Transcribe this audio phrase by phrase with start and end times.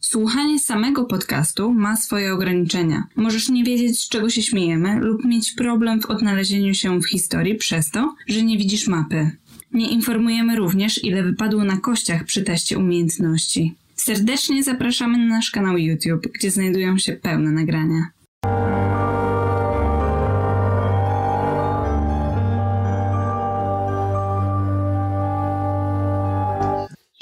[0.00, 3.04] Słuchanie samego podcastu ma swoje ograniczenia.
[3.16, 7.54] Możesz nie wiedzieć, z czego się śmiejemy, lub mieć problem w odnalezieniu się w historii
[7.54, 9.30] przez to, że nie widzisz mapy.
[9.72, 13.74] Nie informujemy również, ile wypadło na kościach przy teście umiejętności.
[13.94, 18.02] Serdecznie zapraszamy na nasz kanał YouTube, gdzie znajdują się pełne nagrania.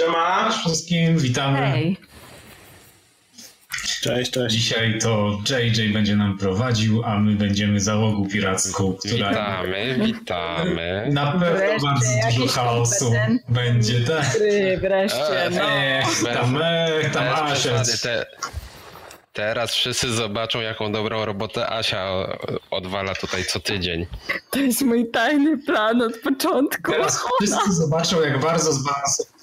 [0.00, 1.58] Siema wszystkim, witamy.
[1.58, 1.96] Hej!
[4.08, 4.54] Cześć, cześć.
[4.56, 11.08] Dzisiaj to JJ będzie nam prowadził, a my będziemy załogą piracką, która Witamy, witamy.
[11.12, 12.06] na pewno Wreszcie bardzo
[12.38, 13.12] dużo chaosu
[13.48, 14.00] będzie.
[14.00, 14.38] Tak.
[14.80, 15.62] Wreszcie, E, no.
[15.62, 17.54] Ech, tam, ech, tam Bez Asia.
[17.54, 18.26] przesady, te,
[19.32, 22.26] teraz wszyscy zobaczą, jaką dobrą robotę Asia
[22.70, 24.06] odwala tutaj co tydzień.
[24.50, 26.92] To jest mój tajny plan od początku.
[26.92, 28.72] Teraz wszyscy zobaczą, jak bardzo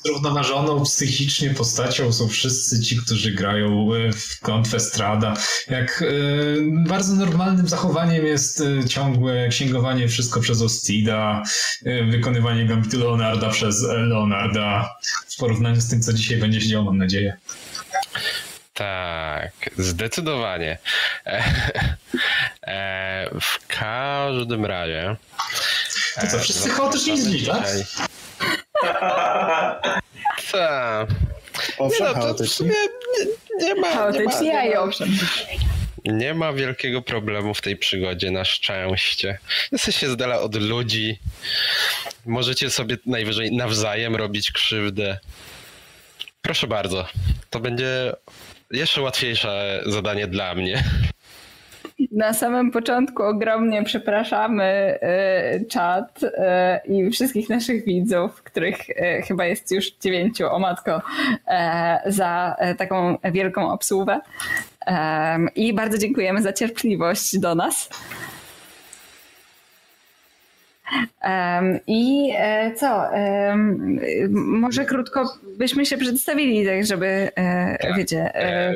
[0.05, 5.33] zrównoważoną psychicznie postacią są wszyscy ci, którzy grają e, w klątwę Strada.
[5.69, 6.05] Jak e,
[6.89, 11.43] bardzo normalnym zachowaniem jest e, ciągłe księgowanie wszystko przez Ostida,
[12.11, 14.95] wykonywanie gambitu Leonarda przez Leonarda
[15.27, 17.37] w porównaniu z tym, co dzisiaj będzie się działo, mam nadzieję.
[18.75, 20.77] Tak, zdecydowanie.
[21.25, 21.43] E,
[22.67, 25.15] e, w każdym razie.
[26.21, 27.67] To co, e, wszyscy chaotycznie i źli, tak?
[30.51, 31.09] Tak.
[31.79, 32.71] Nie no, to w sumie
[33.19, 34.11] nie, nie ma.
[34.59, 35.09] A i owszem.
[36.05, 39.37] nie ma wielkiego problemu w tej przygodzie, na szczęście.
[39.71, 41.19] Jesteście z dala od ludzi.
[42.25, 45.19] Możecie sobie najwyżej nawzajem robić krzywdę.
[46.41, 47.07] Proszę bardzo.
[47.49, 48.13] To będzie
[48.71, 50.83] jeszcze łatwiejsze zadanie dla mnie.
[52.11, 59.45] Na samym początku ogromnie przepraszamy e, czat e, i wszystkich naszych widzów, których e, chyba
[59.45, 61.01] jest już dziewięciu, o matko,
[61.47, 64.19] e, za e, taką wielką obsługę.
[64.85, 67.89] Em, I bardzo dziękujemy za cierpliwość do nas.
[71.87, 73.09] I e, co?
[74.33, 77.97] może krótko byśmy się przedstawili, tak żeby, e, Tak.
[77.97, 78.75] wiecie, e,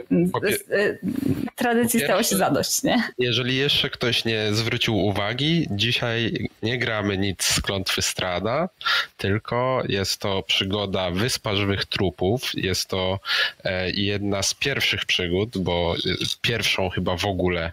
[1.56, 3.04] tradycji stało się zadość, nie?
[3.18, 8.70] Jeżeli jeszcze ktoś nie zwrócił uwagi, dzisiaj nie gramy nic z klątwy Strada,
[9.18, 12.52] tylko jest to przygoda Wyspa Żywych Trupów.
[12.54, 13.20] Jest to
[13.94, 15.96] jedna z pierwszych przygód, bo
[16.42, 17.72] pierwszą chyba w ogóle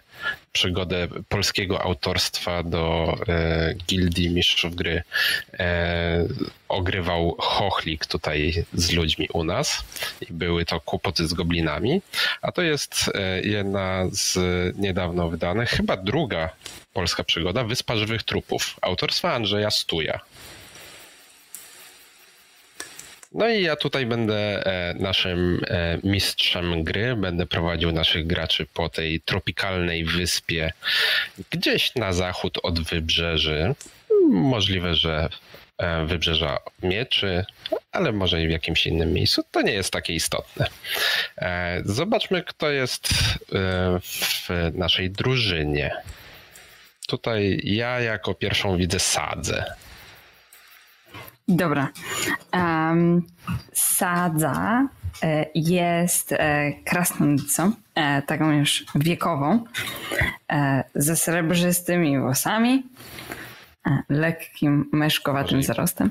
[0.57, 5.03] przygodę polskiego autorstwa do e, Gildii Mistrzów Gry
[5.59, 6.27] e,
[6.69, 9.83] ogrywał Chochlik tutaj z ludźmi u nas
[10.29, 12.01] i były to kłopoty z goblinami,
[12.41, 14.37] a to jest e, jedna z
[14.77, 16.49] niedawno wydanych, chyba druga
[16.93, 20.19] polska przygoda, Wyspa Żywych Trupów, autorstwa Andrzeja Stuja.
[23.31, 28.89] No i ja tutaj będę e, naszym e, mistrzem gry, będę prowadził naszych graczy po
[28.89, 30.73] tej tropikalnej wyspie
[31.49, 33.75] gdzieś na zachód od wybrzeży.
[34.29, 35.29] Możliwe, że
[35.77, 37.45] e, wybrzeża Mieczy,
[37.91, 39.43] ale może i w jakimś innym miejscu.
[39.51, 40.67] To nie jest takie istotne.
[41.85, 43.09] Zobaczmy, kto jest
[43.91, 45.91] w naszej drużynie.
[47.07, 49.65] Tutaj ja jako pierwszą widzę Sadzę.
[51.47, 51.89] Dobra.
[52.53, 53.23] Um,
[53.73, 54.87] sadza
[55.23, 59.63] e, jest e, krasnoludcą, e, taką już wiekową,
[60.95, 62.83] ze srebrzystymi włosami,
[64.09, 66.09] lekkim, myszkowatym wzrostem.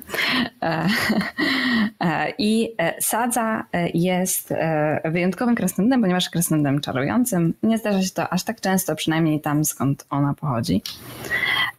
[0.63, 0.87] E,
[2.01, 7.55] e, I e, sadza e, jest e, wyjątkowym krasnoludem, ponieważ krasnoludem czarującym.
[7.63, 10.83] Nie zdarza się to aż tak często, przynajmniej tam skąd ona pochodzi.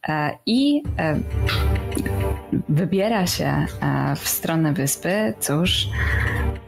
[0.10, 1.20] E, I e,
[2.70, 5.88] wybiera się e, w stronę wyspy, cóż,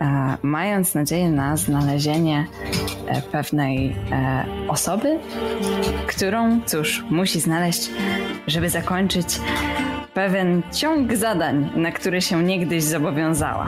[0.02, 2.48] e, mając nadzieję na znalezienie
[3.08, 5.20] e, pewnej e, osoby,
[6.08, 7.90] którą, cóż, musi znaleźć,
[8.48, 9.19] żeby zakończyć
[10.14, 13.68] pewien ciąg zadań, na który się niegdyś zobowiązała.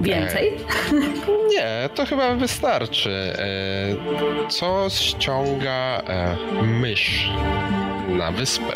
[0.00, 0.52] Więcej?
[1.50, 3.34] Nie, to chyba wystarczy.
[3.38, 7.30] E, Co ściąga e, mysz
[8.08, 8.72] na wyspę?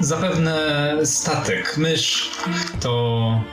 [0.00, 0.56] Zapewne
[1.04, 1.76] statek.
[1.76, 2.30] Mysz
[2.80, 3.44] to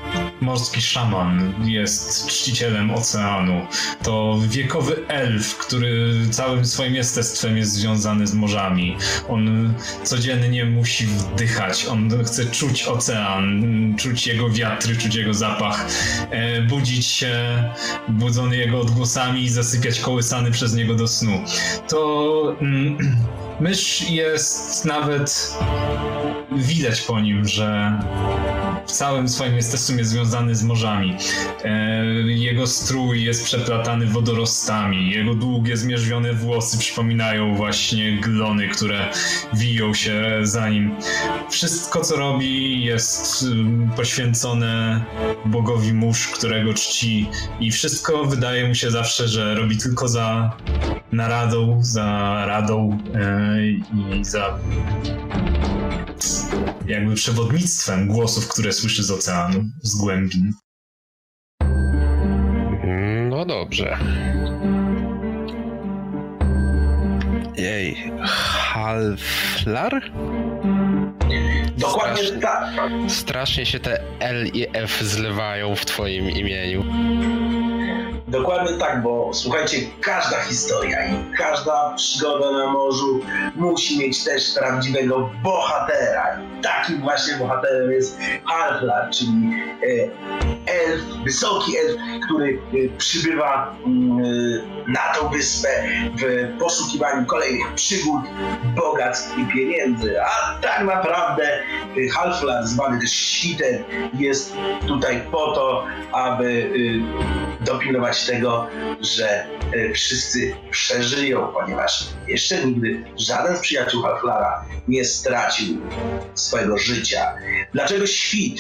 [0.41, 3.67] morski szaman, jest czcicielem oceanu.
[4.03, 8.97] To wiekowy elf, który całym swoim jestestwem jest związany z morzami.
[9.29, 9.73] On
[10.03, 13.63] codziennie musi wdychać, on chce czuć ocean,
[13.97, 15.87] czuć jego wiatry, czuć jego zapach,
[16.29, 17.63] e, budzić się
[18.07, 21.43] budzony jego odgłosami i zasypiać kołysany przez niego do snu.
[21.87, 22.97] To mm,
[23.59, 25.57] mysz jest nawet
[26.51, 27.99] widać po nim, że
[28.87, 31.17] w całym swoim jestestwem jest związany z morzami.
[31.63, 39.09] E, jego strój jest przeplatany wodorostami, jego długie, zmierzwione włosy przypominają właśnie glony, które
[39.53, 40.95] wiją się za nim.
[41.49, 43.45] Wszystko, co robi, jest
[43.95, 45.03] poświęcone
[45.45, 47.29] bogowi mórz, którego czci
[47.59, 50.57] i wszystko wydaje mu się zawsze, że robi tylko za
[51.11, 53.83] naradą, za radą e, i
[54.25, 54.59] za
[56.87, 60.51] jakby przewodnictwem głosów, które słyszy z oceanu, z głębin.
[63.29, 63.97] No dobrze.
[67.55, 70.11] Jej, Halflar?
[71.77, 72.39] Dokładnie Strasznie.
[72.41, 72.71] tak.
[73.07, 76.83] Strasznie się te L i F zlewają w twoim imieniu.
[78.33, 83.19] Dokładnie tak, bo słuchajcie, każda historia i każda przygoda na morzu
[83.55, 86.39] musi mieć też prawdziwego bohatera.
[86.41, 89.53] I takim właśnie bohaterem jest Halflar, czyli
[89.83, 90.09] e,
[90.71, 95.69] elf, wysoki elf, który e, przybywa mm, e, na tą wyspę
[96.21, 98.21] w poszukiwaniu kolejnych przygód,
[98.75, 100.21] bogactw i pieniędzy.
[100.21, 101.59] A tak naprawdę
[102.13, 103.83] Halflar, zwany też Świtem,
[104.13, 104.53] jest
[104.87, 106.71] tutaj po to, aby
[107.61, 107.65] e,
[108.25, 108.67] tego,
[109.01, 115.81] że e, wszyscy przeżyją, ponieważ jeszcze nigdy żaden z przyjaciół Halflara nie stracił
[116.35, 117.35] swojego życia.
[117.73, 118.57] Dlaczego świt?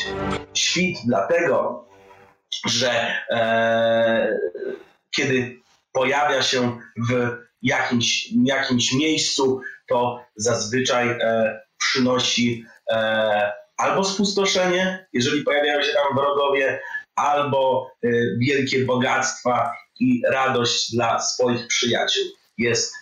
[0.53, 1.85] Świt dlatego,
[2.65, 2.91] że
[3.29, 4.39] e,
[5.11, 5.59] kiedy
[5.91, 15.81] pojawia się w jakimś, jakimś miejscu, to zazwyczaj e, przynosi e, albo spustoszenie, jeżeli pojawiają
[15.81, 16.79] się tam wrogowie,
[17.15, 22.23] albo e, wielkie bogactwa i radość dla swoich przyjaciół.
[22.57, 22.93] Jest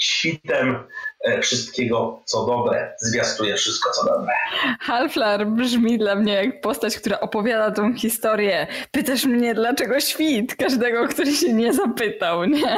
[0.00, 0.84] świtem
[1.24, 4.32] e, wszystkiego, co dobre, zwiastuje wszystko, co dobre.
[4.80, 8.66] Halflar brzmi dla mnie jak postać, która opowiada tą historię.
[8.90, 10.54] Pytasz mnie, dlaczego świt?
[10.56, 12.76] Każdego, który się nie zapytał, nie?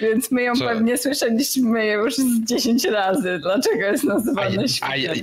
[0.00, 0.64] Więc my ją Co?
[0.64, 3.38] pewnie słyszeliśmy już z 10 razy.
[3.42, 5.16] Dlaczego jest nazywana świtem?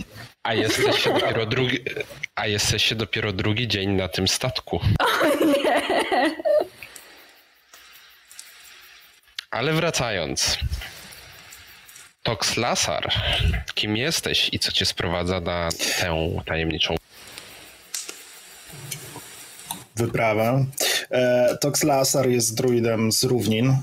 [0.48, 1.80] A, jesteście dopiero drugi,
[2.36, 4.80] a jesteście dopiero drugi dzień na tym statku.
[9.52, 10.58] Ale wracając.
[12.24, 13.12] Tox Lasar,
[13.76, 16.96] kim jesteś i co cię sprowadza na tę tajemniczą
[19.98, 20.66] wyprawę.
[21.12, 23.78] E, Tox Lasar jest druidem z równin.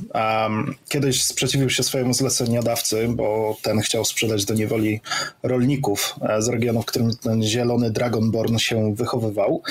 [0.89, 5.01] Kiedyś sprzeciwił się swojemu zleceniodawcy, bo ten chciał sprzedać do niewoli
[5.43, 9.63] rolników e, z regionu, w którym ten zielony Dragonborn się wychowywał.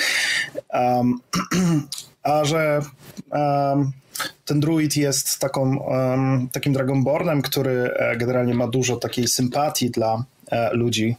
[2.22, 2.80] A że
[4.44, 5.86] ten druid jest taką,
[6.52, 10.24] takim Dragonbornem, który e, generalnie ma dużo takiej sympatii dla
[10.72, 11.16] ludzi.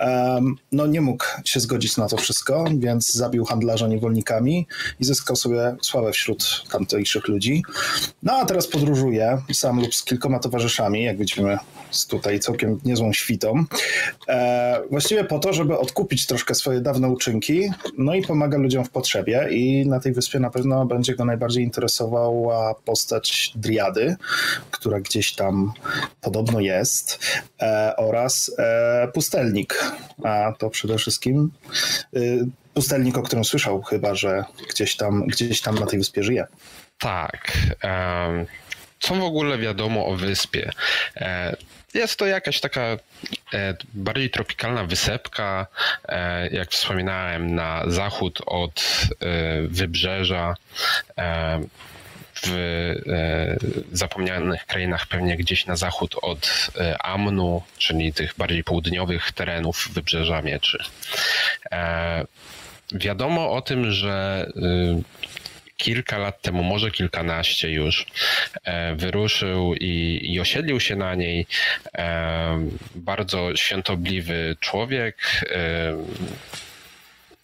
[0.00, 4.66] Um, no nie mógł się zgodzić na to wszystko, więc zabił handlarza niewolnikami
[5.00, 7.62] i zyskał sobie sławę wśród tamtejszych ludzi.
[8.22, 11.58] No a teraz podróżuje sam lub z kilkoma towarzyszami, jak widzimy
[11.90, 13.64] z tutaj całkiem niezłą świtą.
[14.28, 18.90] E, właściwie po to, żeby odkupić troszkę swoje dawne uczynki, no i pomaga ludziom w
[18.90, 24.16] potrzebie i na tej wyspie na pewno będzie go najbardziej interesowała postać Driady,
[24.70, 25.72] która gdzieś tam
[26.20, 27.18] podobno jest,
[27.60, 28.75] e, oraz e,
[29.14, 29.84] pustelnik,
[30.24, 31.50] a to przede wszystkim
[32.16, 36.46] y, pustelnik, o którym słyszał chyba, że gdzieś tam, gdzieś tam na tej wyspie żyje.
[36.98, 37.52] Tak.
[39.00, 40.70] Co w ogóle wiadomo o wyspie?
[41.16, 41.56] E,
[41.94, 42.96] Jest to jakaś taka e,
[43.94, 45.66] bardziej tropikalna wysepka,
[46.08, 48.84] e, jak wspominałem, na zachód od
[49.68, 50.54] wybrzeża.
[52.42, 53.56] W e,
[53.92, 60.42] zapomnianych krainach, pewnie gdzieś na zachód od e, Amnu, czyli tych bardziej południowych terenów wybrzeża
[60.42, 60.78] mieczy.
[61.72, 62.24] E,
[62.92, 64.46] Wiadomo o tym, że
[65.76, 68.06] kilka lat temu, może kilkanaście już,
[68.96, 71.46] wyruszył i, i osiedlił się na niej
[72.94, 75.44] bardzo świętobliwy człowiek,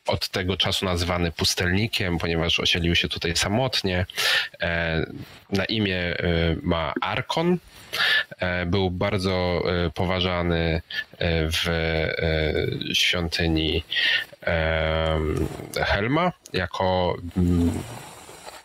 [0.06, 4.06] od tego czasu nazywany pustelnikiem, ponieważ osiedlił się tutaj samotnie.
[5.50, 5.98] Na imię
[6.62, 7.58] ma Arkon.
[8.66, 9.62] Był bardzo
[9.94, 10.82] poważany
[11.28, 11.68] w
[12.92, 13.84] świątyni
[15.76, 17.82] Helma jako mm,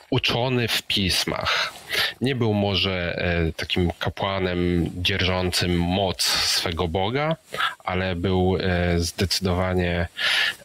[0.10, 1.74] uczony w pismach.
[2.22, 7.36] Nie był może e, takim kapłanem dzierżącym moc swego Boga,
[7.84, 10.08] ale był e, zdecydowanie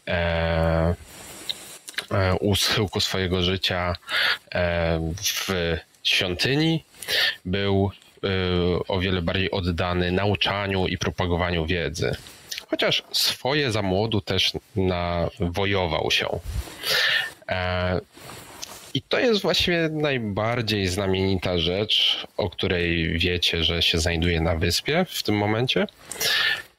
[0.07, 0.95] e,
[2.39, 3.95] u schyłku swojego życia
[5.23, 6.83] w świątyni.
[7.45, 7.91] Był
[8.87, 12.15] o wiele bardziej oddany nauczaniu i propagowaniu wiedzy.
[12.67, 16.39] Chociaż swoje za młodu też nawojował się.
[18.93, 25.05] I to jest właściwie najbardziej znamienita rzecz, o której wiecie, że się znajduje na wyspie
[25.09, 25.87] w tym momencie.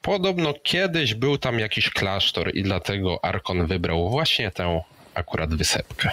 [0.02, 4.82] Podobno kiedyś był tam jakiś klasztor i dlatego Arkon wybrał właśnie tę
[5.14, 6.10] akurat wysepkę.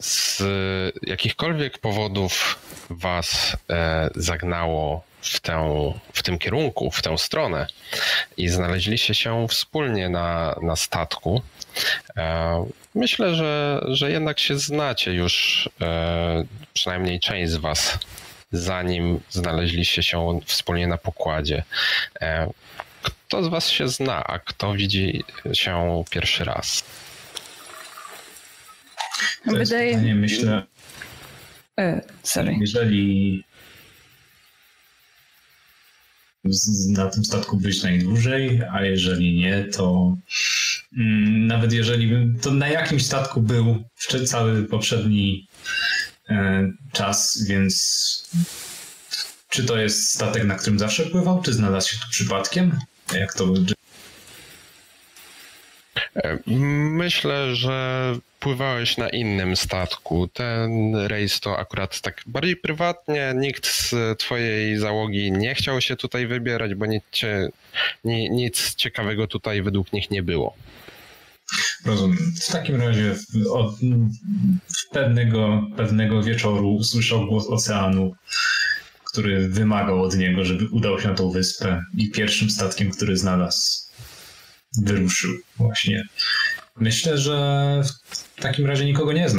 [0.00, 0.42] Z
[1.02, 2.58] jakichkolwiek powodów
[2.90, 7.66] was e, zagnało w, tę, w tym kierunku, w tę stronę
[8.36, 11.42] i znaleźliście się wspólnie na, na statku.
[12.16, 17.98] E, myślę, że, że jednak się znacie już, e, przynajmniej część z Was,
[18.52, 21.62] zanim znaleźliście się wspólnie na pokładzie.
[22.20, 22.50] E,
[23.02, 26.84] kto z Was się zna, a kto widzi się pierwszy raz?
[29.46, 29.96] Wydaje...
[29.96, 30.62] mi myślę,
[32.22, 32.56] sorry.
[32.60, 33.44] jeżeli
[36.88, 40.16] na tym statku być najdłużej, a jeżeli nie, to
[40.96, 43.84] mm, nawet jeżeli to na jakimś statku był
[44.26, 45.46] cały poprzedni
[46.28, 47.76] e, czas, więc
[49.48, 52.78] czy to jest statek, na którym zawsze pływał, czy znalazł się tu przypadkiem?
[53.14, 53.46] Jak to
[56.46, 60.28] myślę, że pływałeś na innym statku.
[60.28, 63.32] Ten rejs to akurat tak bardziej prywatnie.
[63.36, 67.04] Nikt z twojej załogi nie chciał się tutaj wybierać, bo nic,
[68.30, 70.56] nic ciekawego tutaj według nich nie było.
[71.84, 72.32] Rozumiem.
[72.42, 73.14] W takim razie
[73.50, 73.74] od
[74.92, 78.14] pewnego, pewnego wieczoru usłyszał głos oceanu,
[79.04, 83.85] który wymagał od niego, żeby udał się na tą wyspę i pierwszym statkiem, który znalazł,
[84.82, 86.04] wyruszył właśnie.
[86.76, 89.38] Myślę, że w takim razie nikogo nie zna.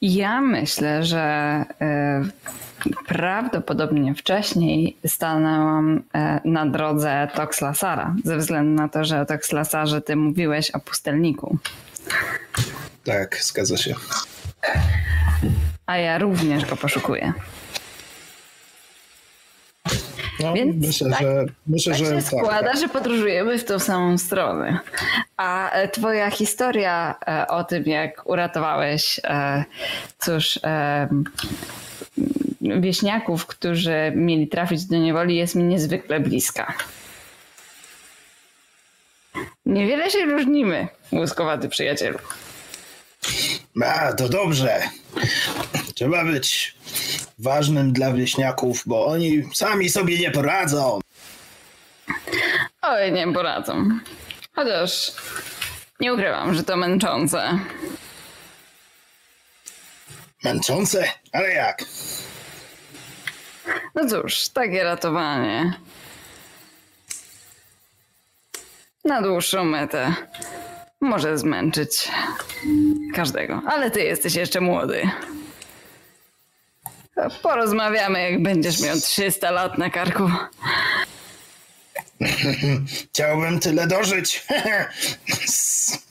[0.00, 1.64] Ja myślę, że
[2.86, 6.00] y, prawdopodobnie wcześniej stanęłam y,
[6.44, 11.58] na drodze Toxlasara, ze względu na to, że o Toxlasarze ty mówiłeś o pustelniku.
[13.04, 13.94] Tak, zgadza się.
[15.86, 17.32] A ja również go poszukuję.
[20.42, 22.80] No, Więc myślę, tak, że, myślę, tak że się tak, składa, tak.
[22.80, 24.78] że podróżujemy w tą samą stronę.
[25.36, 29.64] A e, twoja historia e, o tym, jak uratowałeś, e,
[30.18, 30.58] cóż,
[32.60, 36.74] wieśniaków, którzy mieli trafić do niewoli, jest mi niezwykle bliska.
[39.66, 42.18] Niewiele się różnimy, łuskowaty przyjacielu.
[43.84, 44.80] A, to dobrze.
[46.00, 46.74] Trzeba być
[47.38, 51.00] ważnym dla wieśniaków, bo oni sami sobie nie poradzą.
[52.82, 53.88] Oj, nie poradzą.
[54.54, 55.12] Chociaż
[56.00, 57.58] nie ukrywam, że to męczące.
[60.44, 61.04] Męczące?
[61.32, 61.84] Ale jak?
[63.94, 65.72] No cóż, takie ratowanie.
[69.04, 70.14] Na dłuższą metę
[71.00, 72.08] może zmęczyć
[73.14, 75.10] każdego, ale ty jesteś jeszcze młody.
[77.42, 80.30] Porozmawiamy, jak będziesz miał 300 lat na karku.
[83.12, 84.46] Chciałbym tyle dożyć.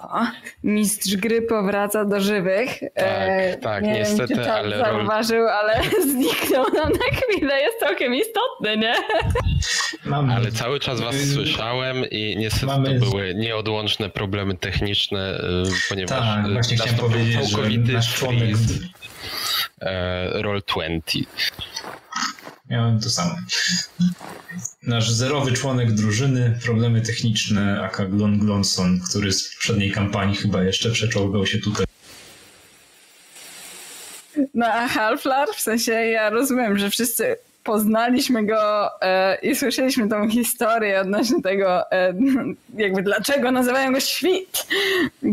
[0.00, 0.26] O,
[0.64, 2.80] mistrz gry powraca do żywych.
[2.80, 4.78] Tak, e, tak, nie niestety, wiem, czy ale.
[4.78, 5.80] zauważył, ale
[6.12, 7.60] zniknął nam na chwilę.
[7.60, 8.94] Jest całkiem istotny, nie?
[10.04, 10.34] Mamy.
[10.34, 13.00] Ale cały czas was słyszałem i niestety Mamy...
[13.00, 18.50] to były nieodłączne problemy techniczne, y, ponieważ tak, właśnie chciałem powiedzieć, całkowity że nasz członek...
[19.80, 21.24] E, Roll20.
[22.72, 23.34] Miałem to samo.
[24.82, 30.90] Nasz zerowy członek drużyny, problemy techniczne, aka Glon Glonson, który z poprzedniej kampanii chyba jeszcze
[30.90, 31.86] przeczołgał się tutaj.
[34.54, 40.30] No a Halflar, w sensie ja rozumiem, że wszyscy poznaliśmy go e, i słyszeliśmy tą
[40.30, 42.14] historię odnośnie tego, e,
[42.76, 44.66] jakby dlaczego nazywają go świt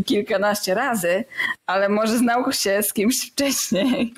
[0.06, 1.24] kilkanaście razy,
[1.68, 4.14] ale może znał się z kimś wcześniej.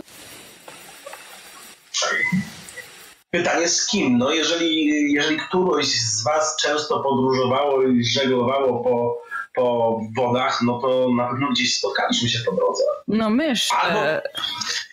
[3.31, 4.17] Pytanie z kim?
[4.17, 9.21] No jeżeli, jeżeli któreś z was często podróżowało i żeglowało po,
[9.55, 12.83] po wodach, no to na pewno gdzieś spotkaliśmy się po drodze.
[13.07, 13.69] No mysz.
[13.81, 14.21] Albo- E,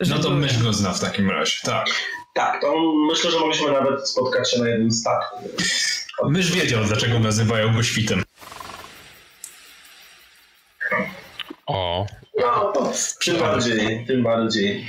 [0.08, 1.86] No to mysz go zna w takim razie, tak.
[2.34, 2.74] Tak, to
[3.10, 5.48] myślę, że mogliśmy nawet spotkać się na jednym statku.
[6.24, 8.22] Mysz wiedział, dlaczego nazywają go świtem.
[11.66, 12.06] O,
[12.40, 12.92] No to
[13.24, 14.86] tym bardziej, tym bardziej.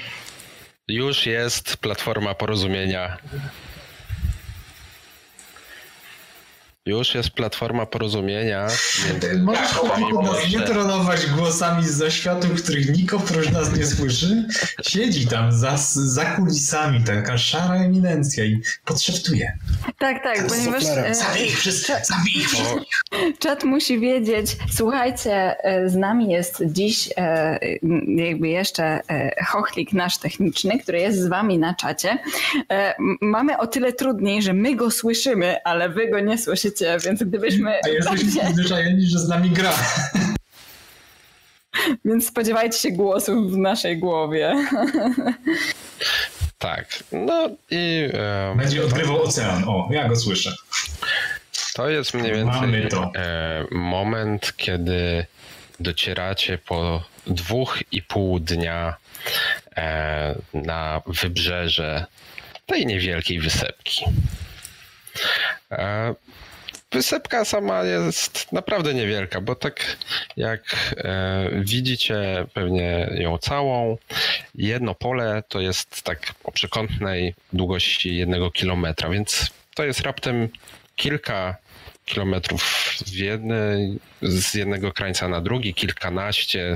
[0.89, 3.17] Już jest platforma porozumienia.
[6.85, 8.67] Już jest platforma porozumienia.
[10.13, 14.45] Możesz nie trollować głosami z zaświatu, których nikt oprócz nas nie słyszy?
[14.87, 19.57] Siedzi tam za, za kulisami taka szara eminencja i podszeptuje.
[19.97, 21.95] Tak, tak, ponieważ e, Zabij ich wszystkich!
[22.05, 23.03] Zabij ich wszystkich!
[23.39, 24.57] czat musi wiedzieć.
[24.71, 27.59] Słuchajcie, e, z nami jest dziś e,
[28.07, 32.17] jakby jeszcze e, chochlik nasz techniczny, który jest z wami na czacie.
[32.71, 36.68] E, Mamy o tyle trudniej, że my go słyszymy, ale wy go nie słyszycie,
[37.05, 37.69] więc gdybyśmy...
[37.85, 39.73] A jesteśmy bardziej- przyzwyczajeni, że z nami gra.
[42.05, 44.55] Więc spodziewajcie się głosów w naszej głowie.
[46.59, 47.03] Tak.
[47.11, 49.63] No i e, Będzie odgrywał ocean.
[49.67, 50.53] O, ja go słyszę.
[51.73, 53.11] to jest mniej więcej Mamy to.
[53.15, 55.25] e, moment, kiedy
[55.79, 58.95] docieracie po dwóch i pół dnia
[59.77, 62.05] e, na wybrzeże
[62.65, 64.05] tej niewielkiej wysepki.
[66.91, 69.97] Wysepka sama jest naprawdę niewielka, bo tak
[70.37, 73.97] jak e, widzicie pewnie ją całą,
[74.55, 80.49] jedno pole to jest tak o przekątnej długości jednego kilometra, więc to jest raptem
[80.95, 81.55] kilka
[82.05, 86.75] kilometrów jednej, z jednego krańca na drugi, kilkanaście,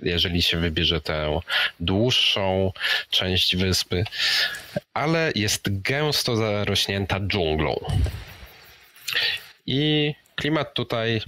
[0.00, 1.40] jeżeli się wybierze tę
[1.80, 2.72] dłuższą
[3.10, 4.04] część wyspy,
[4.94, 7.84] ale jest gęsto zarośnięta dżunglą.
[9.66, 11.20] I klimat tutaj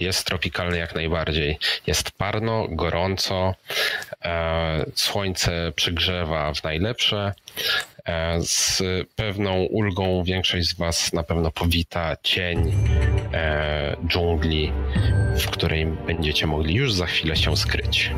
[0.00, 1.58] jest tropikalny jak najbardziej.
[1.86, 3.54] Jest parno, gorąco,
[4.24, 7.34] e, słońce przygrzewa w najlepsze.
[8.04, 8.82] E, z
[9.16, 12.72] pewną ulgą większość z Was na pewno powita cień
[13.32, 14.72] e, dżungli,
[15.38, 18.10] w której będziecie mogli już za chwilę się skryć.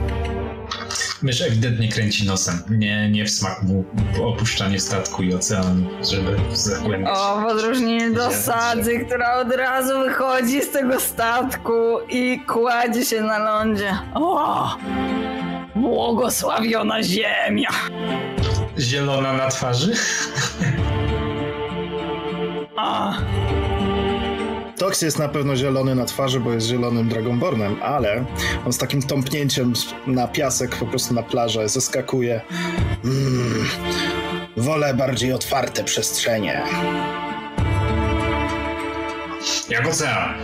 [1.23, 2.59] Mysz ewidentnie kręci nosem.
[2.71, 3.85] Nie, nie w smak mu
[4.25, 7.19] opuszczanie statku i oceanu, żeby zagłębiać.
[7.19, 11.73] O, w odróżnieniu do sadzy, która od razu wychodzi z tego statku
[12.09, 13.99] i kładzie się na lądzie.
[14.15, 14.77] O!
[15.77, 17.69] Błogosławiona ziemia!
[18.79, 19.93] Zielona na twarzy?
[22.77, 23.13] A,
[24.79, 28.25] Tox jest na pewno zielony na twarzy, bo jest zielonym Dragonbornem, ale
[28.67, 29.73] on z takim tąpnięciem
[30.07, 32.41] na piasek, po prostu na plażę, zeskakuje.
[33.05, 33.69] Mm,
[34.57, 36.63] wolę bardziej otwarte przestrzenie.
[39.69, 40.35] Jak ocean.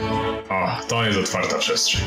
[0.51, 2.01] O, to jest otwarta przestrzeń.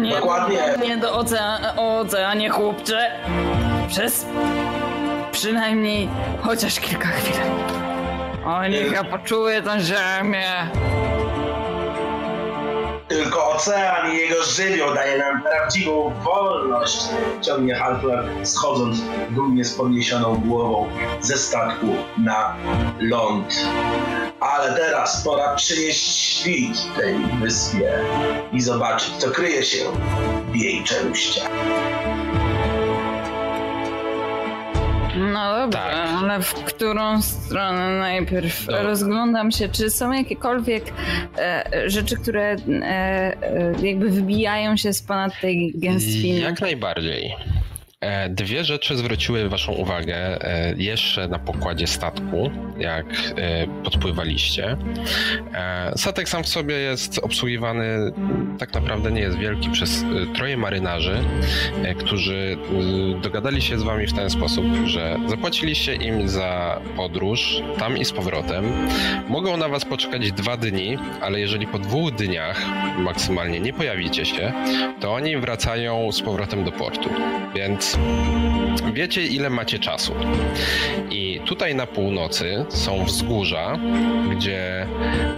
[0.00, 0.74] Nie, Dokładnie.
[0.82, 3.10] Nie do ocean, o oceanie, chłopcze.
[3.88, 4.26] Przez
[5.32, 6.08] przynajmniej
[6.42, 7.34] chociaż kilka chwil.
[8.46, 10.70] O, niech ja poczuję tę ziemię.
[13.08, 16.98] Tylko ocean i jego żywioł daje nam prawdziwą wolność,
[17.42, 18.98] ciągnie Halfler, schodząc
[19.30, 20.88] dumnie z podniesioną głową
[21.20, 21.86] ze statku
[22.18, 22.56] na
[23.00, 23.54] ląd.
[24.40, 27.92] Ale teraz pora przynieść świt tej wyspie
[28.52, 29.84] i zobaczyć, co kryje się
[30.52, 31.50] w jej czeluściach.
[35.16, 36.08] No dobrze, Tak.
[36.22, 38.66] ale w którą stronę najpierw?
[38.68, 38.82] No.
[38.82, 40.84] Rozglądam się, czy są jakiekolwiek
[41.38, 46.40] e, rzeczy, które e, e, jakby wybijają się z ponad tej gęstwiny.
[46.40, 47.34] Jak najbardziej.
[48.00, 54.76] E, Dwie rzeczy zwróciły Waszą uwagę e, jeszcze na pokładzie statku, jak e, podpływaliście.
[55.96, 58.12] Statek sam w sobie jest obsługiwany,
[58.58, 61.24] tak naprawdę nie jest wielki, przez troje marynarzy,
[61.98, 62.56] którzy
[63.22, 68.12] dogadali się z Wami w ten sposób, że zapłaciliście im za podróż tam i z
[68.12, 68.64] powrotem.
[69.28, 72.62] Mogą na Was poczekać dwa dni, ale jeżeli po dwóch dniach
[72.98, 74.52] maksymalnie nie pojawicie się,
[75.00, 77.10] to oni wracają z powrotem do portu.
[77.54, 77.89] Więc
[78.92, 80.14] wiecie, ile macie czasu.
[81.10, 83.78] I tutaj na północy są wzgórza,
[84.30, 84.86] gdzie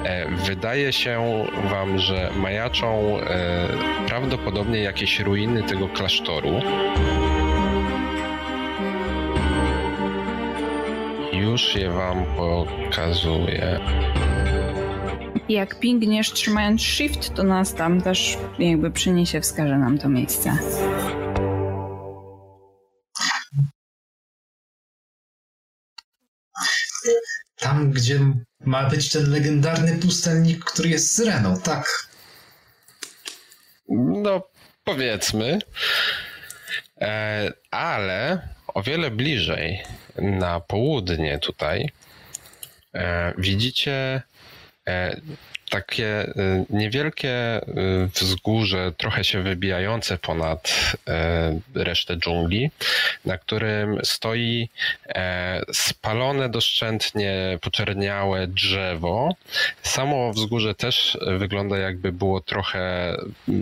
[0.05, 3.69] e, wydaje się wam, że majaczą e,
[4.07, 6.61] prawdopodobnie jakieś ruiny tego klasztoru.
[11.33, 13.81] Już je wam pokazuję.
[15.49, 20.59] Jak pingniesz trzymając shift, to nas tam też jakby przyniesie, wskaże nam to miejsce.
[28.03, 28.21] Gdzie
[28.61, 32.09] ma być ten legendarny pustelnik, który jest syreną, tak?
[33.89, 34.49] No,
[34.85, 35.59] powiedzmy.
[37.01, 39.83] E, ale o wiele bliżej
[40.17, 41.91] na południe tutaj
[42.95, 44.23] e, widzicie
[44.89, 45.21] e,
[45.73, 52.71] takie y, niewielkie y, wzgórze, trochę się wybijające ponad e, resztę dżungli,
[53.25, 54.69] na którym stoi
[55.09, 59.35] e, spalone doszczętnie, poczerniałe drzewo.
[59.83, 63.17] Samo wzgórze też wygląda jakby było trochę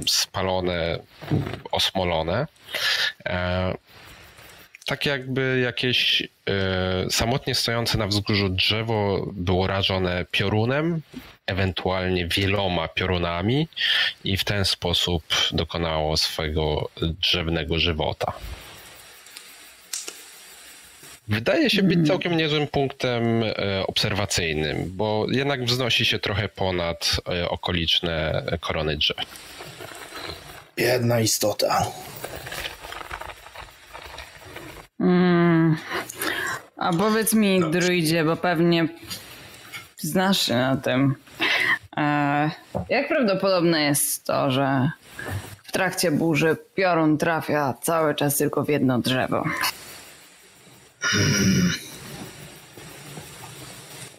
[0.07, 0.99] spalone,
[1.73, 2.47] osmolone
[3.27, 3.75] e,
[4.87, 6.27] tak jakby jakieś y,
[7.11, 11.01] samotnie stojące na wzgórzu drzewo było rażone piorunem,
[11.47, 13.69] ewentualnie wieloma piorunami
[14.25, 18.33] i w ten sposób dokonało swojego drzewnego żywota.
[21.29, 22.07] Wydaje się być mm.
[22.07, 23.53] całkiem niezłym punktem e,
[23.87, 29.17] obserwacyjnym, bo jednak wznosi się trochę ponad e, okoliczne korony drzew.
[30.77, 31.87] Jedna istota.
[35.01, 35.77] Mm.
[36.77, 37.81] A powiedz mi, Dobrze.
[37.81, 38.89] druidzie, bo pewnie
[39.99, 41.15] znasz się na tym.
[41.97, 42.51] E,
[42.89, 44.91] jak prawdopodobne jest to, że
[45.65, 49.45] w trakcie burzy piorun trafia cały czas tylko w jedno drzewo?
[51.01, 51.73] Hmm.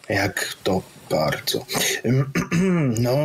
[0.08, 1.66] Jak to bardzo.
[3.00, 3.16] No,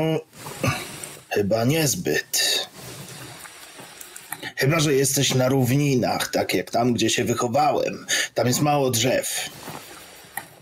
[1.29, 2.67] chyba niezbyt.
[4.57, 8.05] Chyba, że jesteś na równinach, tak jak tam, gdzie się wychowałem.
[8.33, 9.49] Tam jest mało drzew.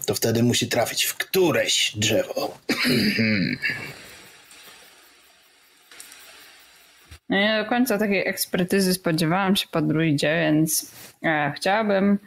[0.06, 2.58] To wtedy musi trafić w któreś drzewo.
[7.30, 10.92] No nie do końca takiej ekspertyzy spodziewałam się po druidzie, więc
[11.24, 12.20] e, chciałabym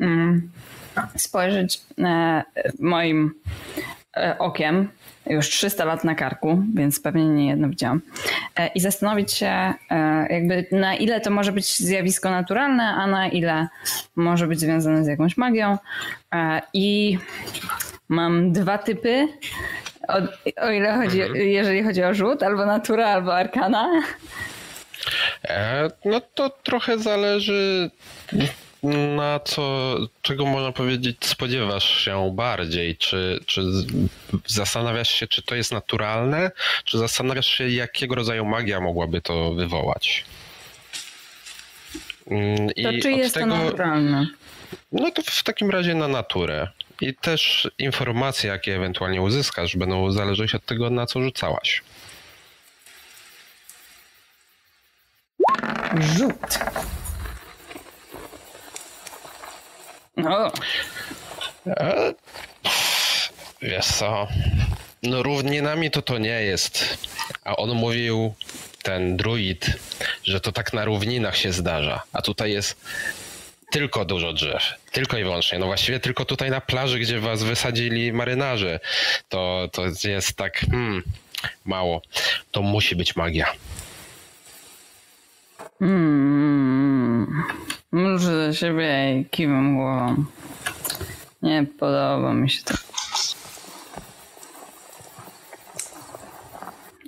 [0.00, 0.50] mm,
[1.16, 2.42] spojrzeć e,
[2.78, 3.34] moim
[4.16, 4.88] e, okiem
[5.26, 8.00] już 300 lat na karku, więc pewnie nie jedno widziałam.
[8.56, 13.28] E, I zastanowić się, e, jakby na ile to może być zjawisko naturalne, a na
[13.28, 13.68] ile
[14.16, 15.78] może być związane z jakąś magią.
[16.34, 17.18] E, I
[18.08, 19.28] mam dwa typy,
[20.08, 20.14] o,
[20.66, 21.46] o ile chodzi, mhm.
[21.46, 24.02] jeżeli chodzi o rzut, albo natura, albo arkana.
[26.04, 27.90] No to trochę zależy
[28.82, 32.96] na co, czego można powiedzieć, spodziewasz się bardziej?
[32.96, 33.62] Czy, czy
[34.46, 36.50] zastanawiasz się, czy to jest naturalne,
[36.84, 40.24] czy zastanawiasz się, jakiego rodzaju magia mogłaby to wywołać?
[42.30, 44.26] Mm, I to czy jest tego, to naturalne?
[44.92, 46.68] No to w takim razie na naturę.
[47.00, 51.82] I też informacje, jakie ewentualnie uzyskasz, będą zależeć od tego, na co rzucałaś.
[56.00, 56.58] Rzut.
[60.16, 60.52] No.
[61.66, 62.14] E,
[63.62, 64.28] wiesz co,
[65.02, 66.98] no równinami to to nie jest.
[67.44, 68.34] A on mówił,
[68.82, 69.66] ten druid,
[70.24, 72.02] że to tak na równinach się zdarza.
[72.12, 72.76] A tutaj jest
[73.70, 74.62] tylko dużo drzew.
[74.92, 75.58] Tylko i wyłącznie.
[75.58, 78.80] No właściwie tylko tutaj na plaży, gdzie was wysadzili marynarze.
[79.28, 81.02] To, to jest tak hmm,
[81.64, 82.02] mało.
[82.50, 83.52] To musi być magia.
[85.78, 87.42] Hmm.
[87.92, 90.24] Muszę do siebie i kiwam głową.
[91.42, 92.74] Nie podoba mi się to.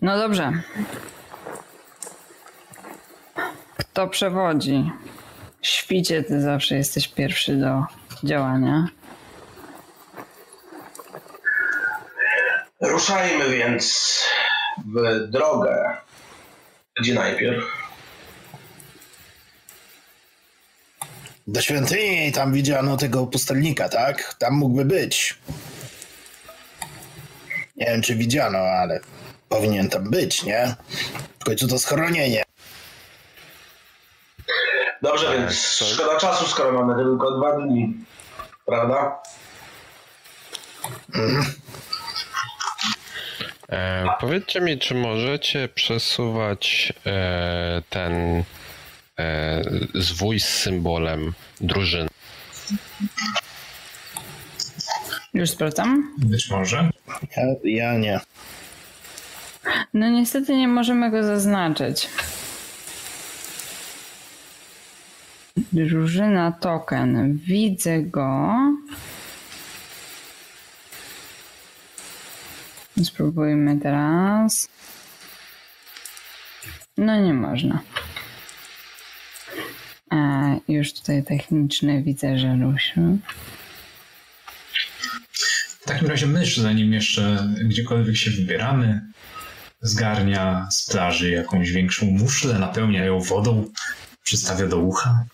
[0.03, 0.53] No dobrze.
[3.77, 4.91] Kto przewodzi?
[5.63, 7.85] Świcie, ty zawsze jesteś pierwszy do
[8.25, 8.89] działania.
[12.81, 14.19] Ruszajmy więc
[14.87, 15.97] w drogę.
[17.01, 17.78] Gdzie najpierw?
[21.49, 24.35] Do świątyni tam widziano tego pustelnika, tak?
[24.35, 25.39] Tam mógłby być.
[27.77, 29.01] Nie wiem, czy widziano, ale
[29.49, 30.75] powinien tam być, nie?
[31.41, 32.43] W końcu to schronienie.
[35.03, 35.55] Dobrze, tak, więc
[35.95, 37.95] szkoda czasu, skoro mamy tylko dwa dni.
[38.67, 39.23] Prawda?
[41.15, 41.45] Mhm.
[43.69, 48.45] E, powiedzcie mi, czy możecie przesuwać e, ten
[49.95, 52.09] zwój z symbolem drużyny.
[55.35, 56.15] Już sprawdzam?
[56.19, 56.91] Być może.
[57.37, 58.21] Ja, ja nie.
[59.95, 62.09] No niestety nie możemy go zaznaczyć.
[65.73, 67.39] Drużyna token.
[67.39, 68.55] Widzę go.
[73.05, 74.69] Spróbujmy teraz.
[76.97, 77.81] No nie można.
[80.11, 83.19] A już tutaj techniczne widzę, że Lusiu.
[85.85, 89.01] takim razie myśl, zanim jeszcze gdziekolwiek się wybieramy,
[89.81, 93.73] zgarnia z plaży jakąś większą muszlę, napełnia ją wodą,
[94.23, 95.25] przystawia do ucha.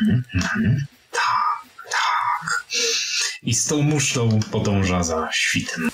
[0.00, 0.86] Mhm, mhm.
[1.10, 2.64] Tak, tak.
[3.42, 5.90] I z tą muszlą podąża za świtem.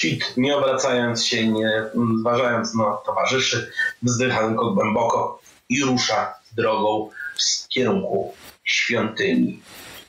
[0.00, 1.82] Świt, nie obracając się, nie
[2.20, 8.34] zważając na towarzyszy, wzdycha tylko głęboko i rusza drogą w kierunku
[8.64, 9.62] świątyni.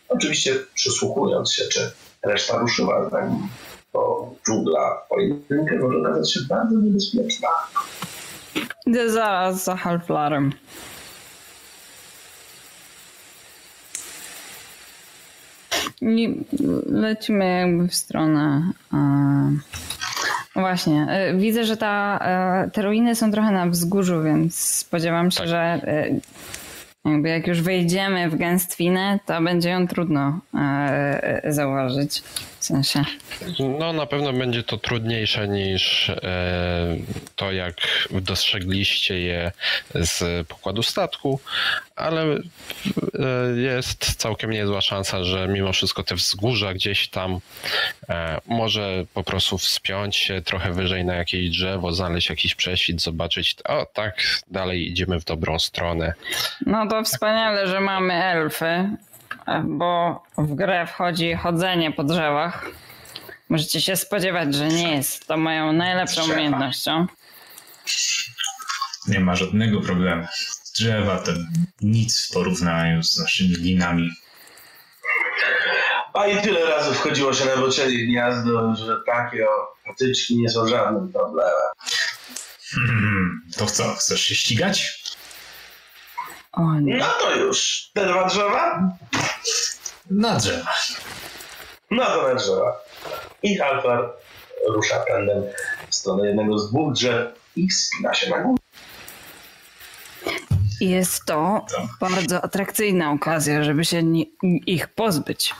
[0.09, 1.91] Oczywiście przysłuchując się, czy
[2.23, 3.47] reszta ruszyła za nim,
[3.93, 7.49] bo dżungla pojedynkę może okazać się bardzo niebezpieczna.
[9.07, 10.51] Zaraz za Halflarem.
[16.01, 16.35] I
[16.85, 18.71] lecimy jakby w stronę.
[18.93, 18.97] E,
[20.55, 25.31] no właśnie, e, widzę, że ta, e, te ruiny są trochę na wzgórzu, więc spodziewam
[25.31, 25.47] się, Tak.
[25.47, 25.81] że
[27.05, 30.39] jakby jak już wejdziemy w gęstwinę, to będzie ją trudno
[31.49, 32.23] zauważyć.
[32.61, 33.03] W sensie.
[33.79, 36.97] No na pewno będzie to trudniejsze niż e,
[37.35, 37.75] to, jak
[38.11, 39.51] dostrzegliście je
[39.95, 41.39] z pokładu statku,
[41.95, 42.39] ale e,
[43.55, 47.39] jest całkiem niezła szansa, że mimo wszystko te wzgórza gdzieś tam
[48.09, 53.55] e, może po prostu wspiąć się trochę wyżej na jakieś drzewo, znaleźć jakiś prześwit, zobaczyć,
[53.65, 54.21] o tak,
[54.51, 56.13] dalej idziemy w dobrą stronę.
[56.65, 58.89] No to wspaniale, że mamy elfy,
[59.63, 62.65] bo w grę wchodzi chodzenie po drzewach.
[63.49, 66.33] Możecie się spodziewać, że nie jest to moją najlepszą Drzewa.
[66.33, 67.07] umiejętnością.
[69.07, 70.27] Nie ma żadnego problemu.
[70.75, 71.31] Drzewa to
[71.81, 74.09] nic w porównaniu z naszymi linami.
[76.13, 80.67] A i tyle razy wchodziło się na boczenie gniazdo, że takie o patyczki nie są
[80.67, 81.53] żadnym problemem.
[82.75, 85.01] Hmm, to co, chcesz się ścigać?
[86.51, 86.97] O nie.
[86.97, 87.89] No to już.
[87.93, 88.89] Te dwa drzewa?
[90.11, 90.73] Na drzewa.
[91.91, 92.77] No to na drzewa.
[93.43, 94.13] I Halfar
[94.69, 95.43] rusza pędem
[95.89, 98.57] w stronę jednego z dwóch drzew i wspina się na górę.
[100.81, 101.65] Jest to
[101.99, 104.31] bardzo atrakcyjna okazja, żeby się ni-
[104.65, 105.55] ich pozbyć.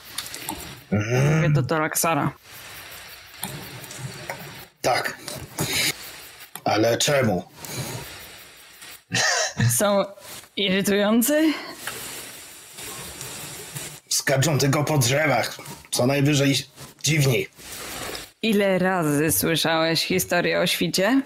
[0.92, 2.32] Mówię to do Laksara.
[4.82, 5.18] Tak.
[6.64, 7.44] Ale czemu?
[9.78, 10.06] Są
[10.56, 11.54] irytujący?
[14.22, 15.58] Skaczą tylko po drzewach.
[15.92, 16.56] Co najwyżej
[17.04, 17.48] dziwni.
[18.42, 21.22] Ile razy słyszałeś historię o świcie?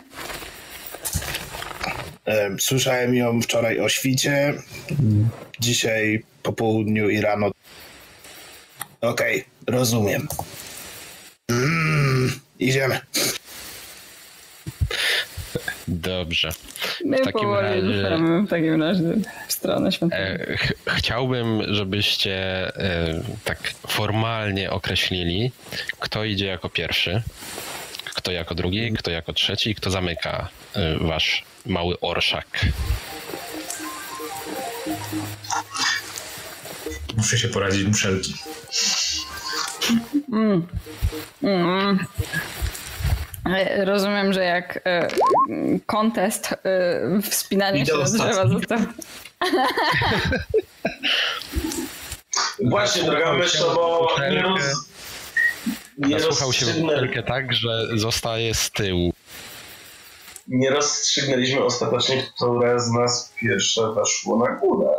[2.25, 4.53] Em, Słyszałem ją wczoraj o świcie,
[5.59, 7.51] dzisiaj po południu i rano.
[9.01, 10.27] Okej, rozumiem.
[11.49, 12.99] Mm, idziemy.
[15.87, 16.51] Dobrze.
[17.05, 19.03] My takim powoli razie- ruszamy w takim razie
[19.47, 20.21] w stronę świątyni.
[20.23, 22.35] E, ch- Chciałbym, żebyście
[22.77, 25.51] e, tak formalnie określili,
[25.99, 27.21] kto idzie jako pierwszy,
[28.05, 32.65] kto jako drugi, kto jako trzeci i kto zamyka e, wasz mały orszak.
[37.17, 38.33] Muszę się poradzić muszelki.
[41.43, 41.97] E,
[43.85, 45.07] Rozumiem, że jak e,
[45.85, 48.79] kontest e, wspinania się na drzewa został.
[52.69, 54.15] Właśnie, droga myśl, bo
[55.97, 59.13] nie, Zasłuchał się w butelkę tak, że zostaje z tyłu.
[60.47, 64.89] nie rozstrzygnęliśmy ostatecznie, które z nas pierwsze weszło na górę.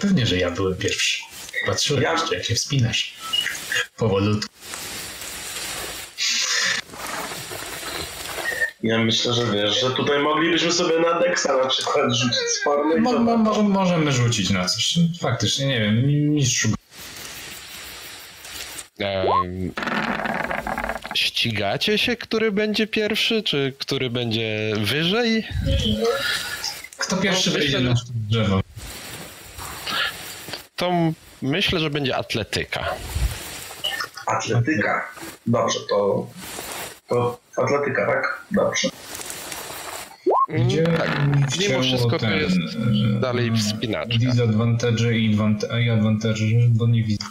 [0.00, 1.35] Pewnie, że ja byłem pierwszy.
[1.66, 3.14] Patrzyłem Ja- jeszcze, jak się wspinasz.
[3.96, 4.48] Powolutku.
[8.82, 13.00] Ja myślę, że wiesz, że tutaj moglibyśmy sobie na Dexa na przykład rzucić z formy
[13.00, 14.94] Mo, mo, może, możemy rzucić na coś.
[15.20, 16.68] Faktycznie, nie wiem, mistrzu.
[18.98, 19.72] Em,
[21.14, 25.46] ścigacie się, który będzie pierwszy, czy który będzie wyżej?
[26.98, 28.60] Kto pierwszy No, wejdzie myślę, na drzewo?
[30.76, 30.92] To
[31.42, 32.84] myślę, że będzie atletyka.
[34.26, 35.08] Atletyka.
[35.46, 36.26] Dobrze, to...
[37.08, 38.40] To atletyka, tak?
[38.50, 38.88] Dobrze.
[40.48, 42.56] Gdzie tak, mi mimo wszystko to ten, jest
[43.16, 44.18] e, dalej wspinaczka.
[44.18, 47.24] Disadvantage i advant- i advantage, bo nie widzę.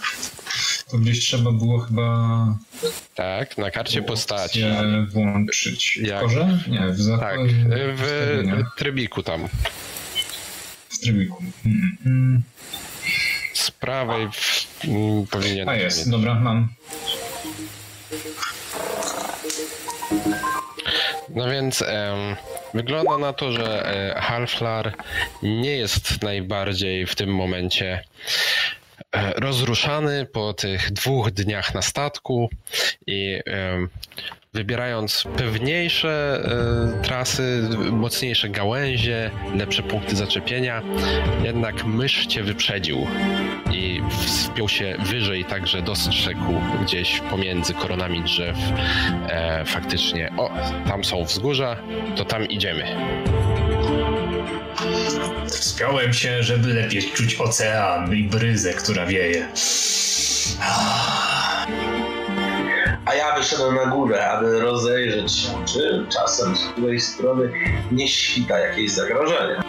[0.91, 2.47] To gdzieś trzeba było chyba
[3.15, 4.63] Tak, na karcie postaci.
[5.09, 5.97] włączyć.
[5.97, 6.19] Jak?
[6.19, 6.59] W korze?
[6.67, 7.53] Nie, w zakładzie.
[7.69, 9.47] Tak, w trybiku tam.
[10.89, 11.43] w trybiku.
[11.65, 12.41] Mm, mm.
[13.55, 15.69] Z prawej w, mm, powinien.
[15.69, 16.69] A jest, dobra, mam.
[21.29, 22.35] No więc em,
[22.73, 24.93] wygląda na to, że e, Halflar
[25.43, 28.03] nie jest najbardziej w tym momencie
[29.11, 32.49] e, rozruszany po tych dwóch dniach na statku
[33.07, 33.89] i em,
[34.55, 36.41] wybierając pewniejsze
[36.99, 40.81] e, trasy, mocniejsze gałęzie, lepsze punkty zaczepienia,
[41.43, 43.07] jednak mysz cię wyprzedził
[43.71, 48.57] i wspiął się wyżej, tak że dostrzegł gdzieś pomiędzy koronami drzew
[49.29, 50.49] e, faktycznie, o,
[50.87, 51.77] tam są wzgórza,
[52.15, 52.83] to tam idziemy.
[55.47, 59.47] Wspiąłem się, żeby lepiej czuć ocean i bryzę, która wieje.
[63.05, 67.51] A ja wyszedłem na górę, aby rozejrzeć się, czy czasem z której strony
[67.91, 69.61] nie świta jakieś zagrożenie.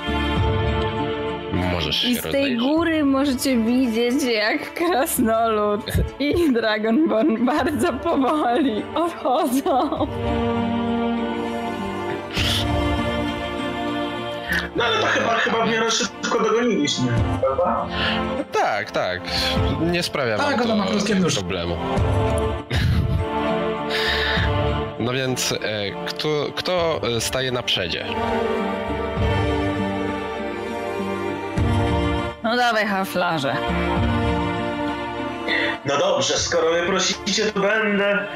[1.73, 2.59] Możesz się I z tej rozejrzeć.
[2.59, 5.81] góry możecie widzieć, jak krasnolud
[6.19, 10.07] i Dragonborn bardzo powoli odchodzą.
[14.77, 17.87] No ale to chyba, chyba w miarę szybko dogoniliśmy, prawda?
[18.53, 19.21] Tak, tak.
[19.81, 20.87] Nie sprawia Tak, to ma
[21.35, 21.77] problemu.
[24.99, 25.57] No więc e,
[26.07, 28.07] kto, kto staje na przedzie?
[32.43, 33.57] No dawaj, haflarze.
[35.85, 38.27] No dobrze, skoro mnie prosicie, to będę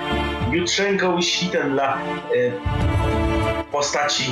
[0.51, 1.99] jutrzenką i świtem dla
[2.35, 2.53] y,
[3.73, 4.25] postaci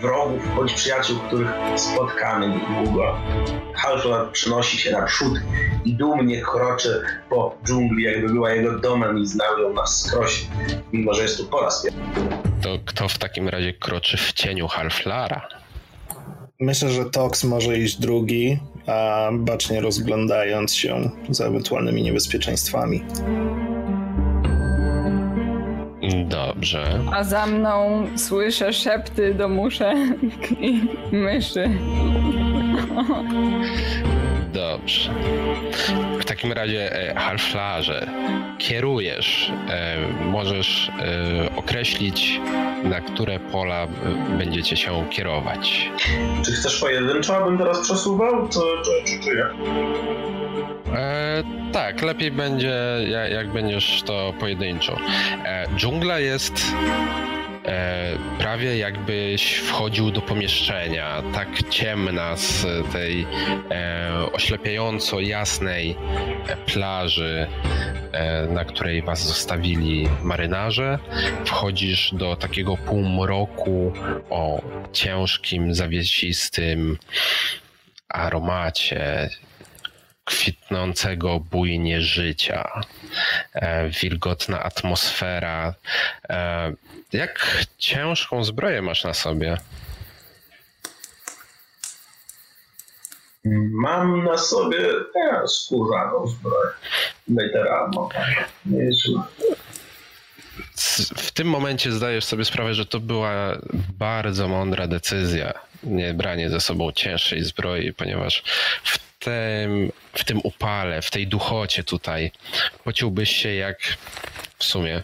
[0.00, 3.16] wrogów bądź przyjaciół, których spotkamy niedługo.
[3.74, 5.40] Halfland przynosi się naprzód
[5.84, 10.46] i dumnie kroczy po dżungli, jakby była jego domem i znał ją na skroś,
[10.92, 12.00] mimo że jest tu po raz pierwszy.
[12.62, 15.48] To kto w takim razie kroczy w cieniu Halflara?
[16.60, 23.04] Myślę, że Tox może iść drugi, a bacznie rozglądając się za ewentualnymi niebezpieczeństwami.
[26.12, 27.00] Dobrze.
[27.12, 29.96] A za mną słyszę szepty do muszek
[30.60, 31.70] i myszy.
[34.54, 35.10] Dobrze.
[36.20, 38.06] W takim razie, e, Halflarze,
[38.58, 39.52] kierujesz.
[39.68, 42.40] E, możesz e, określić,
[42.84, 43.88] na które pola e,
[44.38, 45.90] będziecie się kierować.
[46.44, 48.48] Czy chcesz pojedynczo, abym teraz przesuwał?
[48.48, 49.52] Czy, czy, czy jak?
[51.72, 52.74] Tak, lepiej będzie,
[53.08, 54.96] jak, jak będziesz to pojedynczo.
[55.76, 56.54] Dżungla jest
[58.38, 63.26] prawie jakbyś wchodził do pomieszczenia, tak ciemna z tej
[63.70, 65.96] e, oślepiająco jasnej
[66.46, 67.46] e, plaży,
[68.12, 70.98] e, na której was zostawili marynarze.
[71.44, 73.92] Wchodzisz do takiego półmroku
[74.30, 76.98] o ciężkim, zawiesistym
[78.08, 79.30] aromacie
[80.24, 82.80] kwitnącego bujnie życia,
[83.54, 85.74] e, wilgotna atmosfera.
[87.12, 89.56] Jak ciężką zbroję masz na sobie?
[93.70, 94.78] Mam na sobie
[95.46, 96.70] skórzaną zbroję.
[97.28, 98.08] Weteranną.
[98.66, 99.22] Nieźle.
[101.16, 103.58] W tym momencie zdajesz sobie sprawę, że to była
[103.98, 105.52] bardzo mądra decyzja.
[105.82, 108.42] Nie branie ze sobą cięższej zbroi, ponieważ
[108.84, 112.30] w tym, w tym upale, w tej duchocie tutaj
[112.84, 113.78] pociłbyś się jak
[114.58, 115.02] w sumie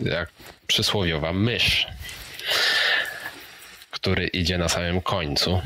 [0.00, 0.28] jak
[0.66, 1.86] przysłowiowa mysz,
[3.90, 5.60] który idzie na samym końcu.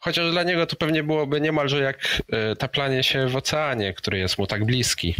[0.00, 4.38] Chociaż dla niego to pewnie byłoby niemalże jak e, taplanie się w oceanie, który jest
[4.38, 5.14] mu tak bliski.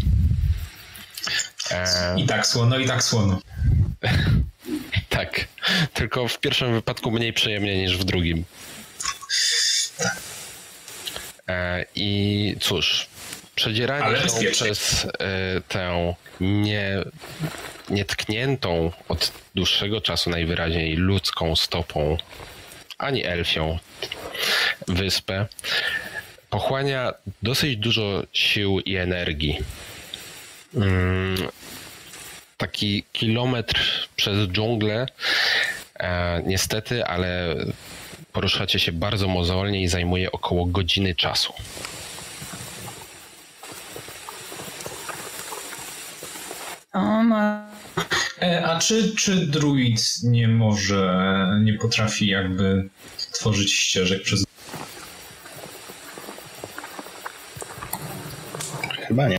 [1.70, 3.40] E, I tak słono, i tak słono.
[5.08, 5.48] tak,
[5.94, 8.44] tylko w pierwszym wypadku mniej przyjemnie niż w drugim.
[11.48, 13.06] E, I cóż,
[13.54, 15.08] przedzieranie Ale się przez e,
[15.68, 17.04] tę nie,
[17.90, 22.16] nietkniętą od dłuższego czasu najwyraźniej ludzką stopą,
[22.98, 23.78] ani elfią
[24.88, 25.46] wyspę,
[26.50, 27.12] pochłania
[27.42, 29.58] dosyć dużo sił i energii.
[30.74, 31.48] Mm,
[32.56, 35.06] taki kilometr przez dżunglę.
[36.00, 37.56] E, niestety, ale
[38.32, 41.52] poruszacie się bardzo mozolnie i zajmuje około godziny czasu.
[46.92, 47.66] O ma...
[48.42, 52.88] E, a czy, czy druid nie może, nie potrafi jakby
[53.32, 54.45] tworzyć ścieżek przez...
[59.09, 59.36] Chyba nie.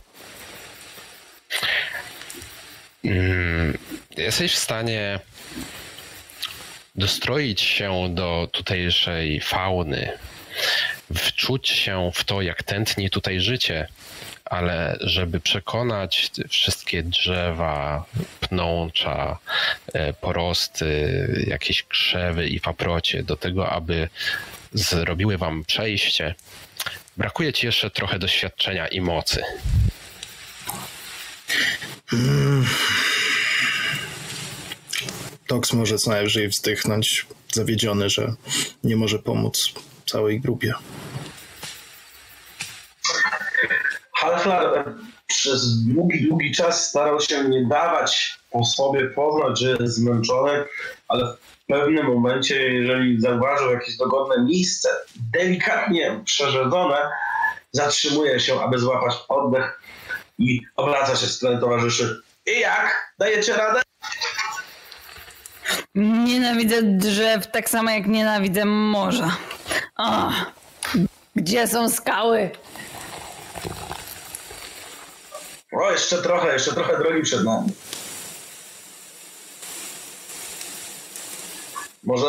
[3.04, 3.78] Mm,
[4.16, 5.20] Jesteś w stanie
[6.94, 10.18] dostroić się do tutejszej fauny,
[11.14, 13.88] wczuć się w to, jak tętni tutaj życie,
[14.44, 18.04] ale żeby przekonać wszystkie drzewa,
[18.40, 19.38] pnącza,
[19.92, 24.08] e, porosty, jakieś krzewy i paprocie do tego, aby
[24.72, 26.34] zrobiły wam przejście,
[27.16, 29.42] brakuje ci jeszcze trochę doświadczenia i mocy.
[35.46, 38.34] Tox może co najwyżej wzdychnąć, zawiedziony, że
[38.84, 39.72] nie może pomóc
[40.06, 40.74] całej grupie.
[44.24, 44.84] Halflar
[45.26, 50.64] przez długi, długi czas starał się nie dawać po sobie poznać, że jest zmęczony,
[51.08, 54.88] ale w pewnym momencie, jeżeli zauważył jakieś dogodne miejsce,
[55.32, 56.96] delikatnie przerzedzone,
[57.72, 59.80] zatrzymuje się, aby złapać oddech
[60.38, 62.20] i obraca się w stronę towarzyszy.
[62.46, 63.14] I jak?
[63.18, 63.82] Dajecie radę?
[65.94, 69.36] Nienawidzę drzew tak samo jak nienawidzę morza.
[69.96, 70.32] O,
[71.36, 72.50] gdzie są skały?
[75.82, 77.68] O, jeszcze trochę, jeszcze trochę drogi przed nami.
[82.02, 82.26] Może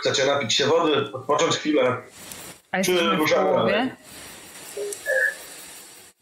[0.00, 1.96] chcecie napić się wody, odpocząć chwilę?
[2.72, 3.90] A w ruszamy dalej?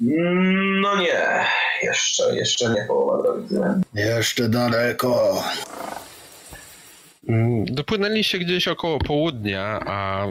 [0.00, 1.46] Mm, No nie,
[1.82, 3.54] jeszcze, jeszcze nie połowa drogi.
[3.94, 5.42] Jeszcze daleko.
[7.28, 10.26] Mm, Dopłynęliście gdzieś około południa, a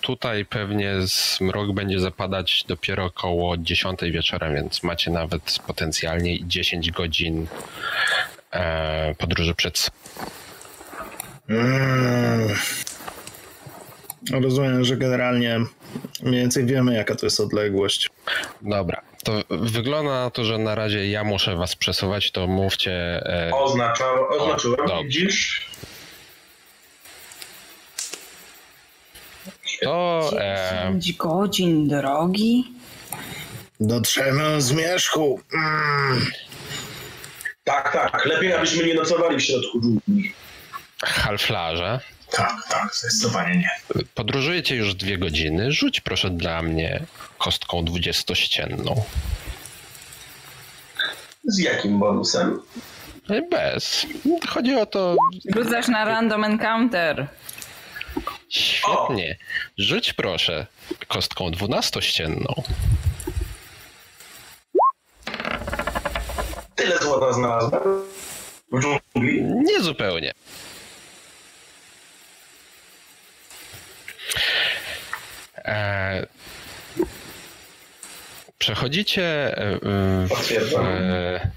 [0.00, 7.46] tutaj pewnie zmrok będzie zapadać dopiero około 10 wieczorem, więc macie nawet potencjalnie 10 godzin
[8.52, 9.90] e, podróży przed.
[11.48, 12.48] Mm.
[14.32, 15.60] Rozumiem, że generalnie
[16.22, 18.10] mniej więcej wiemy, jaka to jest odległość.
[18.62, 22.92] Dobra, to wygląda na to, że na razie ja muszę was przesuwać, to mówcie.
[23.26, 25.66] E, Oznacza, oznaczyłem, widzisz?
[29.82, 32.72] To e, 10 godzin drogi?
[33.80, 35.40] Dotrzemy z zmierzchu.
[35.54, 36.26] Mm.
[37.64, 40.32] Tak, tak, lepiej abyśmy nie nocowali w środku dżungli.
[41.04, 42.00] halflarze.
[42.30, 43.70] Tak, tak, zdecydowanie nie.
[44.14, 45.72] Podróżujecie już dwie godziny.
[45.72, 47.02] Rzuć proszę dla mnie
[47.38, 49.02] kostką dwudziestościenną.
[51.44, 52.60] Z jakim bonusem?
[53.30, 54.06] E, Bez.
[54.48, 55.16] Chodzi o to,
[55.56, 57.26] Rzucasz na random encounter.
[58.52, 59.36] Świetnie.
[59.78, 60.66] Rzuć proszę
[61.08, 62.62] kostką dwunastościenną.
[66.74, 67.82] Tyle złota znalazłem
[68.72, 69.42] w dżungli.
[69.42, 70.32] Nie zupełnie.
[75.64, 76.26] E,
[78.58, 80.86] przechodzicie e, w, Potwierdzam.
[80.86, 81.50] e,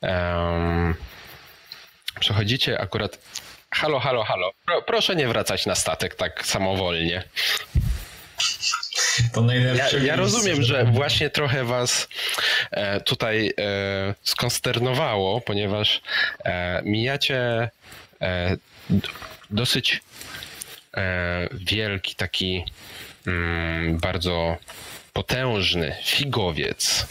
[0.00, 0.94] em,
[2.20, 3.18] przechodzicie akurat
[3.72, 4.52] halo, halo, halo.
[4.66, 7.22] Pro, proszę nie wracać na statek tak samowolnie.
[9.32, 12.08] To Ja, najlepsze ja miejsce, rozumiem, że właśnie trochę was
[12.70, 16.00] e, tutaj e, skonsternowało, ponieważ
[16.44, 17.70] e, mijacie
[19.50, 20.02] dosyć
[21.52, 22.64] wielki, taki
[23.26, 24.56] mm, bardzo
[25.12, 27.06] potężny figowiec,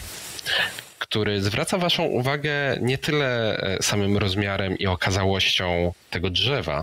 [1.12, 6.82] który zwraca waszą uwagę nie tyle e, samym rozmiarem i okazałością tego drzewa,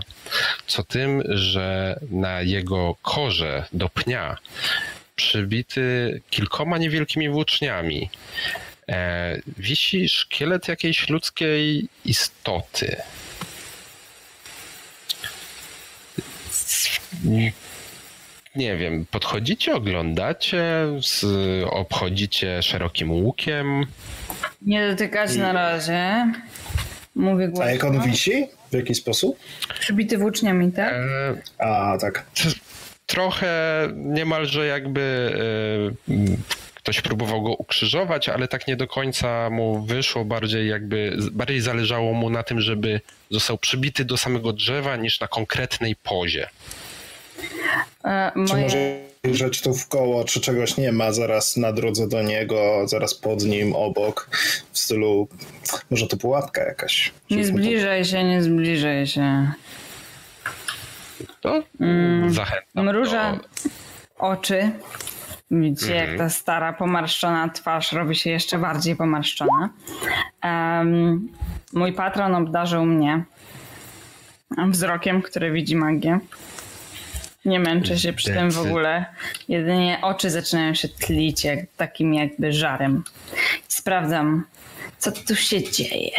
[0.67, 4.37] co tym, że na jego korze do pnia
[5.15, 8.09] przybity kilkoma niewielkimi włóczniami.
[8.89, 12.95] E, wisi szkielet jakiejś ludzkiej istoty.
[18.55, 20.63] Nie wiem, podchodzicie, oglądacie,
[21.01, 21.23] z,
[21.69, 23.85] obchodzicie szerokim łukiem.
[24.61, 26.33] Nie dotykać na razie.
[27.15, 27.71] Mówię A głośno.
[27.71, 28.47] jak on wisi?
[28.71, 29.39] W jaki sposób?
[29.79, 30.93] Przybity włóczniami, tak?
[30.93, 32.25] E, A, tak.
[33.05, 35.31] trochę niemalże jakby
[36.09, 36.35] e,
[36.75, 42.13] ktoś próbował go ukrzyżować, ale tak nie do końca mu wyszło, bardziej jakby, bardziej zależało
[42.13, 46.49] mu na tym, żeby został przybity do samego drzewa niż na konkretnej pozie.
[48.05, 48.63] E, Czy moje...
[48.63, 53.15] może leżeć tu w koło, czy czegoś nie ma zaraz na drodze do niego, zaraz
[53.15, 54.29] pod nim, obok,
[54.71, 55.27] w stylu,
[55.91, 57.13] może to pułapka jakaś.
[57.29, 57.43] Nie to.
[57.47, 59.51] zbliżaj się, nie zbliżaj się.
[61.41, 62.85] To Mm, zachęcam.
[62.85, 63.39] Mruża do-
[64.27, 64.71] oczy.
[65.51, 66.17] Widzicie, jak Mhm.
[66.17, 69.69] ta stara, pomarszczona twarz robi się jeszcze bardziej pomarszczona.
[70.41, 71.27] Em,
[71.73, 73.23] mój patron obdarzył mnie
[74.67, 76.19] wzrokiem, który widzi magię.
[77.49, 79.05] Nie męczę się przy tym w ogóle.
[79.47, 83.03] Jedynie oczy zaczynają się tlić jak, takim jakby żarem.
[83.67, 84.45] Sprawdzam,
[84.97, 86.11] co tu się dzieje.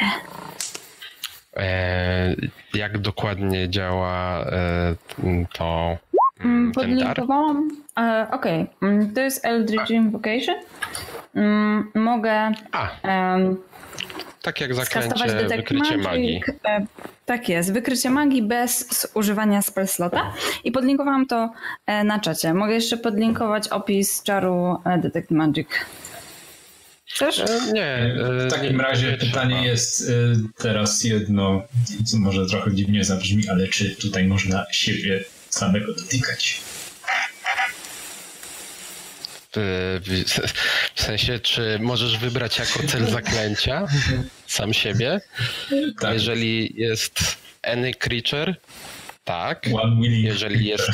[1.56, 2.36] E,
[2.74, 4.94] jak dokładnie działa e,
[5.52, 5.98] to
[6.44, 6.72] Mm?
[6.72, 7.70] Podlinkowałam.
[7.98, 10.56] E, Okej, mm, to jest Eldritch Invocation.
[11.34, 13.56] Mm, mogę A, em,
[14.42, 16.42] tak jak zaklęcie wykrycie magii.
[16.64, 16.86] E,
[17.30, 20.32] tak jest, wykrycie magii bez używania spell slota.
[20.64, 21.50] I podlinkowałam to
[21.86, 22.54] e, na czacie.
[22.54, 25.68] Mogę jeszcze podlinkować opis czaru e, Detect Magic.
[27.06, 27.38] Chcesz?
[27.38, 28.14] E, Nie.
[28.46, 30.12] W takim razie pytanie jest
[30.58, 31.62] teraz jedno,
[32.04, 36.60] co może trochę dziwnie zabrzmi, ale czy tutaj można siebie samego dotykać?
[39.56, 40.00] W,
[40.94, 43.86] w, sensie, czy możesz wybrać jako cel zaklęcia
[44.46, 45.20] sam siebie?
[46.00, 47.20] Tak, Jeżeli jest
[47.62, 48.54] any creature,
[49.24, 49.66] tak.
[50.22, 50.90] Jeżeli jest.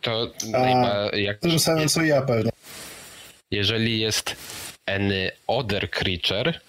[0.00, 2.50] To najba, jak, Tym samym co ja pewnie.
[3.50, 4.36] jeżeli jest
[4.86, 6.60] any other creature,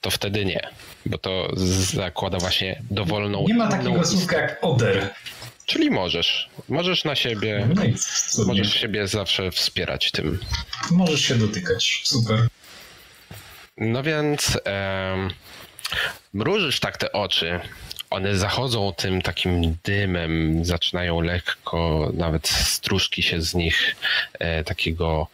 [0.00, 0.60] to wtedy nie.
[1.06, 1.48] Bo to
[1.92, 3.44] zakłada właśnie dowolną.
[3.48, 5.14] Nie ma takiego słówka jak oder.
[5.70, 6.48] Czyli możesz.
[6.68, 7.68] Możesz na siebie.
[7.74, 7.82] No
[8.28, 8.46] cudnie.
[8.46, 10.38] Możesz siebie zawsze wspierać tym.
[10.90, 12.00] Możesz się dotykać.
[12.04, 12.48] Super.
[13.76, 15.30] No więc em,
[16.32, 17.60] mrużysz tak te oczy.
[18.10, 23.96] One zachodzą tym takim dymem, zaczynają lekko, nawet stróżki się z nich
[24.38, 25.26] e, takiego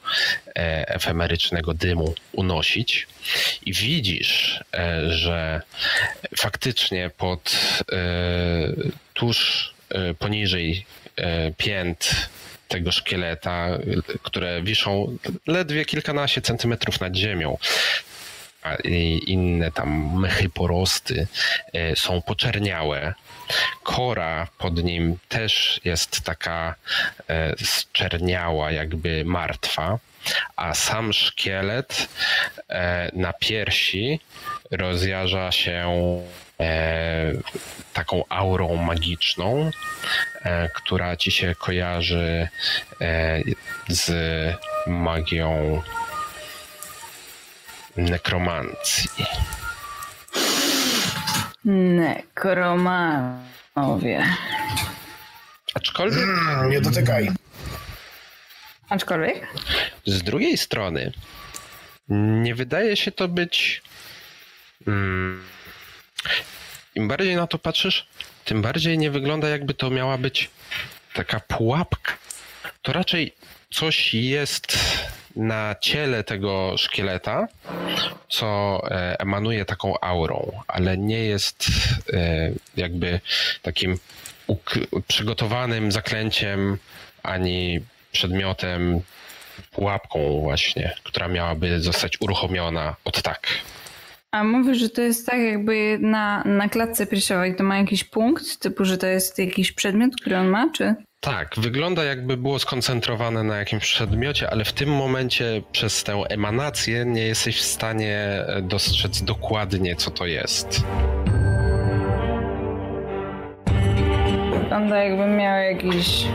[0.46, 3.06] e, efemerycznego dymu unosić.
[3.66, 5.62] I widzisz, e, że
[6.36, 7.58] faktycznie pod
[7.92, 7.96] e,
[9.14, 9.75] tuż e,
[10.18, 12.28] poniżej e, pięt
[12.68, 13.78] tego szkieleta, e,
[14.22, 15.16] które wiszą
[15.46, 17.58] ledwie kilkanaście centymetrów nad ziemią,
[18.62, 18.74] a
[19.26, 21.26] inne tam mechy porosty
[21.72, 23.14] e, są poczerniałe.
[23.82, 26.74] Kora pod nim też jest taka
[27.28, 29.98] e, zczerniała, jakby martwa,
[30.56, 32.08] a sam szkielet
[32.68, 34.20] e, na piersi
[34.70, 35.88] rozjarza się
[36.60, 37.32] e,
[37.92, 39.70] taką aurą magiczną,
[40.42, 42.48] e, która ci się kojarzy
[43.00, 43.40] e,
[43.88, 44.12] z
[44.86, 45.82] magią
[47.96, 49.10] nekromancji.
[51.64, 54.24] Nekromanowie.
[55.74, 57.28] Aczkolwiek Mm, nie dotykaj.
[58.88, 59.46] Aczkolwiek?
[60.06, 61.12] z drugiej strony
[62.08, 63.82] nie wydaje się to być.
[64.86, 65.44] Mm,
[66.94, 68.06] Im bardziej na to patrzysz,
[68.44, 70.50] tym bardziej nie wygląda, jakby to miała być
[71.14, 72.12] taka pułapka.
[72.82, 73.34] To raczej
[73.70, 74.78] coś jest
[75.36, 77.48] na ciele tego szkieleta,
[78.28, 81.66] co e, emanuje taką aurą, ale nie jest
[82.12, 83.20] e, jakby
[83.62, 83.98] takim
[85.08, 86.78] przygotowanym zaklęciem
[87.22, 87.80] ani
[88.12, 89.00] przedmiotem,
[89.70, 93.48] pułapką właśnie, która miałaby zostać uruchomiona od tak.
[94.36, 98.58] A mówisz, że to jest tak jakby na, na klatce piersiowej to ma jakiś punkt,
[98.58, 100.94] typu, że to jest jakiś przedmiot, który on ma, czy?
[101.20, 107.04] Tak, wygląda jakby było skoncentrowane na jakimś przedmiocie, ale w tym momencie przez tę emanację
[107.04, 110.82] nie jesteś w stanie e, dostrzec dokładnie, co to jest.
[114.62, 116.26] Wygląda jakby miał jakiś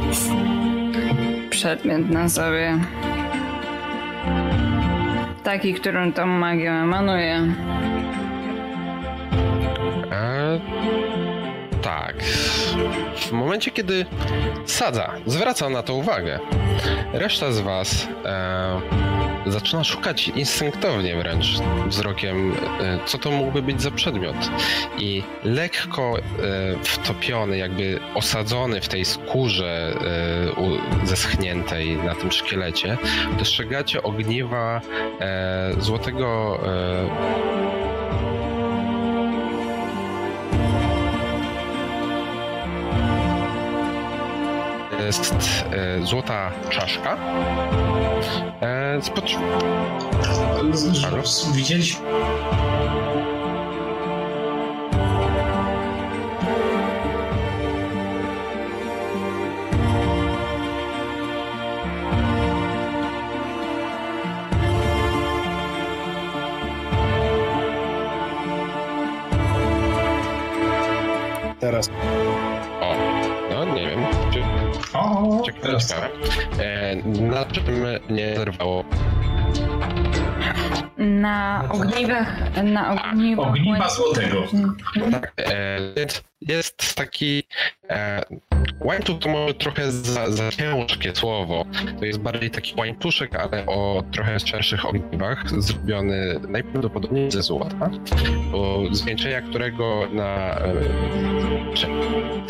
[1.49, 2.80] przedmiot na sobie.
[5.43, 7.41] Taki, którym tą magią emanuje.
[10.11, 10.59] E,
[11.81, 12.23] tak.
[13.15, 14.05] W momencie, kiedy
[14.65, 16.39] sadza zwraca na to uwagę,
[17.13, 18.81] reszta z was e,
[19.47, 24.35] zaczyna szukać instynktownie wręcz wzrokiem, e, co to mógłby być za przedmiot.
[24.97, 26.21] I lekko e,
[26.83, 29.93] wtopiony, jakby osadzony w tej skórze
[31.03, 32.97] e, zeschniętej na tym szkielecie,
[33.39, 34.81] dostrzegacie ogniwa
[35.79, 36.59] złotego
[45.12, 45.34] jest
[45.72, 47.18] e, złota czaszka.
[48.62, 49.26] E, spod...
[51.55, 52.05] Widzieliśmy.
[82.63, 83.47] Na ogniwach...
[83.47, 84.43] ogniwa złotego.
[85.11, 87.43] Tak, e, więc jest taki
[87.89, 88.22] e,
[88.80, 91.65] łańcuch to może trochę za, za ciężkie słowo.
[91.99, 97.89] To jest bardziej taki łańcuszek, ale o trochę szerszych ogniwach, zrobiony najprawdopodobniej ze złota,
[98.53, 100.59] o zwieńczenia którego na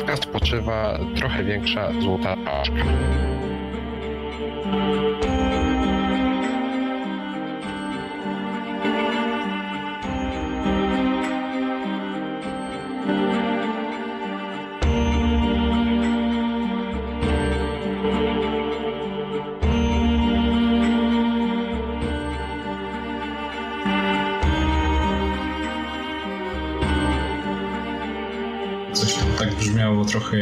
[0.07, 2.85] e, spoczywa trochę większa złota czaszka.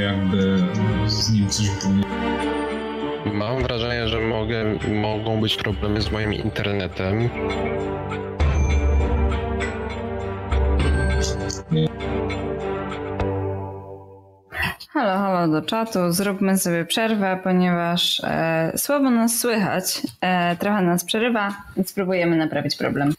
[0.10, 0.60] Jakby
[1.08, 2.06] z nim coś było.
[3.34, 7.30] Mam wrażenie, że mogę, mogą być problemy z moim internetem.
[14.90, 16.12] Halo, halo do czatu.
[16.12, 20.02] Zróbmy sobie przerwę, ponieważ e, słabo nas słychać.
[20.22, 23.14] E, trochę nas przerywa, więc spróbujemy naprawić problem.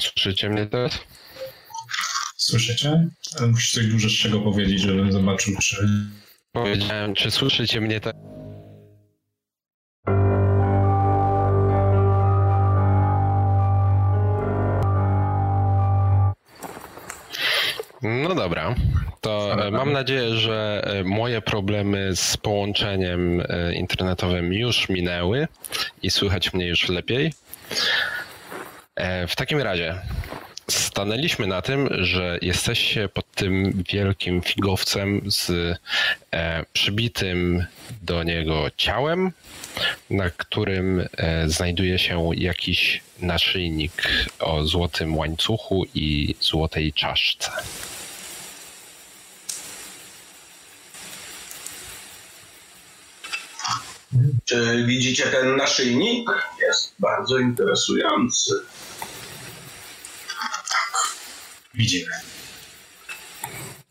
[0.00, 0.98] Słyszycie mnie teraz?
[2.50, 3.08] Słyszycie?
[3.38, 5.88] Ale musisz coś dużego powiedzieć, żebym zobaczył, czy...
[6.52, 8.22] Powiedziałem, czy słyszycie mnie teraz?
[18.02, 18.74] No dobra,
[19.20, 25.48] to e, mam nadzieję, że e, moje problemy z połączeniem e, internetowym już minęły
[26.02, 27.32] i słychać mnie już lepiej.
[29.28, 29.94] W takim razie
[30.70, 35.50] stanęliśmy na tym, że jesteście pod tym wielkim figowcem z
[36.32, 37.64] e, przybitym
[38.02, 39.32] do niego ciałem,
[40.10, 43.92] na którym e, znajduje się jakiś naszyjnik
[44.38, 47.50] o złotym łańcuchu i złotej czaszce.
[54.44, 56.30] Czy widzicie ten naszyjnik?
[56.62, 58.54] Jest bardzo interesujący.
[61.74, 62.10] Widzimy.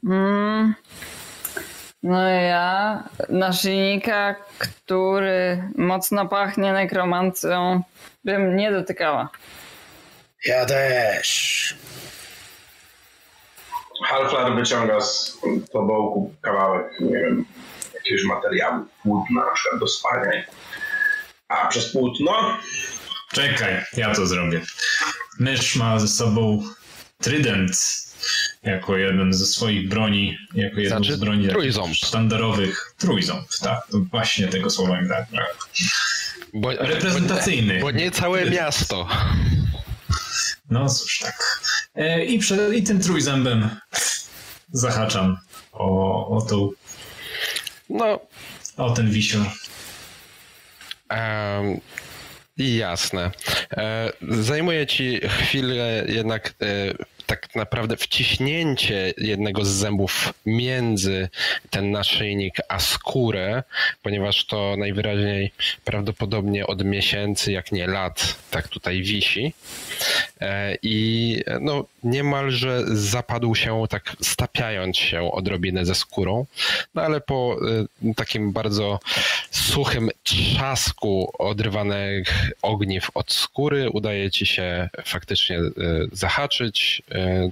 [0.04, 0.76] Mm.
[2.04, 7.84] No ja naszyjnika, który mocno pachnie nekromancją,
[8.26, 9.30] bym nie dotykała.
[10.46, 11.76] Ja też.
[14.06, 15.38] Halflar wyciąga z
[15.74, 17.46] tobołku kawałek, nie wiem,
[17.96, 20.44] jakiegoś materiału, płótna na przykład do spania.
[21.48, 22.58] A przez płótno?
[23.32, 24.62] Czekaj, ja to zrobię.
[25.40, 26.64] Mysz ma ze sobą
[27.22, 27.72] Trident
[28.64, 31.96] jako jeden ze swoich broni, jako jedną Znaczy z broni trójząb.
[31.96, 32.94] sztandarowych.
[32.98, 33.84] Trójząb, tak.
[33.92, 35.26] Właśnie tego słowa mi brak.
[36.54, 37.80] Bo, Reprezentacyjny.
[37.80, 39.08] Bo nie całe miasto.
[40.70, 41.62] No cóż, tak.
[41.96, 43.70] E, I, przed, I tym trójzębem
[44.72, 45.38] zahaczam
[45.72, 46.70] o, o, tą,
[47.90, 48.20] No,
[48.78, 49.46] o ten wisior.
[51.10, 51.80] Em,
[52.60, 53.32] jasne.
[53.78, 56.94] E, zajmuje ci chwilę jednak e,
[57.30, 61.30] tak naprawdę wciśnięcie jednego z zębów między
[61.70, 63.64] ten naszyjnik a skórę,
[64.04, 65.52] ponieważ to najwyraźniej
[65.86, 69.54] prawdopodobnie od miesięcy, jak nie lat, tak tutaj wisi.
[70.42, 76.46] E, I no, niemalże zapadł się, tak stapiając się odrobinę ze skórą,
[76.96, 77.58] no ale po
[78.04, 79.00] e, takim bardzo
[79.52, 85.72] suchym trzasku odrywanych ogniw od skóry udaje ci się faktycznie e,
[86.12, 87.02] zahaczyć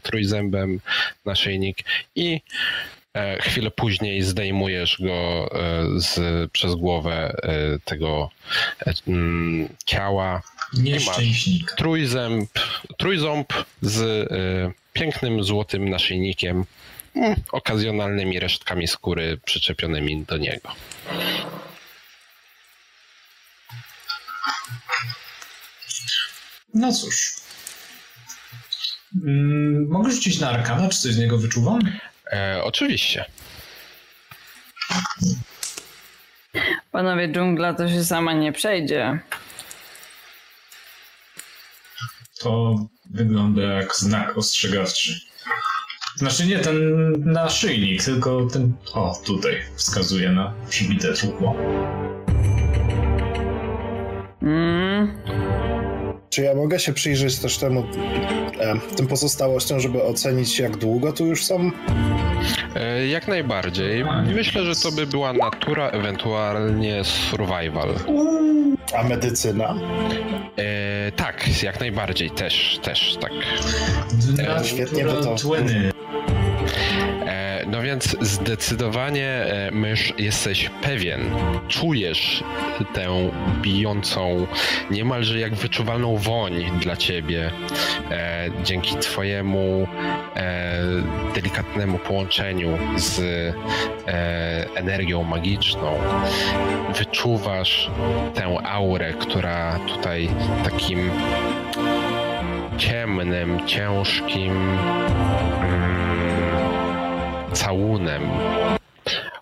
[0.03, 0.79] trójzębem
[1.25, 1.77] naszyjnik
[2.15, 2.41] i
[3.13, 8.29] e, chwilę później zdejmujesz go e, z, przez głowę e, tego
[8.87, 10.41] e, mm, ciała
[10.73, 11.71] Nieszczęśnik.
[11.71, 12.49] trójzęb,
[12.97, 14.27] trójząb z
[14.93, 16.65] pięknym złotym naszyjnikiem,
[17.15, 20.71] mm, okazjonalnymi resztkami skóry przyczepionymi do niego.
[26.73, 27.46] No cóż.
[29.25, 31.79] Mm, mogę rzucić na arkana, czy coś z niego wyczuwam?
[32.31, 33.25] E, oczywiście.
[36.91, 39.19] Panowie, dżungla to się sama nie przejdzie.
[42.39, 42.75] To
[43.11, 45.19] wygląda jak znak ostrzegawczy.
[46.15, 46.77] Znaczy nie ten
[47.31, 48.73] naszyjnik, tylko ten.
[48.93, 51.55] O, tutaj wskazuje na przybite trupło.
[54.41, 55.17] Mm,
[56.29, 57.87] Czy ja mogę się przyjrzeć też temu,
[58.95, 61.71] tym pozostałością, żeby ocenić, jak długo tu już są?
[62.75, 64.05] E, jak najbardziej.
[64.35, 67.89] Myślę, że to by była natura, ewentualnie survival.
[68.97, 69.75] A medycyna?
[70.57, 73.31] E, tak, jak najbardziej, też, też tak.
[74.59, 75.35] E, świetnie, bo to...
[75.35, 75.96] 20.
[77.71, 81.21] No więc zdecydowanie, e, mysz, jesteś pewien,
[81.67, 82.43] czujesz
[82.93, 84.47] tę bijącą,
[84.91, 87.51] niemalże jak wyczuwalną woń dla ciebie
[88.11, 89.87] e, dzięki twojemu
[90.35, 90.81] e,
[91.35, 93.53] delikatnemu połączeniu z e,
[94.75, 95.97] energią magiczną.
[96.97, 97.91] Wyczuwasz
[98.33, 100.29] tę aurę, która tutaj
[100.63, 101.11] takim
[102.77, 104.51] ciemnym, ciężkim
[105.61, 105.86] mm,
[107.57, 108.29] całunem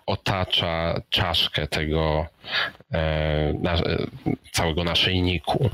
[0.06, 2.26] otacza czaszkę tego
[2.92, 4.06] e, na, e,
[4.52, 5.70] całego naszyjniku.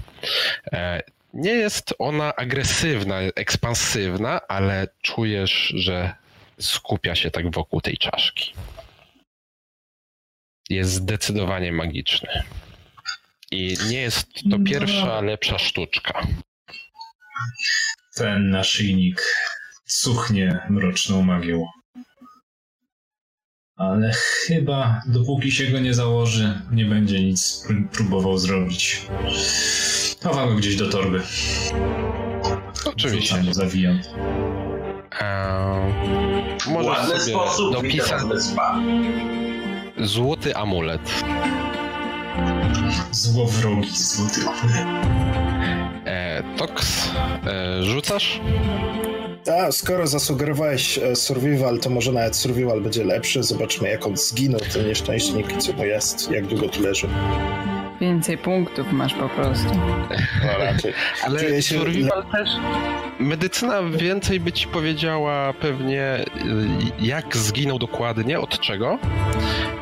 [0.73, 1.03] E,
[1.35, 6.15] nie jest ona agresywna, ekspansywna, ale czujesz, że
[6.61, 8.53] skupia się tak wokół tej czaszki.
[10.71, 12.43] Jest zdecydowanie magiczny.
[13.51, 14.59] I nie jest to No.
[14.67, 16.27] pierwsza, lepsza sztuczka.
[18.17, 19.23] Ten naszyjnik
[19.87, 21.67] cuchnie mroczną magią.
[23.77, 24.13] Ale
[24.47, 29.07] chyba dopóki się go nie założy, nie będzie nic pró- próbował zrobić.
[30.23, 31.23] Chowam go gdzieś do torby.
[32.85, 33.35] Oczywiście.
[33.35, 34.01] Wrzucam, zawijam.
[35.21, 38.23] Eee, Ładny sobie sposób, dopisać
[40.01, 41.25] złoty amulet.
[43.11, 45.42] Złowrogi, złoty amulet.
[46.07, 47.09] E, Tox,
[47.47, 48.41] e, rzucasz?
[49.61, 53.43] A, skoro zasugerowałeś e, survival, to może nawet survival będzie lepszy.
[53.43, 57.09] Zobaczmy, jak on zginął, ten nieszczęśnik, co to jest, jak długo tu leży.
[58.03, 59.75] Więcej punktów masz po prostu.
[60.45, 60.93] No, raczej.
[61.25, 62.49] Ale się survival też.
[63.19, 66.25] Medycyna więcej by ci powiedziała pewnie, y,
[67.01, 68.99] jak zginął dokładnie, od czego.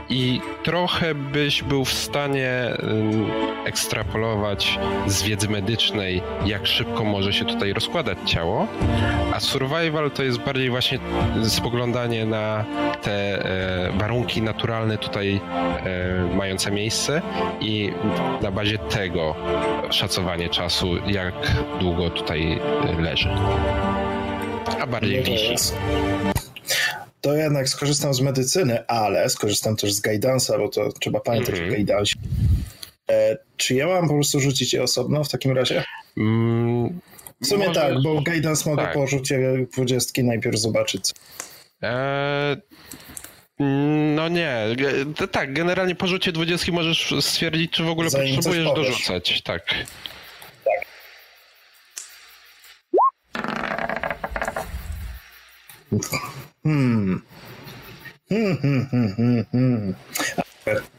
[0.09, 2.77] I trochę byś był w stanie
[3.64, 8.66] ekstrapolować z wiedzy medycznej, jak szybko może się tutaj rozkładać ciało.
[9.33, 10.99] A survival to jest bardziej właśnie
[11.45, 12.64] spoglądanie na
[13.03, 15.41] te e, warunki naturalne tutaj
[15.85, 17.23] e, mające miejsce
[17.61, 17.93] i
[18.42, 19.34] na bazie tego
[19.90, 21.34] szacowanie czasu, jak
[21.80, 22.52] długo tutaj
[22.88, 23.28] e, leży.
[24.80, 25.50] A bardziej No wisi.
[25.50, 25.76] jest-
[27.20, 31.72] To jednak skorzystam z medycyny, ale skorzystam też z guidance'a, bo to trzeba pamiętać Mhm.
[31.72, 32.16] o guidance'ie.
[33.11, 35.84] E, czy ja mam po prostu rzucić je osobno w takim razie?
[36.16, 37.00] Mm,
[37.42, 38.94] W sumie może- tak, bo guidance mogę tak.
[38.94, 41.11] po rzucie dwudziestki najpierw zobaczyć.
[41.82, 42.56] E,
[44.14, 44.66] no nie,
[45.30, 49.42] tak, generalnie po rzucie 20 możesz stwierdzić, czy w ogóle Zanim potrzebujesz dorzucać.
[49.42, 49.74] Tak.
[56.62, 57.22] Hmm.
[58.28, 59.94] Hmm, hmm, hmm, hmm, hmm.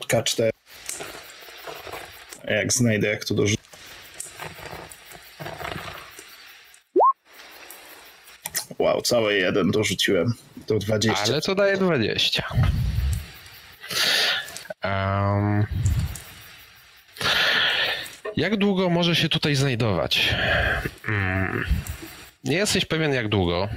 [0.08, 0.50] K4.
[2.48, 3.62] Jak znajdę, jak to dorzucę.
[8.80, 10.34] Wow, cały jeden dorzuciłem.
[10.66, 11.24] To 20.
[11.24, 12.44] Ale to daje 20.
[14.82, 15.66] Em,
[18.38, 20.36] jak długo może się tutaj znajdować?
[21.08, 21.66] Mm,
[22.44, 23.70] nie jesteś pewien jak długo.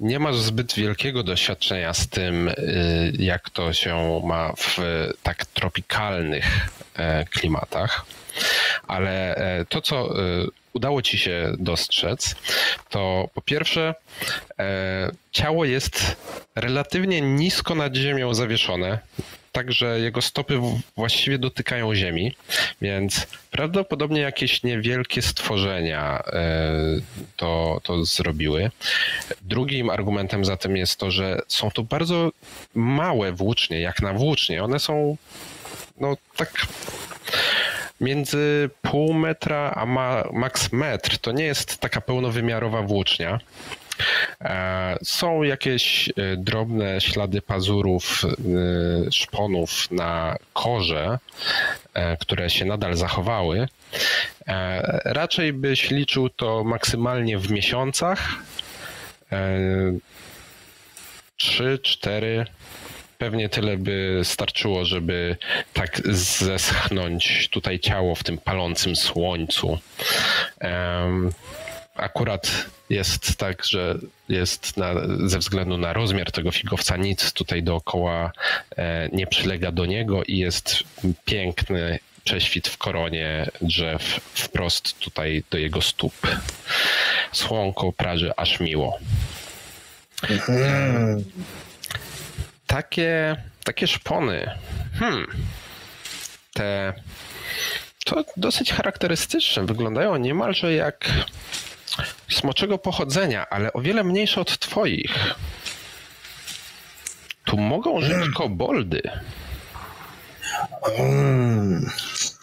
[0.00, 4.78] Nie masz zbyt wielkiego doświadczenia z tym, y, jak to się ma w
[5.22, 6.46] tak tropikalnych
[6.94, 8.06] e, klimatach,
[8.86, 12.34] ale e, to, co e, udało ci się dostrzec,
[12.88, 13.94] to po pierwsze,
[14.58, 16.16] e, ciało jest
[16.56, 18.98] relatywnie nisko nad ziemią zawieszone,
[19.52, 20.60] także jego stopy
[20.96, 22.36] właściwie dotykają ziemi,
[22.82, 26.72] więc prawdopodobnie jakieś niewielkie stworzenia e,
[27.36, 28.70] to, to zrobiły.
[29.42, 32.30] Drugim argumentem za tym jest to, że są to bardzo
[32.74, 34.64] małe włócznie, jak na włócznie.
[34.64, 35.16] One są
[36.00, 36.66] no tak
[38.00, 41.18] między pół metra a ma, max metr.
[41.18, 43.38] To nie jest taka pełnowymiarowa włócznia.
[44.40, 51.18] E, Są jakieś e, drobne ślady pazurów, e, szponów na korze,
[52.20, 53.68] które się nadal zachowały.
[55.04, 58.28] Raczej byś liczył to maksymalnie w miesiącach.
[59.32, 59.58] E,
[61.36, 62.46] Trzy, cztery.
[63.18, 65.36] Pewnie tyle by starczyło, żeby
[65.72, 69.78] tak zeschnąć tutaj ciało w tym palącym słońcu.
[70.60, 71.32] Em,
[71.94, 73.98] akurat jest tak, że
[74.28, 74.94] jest na,
[75.26, 78.32] ze względu na rozmiar tego figowca nic tutaj dookoła
[78.76, 80.84] e, nie przylega do niego i jest
[81.24, 86.14] piękny prześwit w koronie drzew wprost tutaj do jego stóp.
[87.32, 88.98] Słonko praży aż miło.
[90.46, 91.24] Hmm.
[92.68, 94.50] Takie, takie szpony.
[94.98, 95.26] Hmm.
[96.52, 96.92] Te.
[98.04, 99.66] To dosyć charakterystyczne.
[99.66, 101.10] Wyglądają niemalże jak
[102.30, 105.34] smoczego pochodzenia, ale o wiele mniejsze od twoich.
[107.44, 109.02] Tu mogą żyć koboldy.
[110.96, 111.90] Hmm.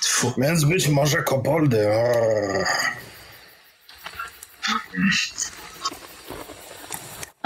[0.04, 0.34] Tfu.
[0.38, 1.88] Więc być może koboldy.
[1.94, 2.66] Arr.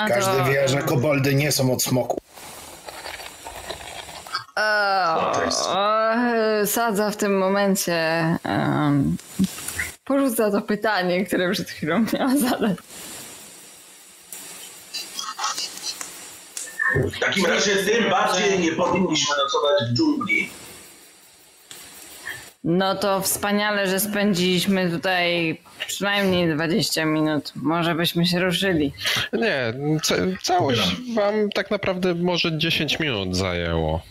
[0.08, 2.20] Każdy wie, że koboldy nie są od smoku.
[4.60, 7.98] Eee, Sadza w tym momencie
[10.06, 12.78] porzuca to pytanie, które przed chwilą miała zadać.
[16.96, 20.50] W takim razie tym bardziej nie powinniśmy nocować w dżungli.
[22.64, 27.52] No to wspaniale, że spędziliśmy tutaj przynajmniej 20 minut.
[27.56, 28.94] Może byśmy się ruszyli.
[29.34, 34.02] Nie, ca całość wam tak naprawdę może 10 minut zajęło.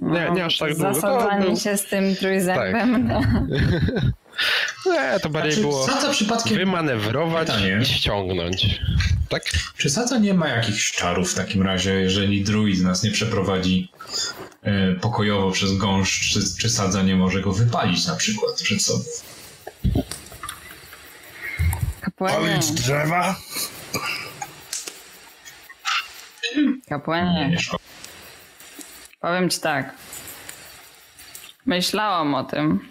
[0.00, 0.94] Nie, nie aż tak długo.
[0.94, 1.56] Zasadzanie był...
[1.56, 3.08] się z tym trójzębem.
[3.08, 3.24] Tak.
[4.86, 6.56] Nie, to bardziej Czy było przypadkiem...
[6.56, 7.78] wymanewrować Pytanie.
[7.82, 8.80] i ściągnąć.
[9.28, 9.42] Tak?
[9.76, 13.92] Czy Sadza nie ma jakichś czarów w takim razie, jeżeli druid nas nie przeprowadzi
[14.62, 19.04] e, pokojowo przez gąszcz, czy, czy Sadza nie może go wypalić na przykład sobą?
[22.00, 22.36] Kapłanie.
[22.36, 23.36] Palić drzewa?
[26.88, 27.56] Kapłanie.
[29.20, 29.92] Powiem ci tak.
[31.66, 32.88] Myślałam o tym,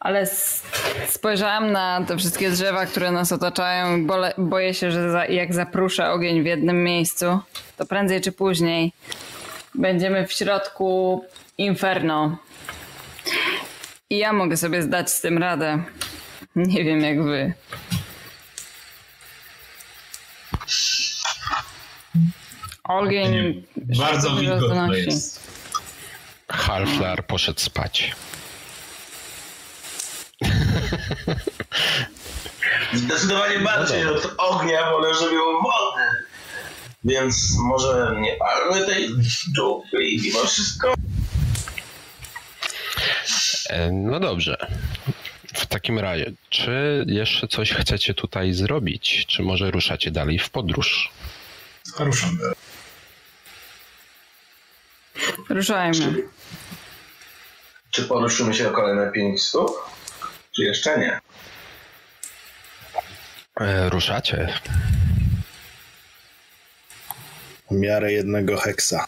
[0.00, 0.26] ale
[1.06, 4.06] spojrzałam na te wszystkie drzewa, które nas otaczają i
[4.38, 7.38] boję się, że za, jak zapruszę ogień w jednym miejscu,
[7.76, 8.92] to prędzej czy później
[9.74, 11.24] będziemy w środku
[11.58, 12.38] inferno.
[14.10, 15.82] I ja mogę sobie zdać z tym radę.
[16.56, 17.52] Nie wiem jak wy.
[22.88, 23.64] Ogień.
[23.76, 25.48] Bardzo wilgotny jest.
[26.48, 28.12] Halflar poszedł spać.
[32.94, 36.02] Zdecydowanie bardziej no od ognia wolę, żeby było wody.
[37.04, 39.08] Więc może nie palmy tej
[39.54, 40.94] dżungli mimo wszystko.
[43.70, 44.56] E, no dobrze.
[45.54, 49.26] W takim razie, czy jeszcze coś chcecie tutaj zrobić?
[49.26, 51.10] Czy może ruszacie dalej w podróż?
[51.98, 52.38] Ruszam.
[55.48, 55.94] Ruszajmy.
[55.94, 56.28] Czy,
[57.90, 59.70] czy poruszymy się o kolejne pięć stóp?
[60.56, 61.20] Czy jeszcze nie?
[63.60, 64.48] E, ruszacie.
[67.70, 69.04] W miarę jednego heksa.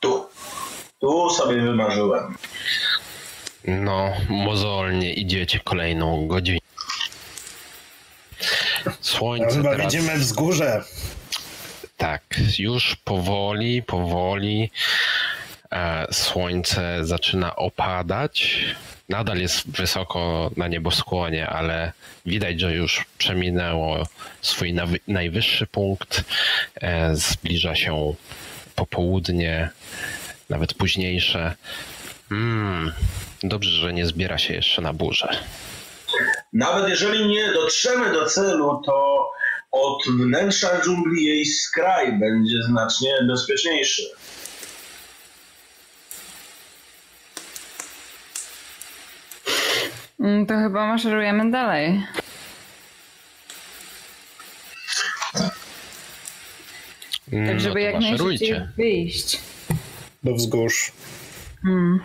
[0.00, 0.28] Tu.
[1.00, 2.36] Tu sobie wymarzyłem.
[3.64, 6.58] No, mozolnie idziecie kolejną godzinę.
[9.00, 9.92] Słońce Chyba teraz...
[9.92, 10.84] widzimy wzgórze.
[11.96, 12.22] Tak,
[12.58, 14.70] już powoli, powoli
[15.72, 18.64] e, słońce zaczyna opadać.
[19.08, 21.92] Nadal jest wysoko na nieboskłonie, ale
[22.26, 24.06] widać, że już przeminęło
[24.42, 24.74] swój
[25.08, 26.24] najwyższy punkt.
[26.74, 28.14] E, zbliża się
[28.74, 29.70] popołudnie,
[30.50, 31.54] nawet późniejsze.
[32.30, 32.92] Mm,
[33.42, 35.28] dobrze, że nie zbiera się jeszcze na burzę.
[36.52, 39.28] Nawet jeżeli nie dotrzemy do celu, to
[39.74, 44.02] od wnętrza dżungli jej skraj będzie znacznie bezpieczniejszy.
[50.20, 52.02] Mm, to chyba maszerujemy dalej.
[57.32, 59.40] Mm, tak, żeby no jak najszybciej wyjść.
[60.24, 60.92] Do wzgórz.
[61.62, 62.00] Hmm.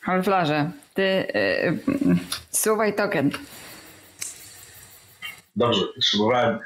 [0.00, 2.16] Halflarze, ty yy,
[2.50, 3.30] suwaj token.
[5.58, 6.58] Dobrze, potrzebowałem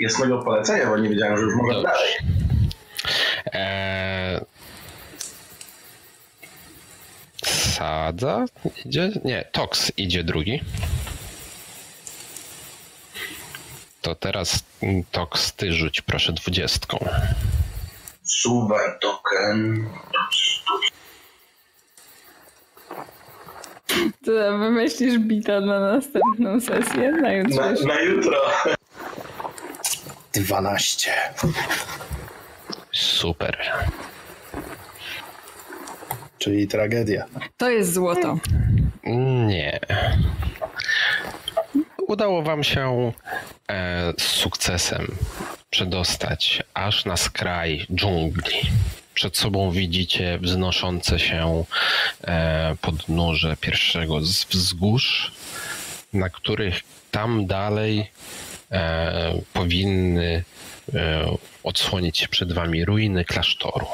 [0.00, 1.88] jasnego polecenia, bo nie wiedziałem, że już mogę Dobrze.
[1.88, 2.12] dalej.
[3.52, 4.40] Eee...
[7.44, 8.44] Sadza
[8.84, 9.10] idzie?
[9.24, 10.60] Nie, Tox idzie drugi.
[14.02, 14.64] To teraz
[15.10, 16.98] Tox, ty rzuć proszę dwudziestką.
[18.22, 19.88] Suwaj token.
[24.24, 27.12] To wymyślisz bita na następną sesję?
[27.12, 27.70] Na jutro?
[27.70, 28.40] Na, na jutro.
[30.34, 31.10] 12.
[32.92, 33.56] Super.
[36.38, 37.24] Czyli tragedia.
[37.56, 38.38] To jest złoto.
[39.46, 39.80] Nie.
[42.08, 43.12] Udało wam się
[43.70, 45.06] e, z sukcesem
[45.70, 48.60] przedostać aż na skraj dżungli.
[49.16, 51.64] Przed sobą widzicie wznoszące się
[52.24, 55.32] e, podnóże pierwszego z wzgórz,
[56.12, 58.10] na których tam dalej
[58.72, 60.44] e, powinny
[60.94, 63.86] e, odsłonić się przed wami ruiny klasztoru.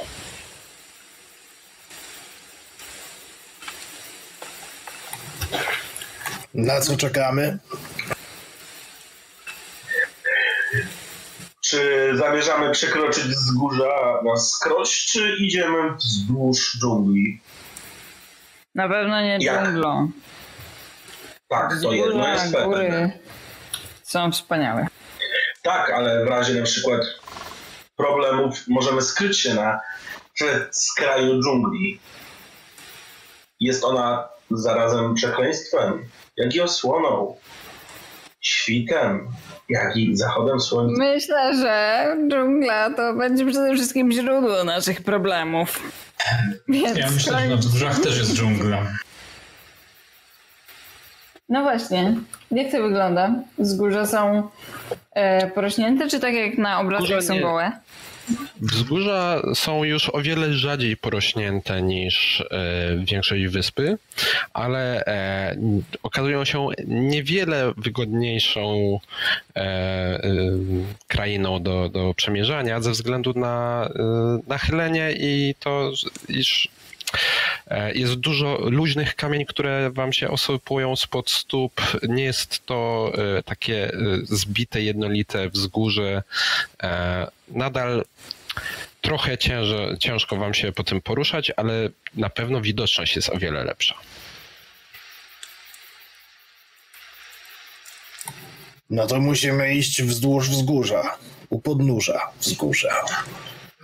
[6.55, 7.59] Na co czekamy?
[11.73, 17.41] Czy zamierzamy przekroczyć wzgórza na skroś, czy idziemy wzdłuż dżungli?
[18.75, 19.65] Na pewno nie Jak?
[19.65, 20.11] dżunglą.
[21.49, 22.65] Tak, to jedno jest pewne.
[22.67, 23.13] góry
[24.03, 24.87] są wspaniałe.
[25.63, 27.01] Tak, ale w razie na przykład
[27.97, 29.81] problemów możemy skryć się na
[30.71, 32.01] skraju dżungli.
[33.61, 36.05] Jest ona zarazem przekleństwem,
[36.37, 37.37] jak i osłoną.
[38.41, 39.29] świtem,
[39.73, 40.95] jak i zachodem słońca.
[40.99, 45.81] Myślę, że dżungla to będzie przede wszystkim źródło naszych problemów.
[46.69, 48.79] Więc Ja myślę, że na wzgórzach też jest dżungla.
[51.49, 52.15] No właśnie,
[52.51, 53.31] jak to wygląda?
[53.59, 54.49] Wzgórza są
[55.13, 57.41] e, porośnięte, czy tak jak na obrazkach Wzgórza są nie.
[57.41, 57.73] gołe?
[58.61, 63.99] Wzgórza są już o wiele rzadziej porośnięte niż e, większość wyspy,
[64.53, 65.57] ale e,
[66.03, 68.99] okazują się niewiele wygodniejszą
[69.57, 70.23] e,
[71.09, 73.89] krainą do, do przemierzania ze względu na
[74.47, 75.93] nachylenie i to,
[76.29, 76.69] iż
[77.95, 81.81] jest dużo luźnych kamieni, które wam się osypują spod stóp.
[82.03, 83.95] Nie jest to e, takie e,
[84.25, 86.23] zbite, jednolite wzgórze.
[86.83, 88.05] E, Nadal
[89.01, 93.65] trochę ciężo, ciężko wam się po tym poruszać, ale na pewno widoczność jest o wiele
[93.65, 93.95] lepsza.
[98.91, 101.17] No to musimy iść wzdłuż wzgórza.
[101.49, 103.05] U podnóża wzgórza.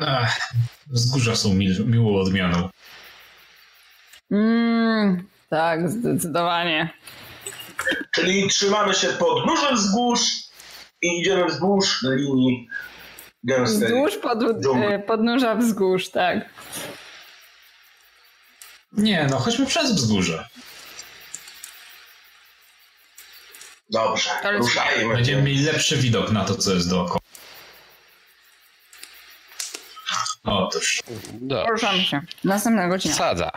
[0.00, 0.38] Ach,
[0.86, 2.68] wzgórza są mi, miłą odmianą.
[4.30, 6.88] Mm, tak, zdecydowanie.
[8.10, 10.20] Czyli trzymamy się podnóżem wzgórz
[11.02, 12.68] i idziemy wzdłuż linii
[13.44, 13.88] gęstej.
[13.88, 14.86] Wzdłuż pod, dżungli.
[14.86, 16.48] e, podnóża wzgórz, tak.
[18.92, 20.46] Nie, no chodźmy przez wzgórze.
[23.90, 25.14] Dobrze, ruszajmy.
[25.14, 27.17] Będziemy mieli lepszy widok na to, co jest dookoła.
[30.50, 31.02] Otóż.
[31.66, 32.20] Poruszamy się.
[32.44, 33.12] Następnego dnia.
[33.12, 33.50] Sadza.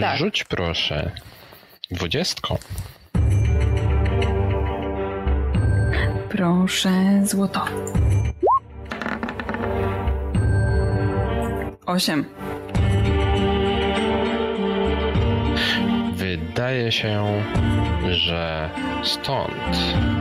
[0.00, 0.18] Tak.
[0.18, 1.10] Rzuć proszę
[1.90, 2.58] dwudziestką.
[6.28, 6.90] Proszę,
[7.24, 7.64] złoto.
[11.86, 12.24] Osiem.
[16.14, 17.42] Wydaje się,
[18.10, 18.70] że
[19.04, 19.76] stąd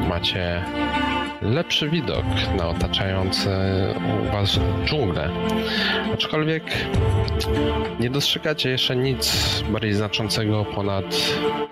[0.09, 0.65] macie
[1.43, 2.25] lepszy widok
[2.57, 3.49] na otaczający
[4.27, 5.29] u was dżunglę.
[6.13, 6.63] Aczkolwiek
[7.99, 11.05] nie dostrzegacie jeszcze nic bardziej znaczącego ponad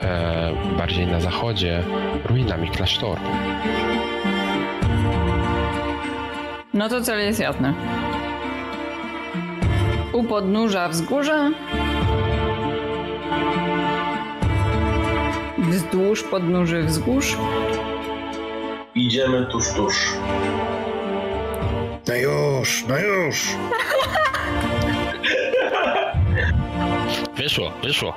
[0.02, 1.84] e, bardziej na zachodzie
[2.26, 3.22] ruinami klasztoru.
[6.74, 7.74] No to cel jest jasny.
[10.14, 11.52] U podnóża wzgórza.
[15.58, 17.38] Wzdłuż podnóży wzgórz.
[18.96, 19.96] Idziemy tuż, tuż.
[22.08, 23.48] No już, no już.
[27.36, 28.14] Wyszło, wyszło.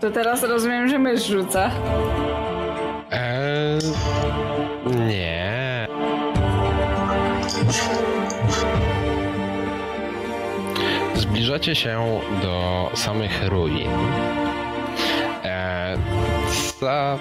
[0.00, 1.70] To teraz rozumiem, że mysz rzuca.
[3.10, 3.78] Eee,
[4.86, 5.86] nie.
[11.14, 13.88] Zbliżacie się do samych ruin.
[16.84, 17.18] Za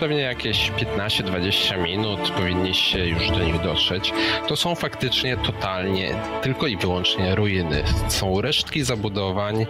[0.00, 4.12] pewnie jakieś 15-20 minut powinniście już do nich dotrzeć.
[4.48, 7.82] To są faktycznie totalnie tylko i wyłącznie ruiny.
[8.08, 9.66] Są resztki zabudowań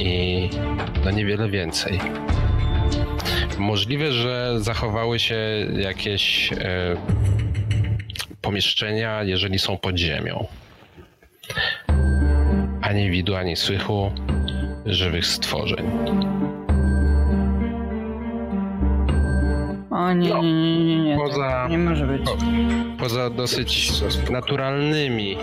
[0.00, 0.48] i
[1.04, 2.00] no niewiele więcej.
[3.58, 5.36] Możliwe, że zachowały się
[5.78, 6.56] jakieś e,
[8.40, 10.46] pomieszczenia, jeżeli są pod ziemią.
[12.82, 14.12] Ani widu, ani słychu
[14.86, 15.90] żywych stworzeń.
[19.98, 21.16] O nie, nie, nie, nie, nie.
[21.16, 22.22] Poza- tak nie może być.
[22.98, 23.92] Poza dosyć
[24.30, 25.36] naturalnymi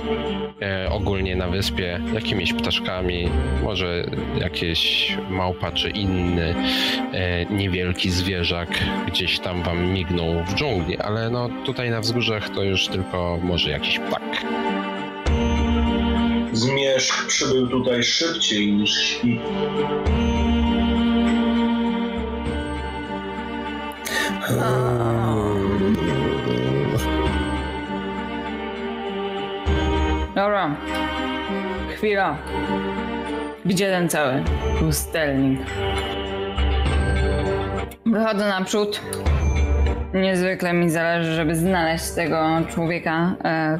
[0.62, 3.30] e, ogólnie na wyspie, jakimiś ptaszkami,
[3.64, 4.06] może
[4.39, 6.56] jakieś małpa czy inny
[7.14, 8.70] e, niewielki zwierzak
[9.08, 13.70] gdzieś tam wam mignął w dżungli, ale no tutaj na wzgórzach to już tylko może
[13.70, 14.45] jakiś ptak.
[16.53, 19.39] Zmierzch przybył tutaj szybciej niż świt.
[30.36, 30.76] Dobra.
[31.95, 32.38] Chwila.
[33.66, 34.43] Gdzie ten cały
[34.80, 35.60] pustelnik?
[38.06, 39.01] Wychodzę naprzód.
[40.14, 43.80] Niezwykle mi zależy, żeby znaleźć tego człowieka, e,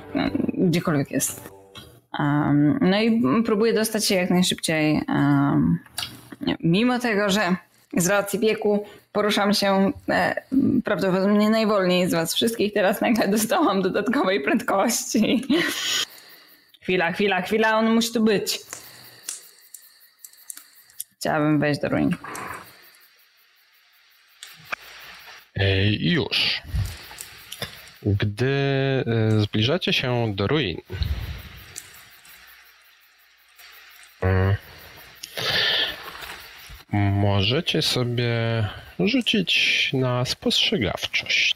[0.53, 1.55] gdziekolwiek jest.
[2.19, 5.01] Um, no i próbuję dostać się jak najszybciej.
[5.07, 5.80] Um,
[6.63, 7.41] mimo tego, że
[7.97, 10.41] z racji wieku poruszam się e,
[10.83, 15.43] prawdopodobnie najwolniej z was wszystkich, teraz nagle dostałam dodatkowej prędkości.
[16.81, 18.59] Chwila, chwila, chwila, on musi tu być.
[21.19, 22.15] Chciałabym wejść do ruin.
[25.55, 26.61] E, Już.
[28.03, 28.45] Gdy
[29.07, 30.77] e, zbliżacie się do ruin,
[36.91, 38.33] Możecie sobie
[38.99, 41.55] rzucić na spostrzegawczość.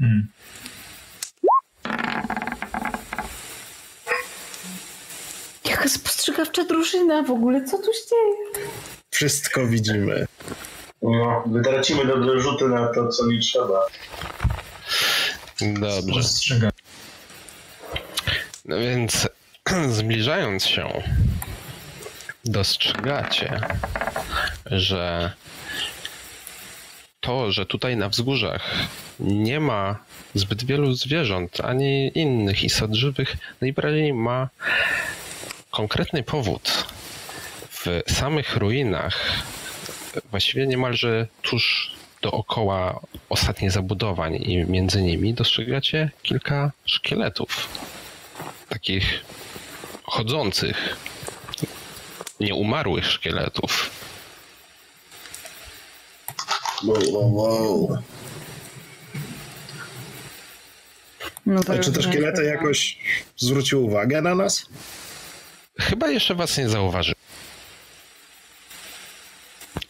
[0.00, 0.33] Hmm.
[5.84, 7.64] Jaka spostrzegawcza drużyna w ogóle?
[7.64, 8.66] Co tu się dzieje?
[9.10, 10.26] Wszystko widzimy.
[11.02, 13.80] No, wytracimy dobre rzuty na to, co nie trzeba.
[15.60, 16.12] Dobrze.
[16.12, 16.70] Postrzegam.
[18.64, 19.28] No więc
[19.98, 21.02] zbliżając się,
[22.44, 23.60] dostrzegacie,
[24.66, 25.32] że
[27.20, 28.70] to, że tutaj na wzgórzach
[29.20, 29.96] nie ma
[30.34, 34.48] zbyt wielu zwierząt ani innych istot żywych, najbardziej ma
[35.74, 36.86] konkretny powód.
[37.70, 39.42] W samych ruinach,
[40.30, 47.68] właściwie niemalże tuż dookoła ostatnich zabudowań i między nimi dostrzegacie kilka szkieletów
[48.68, 49.24] takich
[50.04, 50.96] chodzących,
[52.40, 53.90] nieumarłych szkieletów.
[56.84, 57.98] Wow, wow, wow.
[61.46, 62.98] No A czy te szkielety jakoś
[63.36, 64.66] zwróciły uwagę na nas?
[65.80, 67.12] Chyba jeszcze was nie zauważy.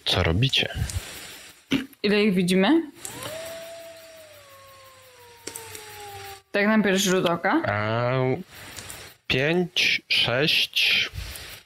[0.05, 0.69] Co robicie?
[2.03, 2.83] Ile ich widzimy?
[6.53, 7.63] Tak na pierwszy rzut oka?
[7.67, 8.13] A,
[9.27, 11.11] pięć, sześć.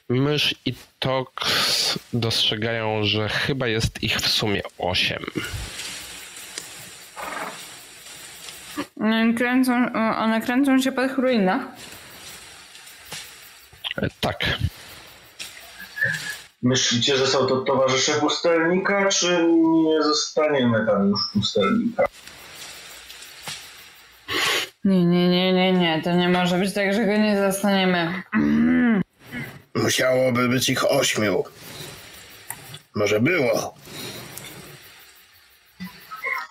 [0.09, 5.23] Mysz i Tox dostrzegają, że chyba jest ich w sumie osiem.
[9.01, 11.61] One kręcą, one kręcą się po tych ruinach.
[14.19, 14.45] Tak.
[16.63, 19.47] Myślicie, że są to towarzysze pustelnika, czy
[19.83, 22.05] nie zostaniemy tam już pustelnika?
[24.83, 26.01] Nie, nie, nie, nie, nie.
[26.03, 28.23] To nie może być tak, że go nie zastaniemy.
[29.75, 31.43] Musiałoby być ich ośmiu.
[32.95, 33.75] Może było.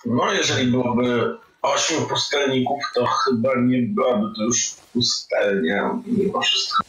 [0.07, 6.85] No, jeżeli byłoby ośmiu pustelników, to chyba nie byłaby to już pustelnia mimo wszystko.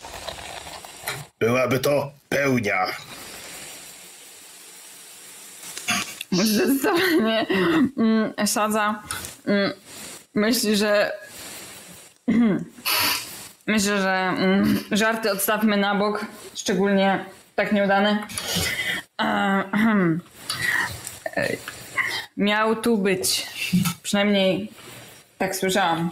[1.39, 2.85] Byłaby to pełnia.
[6.31, 7.45] Zdecydowanie
[7.97, 9.03] mm, Sadza
[9.45, 9.71] mm,
[10.35, 11.11] myśli, że
[13.67, 16.25] myślę, że mm, żarty odstawmy na bok,
[16.55, 17.25] szczególnie
[17.55, 18.27] tak nieudane.
[22.37, 23.47] Miał tu być,
[24.03, 24.71] przynajmniej
[25.37, 26.11] tak słyszałam.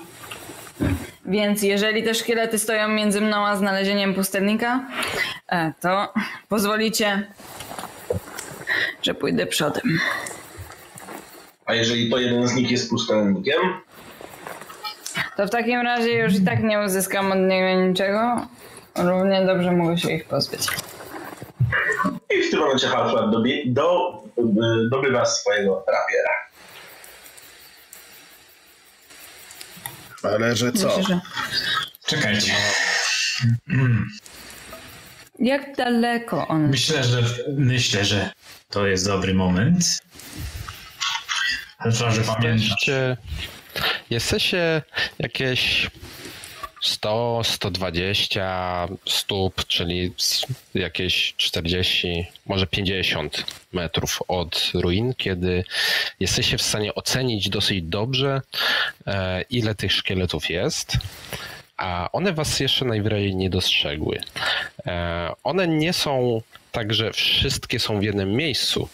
[1.28, 4.86] Więc jeżeli te szkielety stoją między mną a znalezieniem pustelnika,
[5.51, 6.13] e, to
[6.49, 7.28] pozwolicie,
[9.01, 9.99] że pójdę przodem.
[11.65, 13.61] A jeżeli to jeden z nich jest pustelnikiem,
[15.38, 18.47] To w takim razie już i tak nie uzyskam od niego niczego.
[18.95, 20.67] Równie dobrze mogę się ich pozbyć.
[22.30, 22.88] i w tym momencie
[23.65, 26.47] do, y, dobywa swojego rapiera.
[30.24, 30.97] Ale że co?
[30.97, 31.20] Myślę, że...
[32.05, 32.53] Czekajcie.
[35.39, 36.70] Jak daleko on...
[36.70, 37.24] Myślę, że
[37.57, 38.32] myślę, że
[38.70, 39.84] to jest dobry moment.
[41.78, 42.70] Ale że pamiętasz.
[42.70, 43.17] Jesteście,
[44.09, 44.82] jesteście
[45.20, 45.89] jakieś
[46.88, 50.12] 100, 120 stóp, czyli
[50.74, 55.64] jakieś 40, może 50 metrów od ruin, kiedy
[56.20, 58.42] jesteście w stanie ocenić dosyć dobrze,
[59.08, 60.97] e, ile tych szkieletów jest.
[61.78, 64.20] A one was jeszcze najwyraźniej nie dostrzegły.
[64.86, 66.42] E, One nie są
[66.72, 68.89] tak, że wszystkie są w jednym miejscu,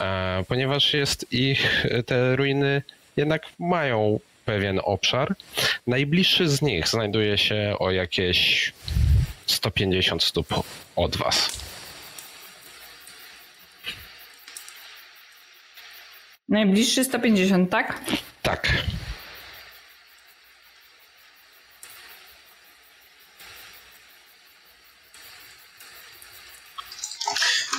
[0.00, 2.82] e, ponieważ jest ich, te ruiny
[3.16, 5.34] jednak mają pewien obszar.
[5.86, 8.72] Najbliższy z nich znajduje się o jakieś
[9.46, 10.64] 150 stóp
[10.96, 11.64] od was.
[16.48, 18.00] Najbliższy 150, tak?
[18.42, 18.72] Tak.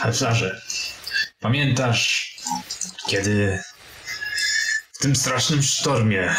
[0.01, 0.61] Halflarze,
[1.39, 2.35] pamiętasz,
[3.07, 3.59] kiedy
[4.95, 6.35] w tym strasznym sztormie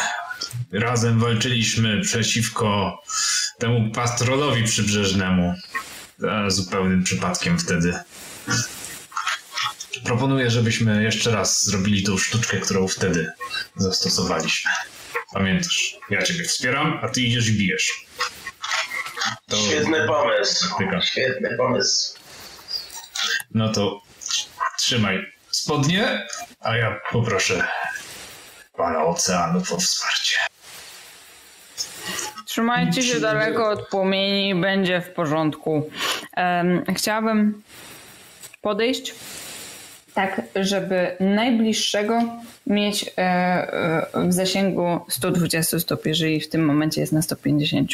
[0.71, 3.01] razem walczyliśmy przeciwko
[3.59, 5.53] temu patrolowi przybrzeżnemu?
[6.47, 7.99] Zupełnym przypadkiem wtedy.
[10.05, 13.31] Proponuję, żebyśmy jeszcze raz zrobili tą sztuczkę, którą wtedy
[13.75, 14.71] zastosowaliśmy.
[15.33, 18.05] Pamiętasz, ja ciebie wspieram, a ty idziesz i bijesz.
[19.47, 19.57] To...
[19.57, 20.75] Świetny pomysł.
[21.01, 22.17] Świetny pomysł.
[23.51, 24.01] No to
[24.77, 26.27] trzymaj spodnie,
[26.59, 27.67] a ja poproszę
[28.77, 30.39] pana oceanów o wsparcie.
[32.45, 35.89] Trzymajcie się daleko od płomieni, będzie w porządku.
[36.35, 37.63] Em, chciałabym
[38.61, 39.15] podejść
[40.13, 42.21] tak, żeby najbliższego
[42.67, 47.91] mieć e, e, w zasięgu 120 stóp, jeżeli w tym momencie jest na 150.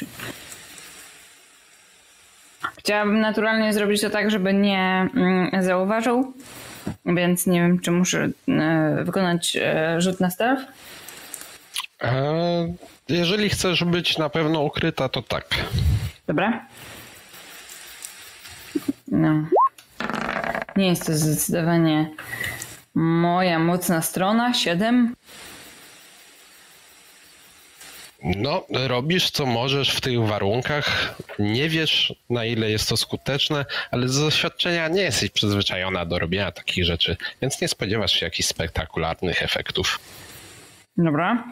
[2.77, 6.33] Chciałabym naturalnie zrobić to tak, żeby nie mm, zauważył,
[7.05, 10.63] więc nie wiem, czy muszę e, wykonać e, rzut na stealth.
[12.01, 12.73] E,
[13.09, 15.45] jeżeli chcesz być na pewno ukryta, to tak.
[16.27, 16.65] Dobra.
[19.07, 19.43] No.
[20.75, 22.09] Nie jest to zdecydowanie
[22.95, 24.53] moja mocna strona.
[24.53, 25.15] Siedem.
[28.23, 31.15] No, robisz co możesz w tych warunkach.
[31.39, 36.51] Nie wiesz, na ile jest to skuteczne, ale z doświadczenia nie jesteś przyzwyczajona do robienia
[36.51, 39.99] takich rzeczy, więc nie spodziewasz się jakichś spektakularnych efektów.
[40.97, 41.43] Dobra.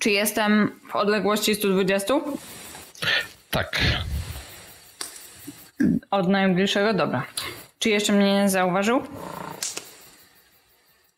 [0.00, 2.14] Czy jestem w odległości 120
[3.50, 3.80] Tak.
[6.10, 6.94] od najbliższego?
[6.94, 7.26] Dobra.
[7.78, 9.02] Czy jeszcze mnie nie zauważył?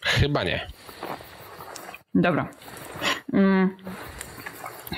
[0.00, 0.66] Chyba nie.
[2.14, 2.48] Dobra.
[3.32, 3.76] Mm.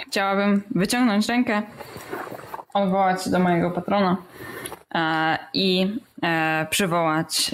[0.09, 1.63] Chciałabym wyciągnąć rękę,
[2.75, 4.17] odwołać się do mojego patrona
[4.95, 7.51] e, i e, przywołać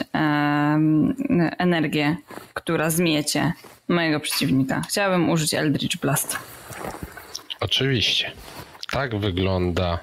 [1.59, 2.17] energię,
[2.55, 3.53] która zmiecie
[3.89, 4.83] mojego przeciwnika.
[4.89, 6.39] Chciałabym użyć Eldritch Blast.
[7.61, 8.33] Oczywiście.
[8.91, 9.99] Tak wygląda.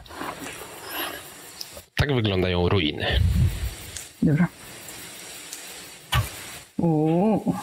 [1.95, 3.05] Tak wyglądają ruiny.
[4.21, 4.47] Dobra.
[6.77, 7.55] Uuu.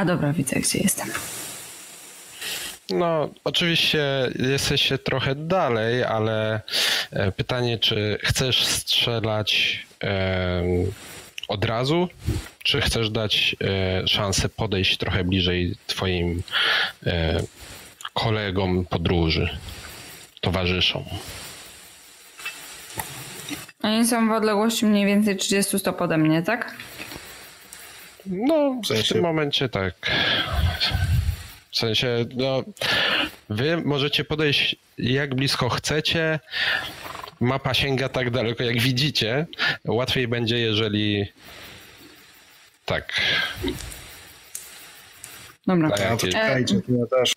[0.00, 1.08] A dobra, widzę gdzie jestem.
[2.90, 6.60] No, oczywiście jesteście trochę dalej, ale
[7.10, 10.62] e, pytanie, czy chcesz strzelać e,
[11.48, 12.08] od razu,
[12.64, 16.42] czy chcesz dać e, szansę podejść trochę bliżej twoim
[17.06, 17.40] e,
[18.14, 19.58] kolegom podróży,
[20.40, 21.04] towarzyszom?
[23.82, 26.74] Oni są w odległości mniej więcej 30 stop ode mnie, tak?
[28.26, 29.94] No, w, sensie- tym momencie tak.
[31.70, 32.62] W sensie, no,
[33.50, 36.40] wy możecie podejść jak blisko chcecie.
[37.40, 39.46] Mapa sięga tak daleko, jak widzicie.
[39.84, 41.26] Łatwiej będzie, jeżeli.
[42.84, 43.20] Tak.
[45.66, 45.90] Dobra.
[45.90, 46.00] Tak.
[46.00, 47.32] Ja to E, czekajcie, to ja też.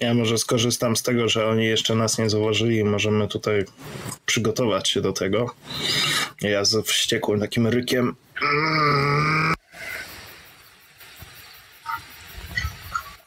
[0.00, 3.64] Ja może skorzystam z tego, że oni jeszcze nas nie zauważyli i możemy tutaj
[4.26, 5.54] przygotować się do tego.
[6.40, 8.16] Ja z wściekłym takim rykiem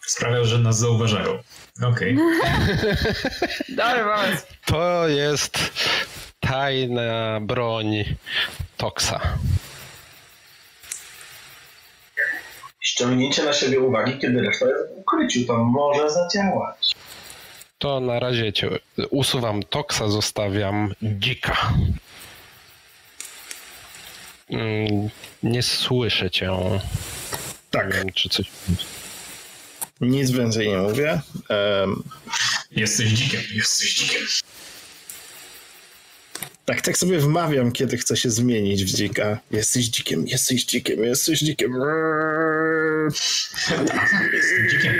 [0.08, 1.40] Sprawia, że nas zauważają.
[1.82, 2.18] Okej.
[3.78, 4.46] Pomysł.
[4.66, 5.58] To jest
[6.40, 8.04] tajna broń
[8.78, 9.20] Toxa.
[12.94, 16.91] Ściągnięcie na siebie uwagi, kiedy reszta jest w ukryciu, to może zadziałać.
[17.78, 18.70] To na razie cię
[19.10, 21.74] usuwam Toxa, zostawiam dzika.
[24.49, 25.10] Mm,
[25.44, 26.45] Nie słyszę cię.
[26.48, 26.80] Nie
[27.72, 28.45] tak, wiem, czy coś.
[30.02, 31.22] nic więcej nie mówię.
[31.49, 32.03] Em,
[32.72, 34.22] Jesteś dzikiem, jesteś dzikiem.
[36.70, 39.40] Tak, tak sobie wmawiam, kiedy chcę się zmienić w dzika.
[39.52, 41.74] Jesteś dzikiem, jesteś dzikiem, jesteś dzikiem.
[44.34, 45.00] Jestem dzikiem.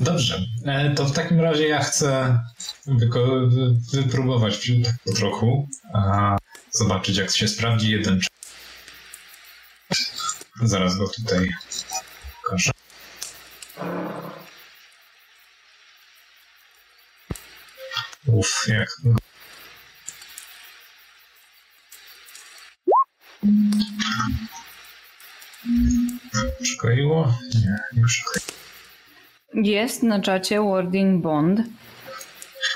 [0.00, 2.40] Dobrze, e, to w takim razie ja chcę
[3.92, 6.36] wypróbować tak po trochu, a
[6.72, 8.20] zobaczyć jak się sprawdzi jeden.
[10.62, 11.48] Zaraz go tutaj
[12.42, 12.70] pokażę.
[18.26, 18.88] Uff, jak...
[26.62, 27.38] Przykleiło?
[27.54, 28.54] Nie, nie przykleiło.
[29.54, 31.60] Jest na czacie Wording Bond.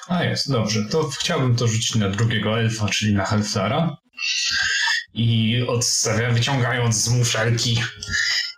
[0.09, 0.85] A jest, dobrze.
[0.91, 3.97] To chciałbym to rzucić na drugiego elfa, czyli na Halfdara.
[5.15, 7.83] I odstawia, wyciągając z muszelki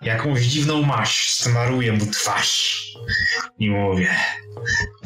[0.03, 2.85] jakąś dziwną maść, smaruję mu twarz.
[3.59, 4.15] I mówię,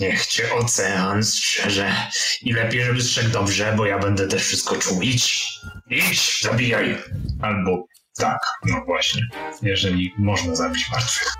[0.00, 1.92] niech cię ocean strzeże.
[2.42, 5.02] I lepiej, żeby strzegł dobrze, bo ja będę też wszystko czuł.
[5.02, 5.48] Idź,
[5.90, 6.98] idź, zabijaj.
[7.42, 7.86] Albo
[8.18, 9.22] tak, no właśnie,
[9.62, 11.34] jeżeli można zabić martwych.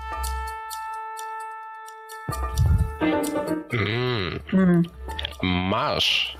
[3.73, 4.83] Mm, Mm.
[5.43, 6.37] masz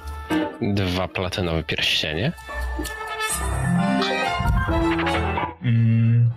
[0.61, 2.31] dwa platynowe pierścienie.
[5.63, 6.31] Mm.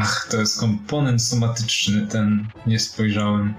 [0.00, 3.54] Ach, to jest komponent somatyczny, ten nie spojrzałem.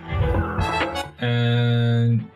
[1.21, 1.78] Eee,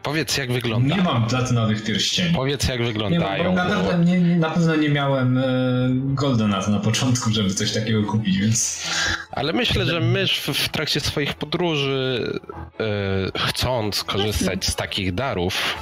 [0.03, 0.95] Powiedz, jak wygląda.
[0.95, 2.33] nie mam platynowych pierścieni.
[2.35, 3.43] Powiedz, jak Nie mam, wyglądają.
[3.43, 5.43] bo na, pewno nie, nie- na pewno nie miałem e,
[5.91, 8.87] golda na to na początku, żeby coś takiego kupić, więc
[9.31, 12.31] Ale myślę, że mysz w, w trakcie swoich podróży,
[12.79, 15.77] e, chcąc korzystać z takich darów,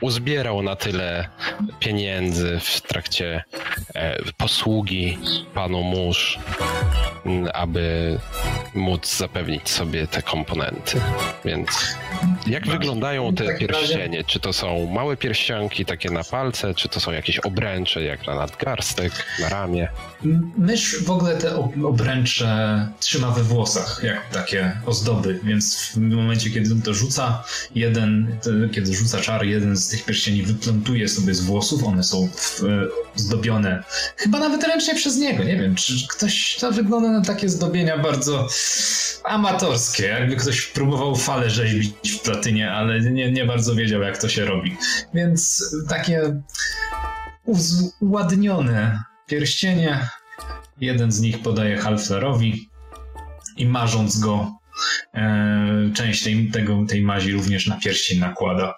[0.00, 1.28] uzbierał na tyle
[1.80, 3.44] pieniędzy w trakcie
[3.94, 5.18] e, posługi
[5.54, 6.38] panu mórz,
[7.54, 8.18] aby
[8.74, 11.00] móc zapewnić sobie te komponenty.
[11.44, 11.96] Więc
[12.46, 14.24] jak wyglądają te pierścienie?
[14.24, 18.34] Czy to są małe pierścionki takie na palce, czy to są jakieś obręcze jak na
[18.34, 19.88] nadgarstek, na ramię?
[20.58, 26.50] mysz w ogóle te ob- obręcze trzyma we włosach, jak takie ozdoby, więc w momencie,
[26.50, 27.44] kiedy to rzuca
[27.74, 28.38] jeden,
[28.72, 32.62] kiedy rzuca czar, jeden z tych pierścieni wyplątuje sobie z włosów, one są w,
[33.14, 33.84] zdobione,
[34.16, 38.48] chyba nawet ręcznie przez niego, nie wiem, czy ktoś, to wygląda na takie zdobienia bardzo
[39.24, 42.18] amatorskie, jakby ktoś próbował falę rzeźbić w
[42.72, 44.76] ale nie, nie bardzo wiedział, jak to się robi.
[45.14, 46.42] Więc takie
[47.44, 50.08] uz- uładnione pierścienie.
[50.80, 52.70] Jeden z nich podaje Halflerowi
[53.56, 54.52] i marząc go,
[55.14, 58.74] e, część tej, tego, tej mazi również na pierścień nakłada.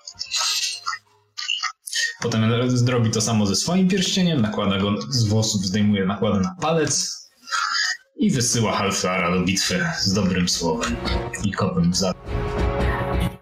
[2.20, 7.18] Potem zrobi to samo ze swoim pierścieniem, nakłada go z włosów, zdejmuje, nakłada na palec
[8.16, 10.97] i wysyła Halflara do bitwy z dobrym słowem
[11.44, 12.47] i kopem w.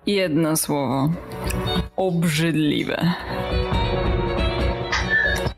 [0.06, 1.08] Jedno słowo.
[1.96, 3.12] Obrzydliwe.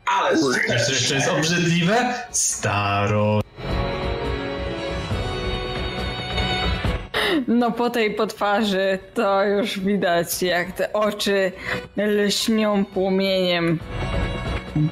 [0.05, 0.37] Ale
[0.69, 2.13] Wiesz, jeszcze jest obrzydliwe?
[2.31, 3.41] Staro.
[7.47, 11.51] No po tej potwarzy to już widać, jak te oczy
[11.97, 13.79] lśnią płomieniem.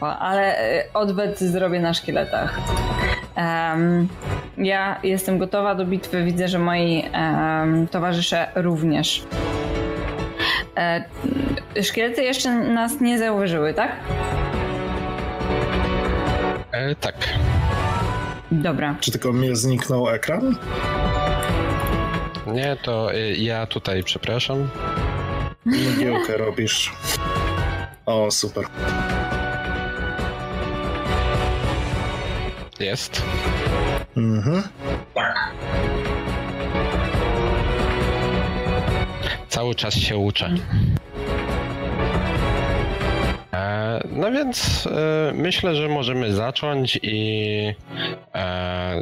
[0.02, 2.60] Ale e, odwet zrobię na szkieletach.
[3.38, 4.08] Em,
[4.58, 6.24] ja jestem gotowa do bitwy.
[6.24, 9.24] Widzę, że moi em, towarzysze również.
[10.78, 11.04] E,
[11.84, 13.92] szkielety jeszcze nas nie zauważyły, tak?
[16.72, 17.16] E, tak.
[18.52, 18.96] Dobra.
[19.00, 20.56] Czy tylko mnie zniknął ekran?
[22.48, 24.70] Nie, to y, ja tutaj przepraszam.
[25.66, 26.94] Mgiełkę robisz.
[28.06, 28.66] O, super.
[32.80, 33.24] Jest.
[34.18, 34.64] Mhm.
[35.14, 35.36] tak.
[39.50, 40.50] Cały czas się uczę.
[43.54, 47.74] E, No więc e, myślę, że możemy zacząć i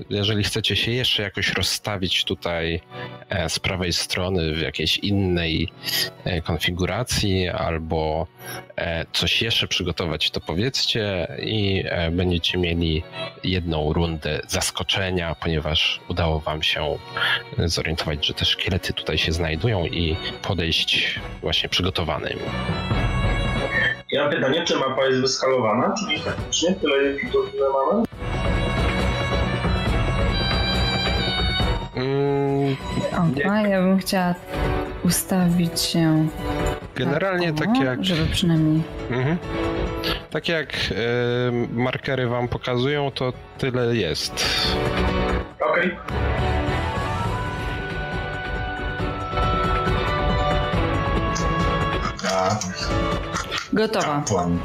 [0.09, 2.81] jeżeli chcecie się jeszcze jakoś rozstawić tutaj
[3.29, 5.69] e, z prawej strony w jakiejś innej
[6.23, 8.27] e, konfiguracji albo
[8.75, 13.03] e, coś jeszcze przygotować, to powiedzcie i będziecie mieli
[13.43, 16.97] jedną rundę zaskoczenia, ponieważ udało wam się
[17.57, 22.39] zorientować, że te szkielety tutaj się znajdują i podejść właśnie przygotowanym.
[24.11, 25.95] Ja mam pytanie, czy mapa jest wyskalowana?
[25.99, 26.95] Czyli faktycznie tyle
[27.55, 28.05] ile mamy?
[31.95, 32.75] Mm,
[33.47, 34.35] O, a ja bym chciała
[35.03, 36.27] ustawić się.
[36.95, 38.83] Generalnie tak, tak jak, Żeby przynajmniej.
[39.11, 39.37] mhm.
[40.31, 40.95] tak jak e,
[41.73, 44.45] markery wam pokazują, to tyle jest.
[45.71, 45.95] Okej.
[52.31, 52.59] A,
[53.73, 54.05] Gotowa.
[54.05, 54.59] kapłan.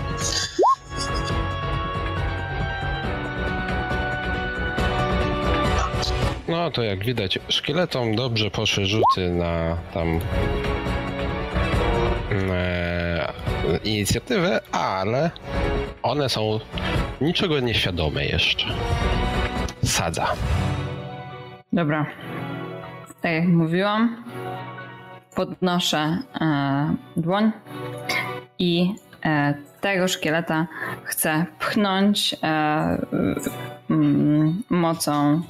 [6.50, 10.20] No to jak widać, szkieletom dobrze poszły rzuty na tam
[12.50, 13.32] e,
[13.84, 15.30] inicjatywę, ale
[16.02, 16.60] one są
[17.20, 18.66] niczego nieświadome jeszcze.
[19.84, 20.26] Sadza.
[21.72, 22.06] Dobra.
[23.20, 24.24] Tak jak mówiłam,
[25.34, 27.52] podnoszę e, dłoń
[28.58, 28.94] i
[29.80, 30.66] tego szkieleta
[31.04, 32.46] chcę pchnąć e,
[33.90, 35.42] mm, mocą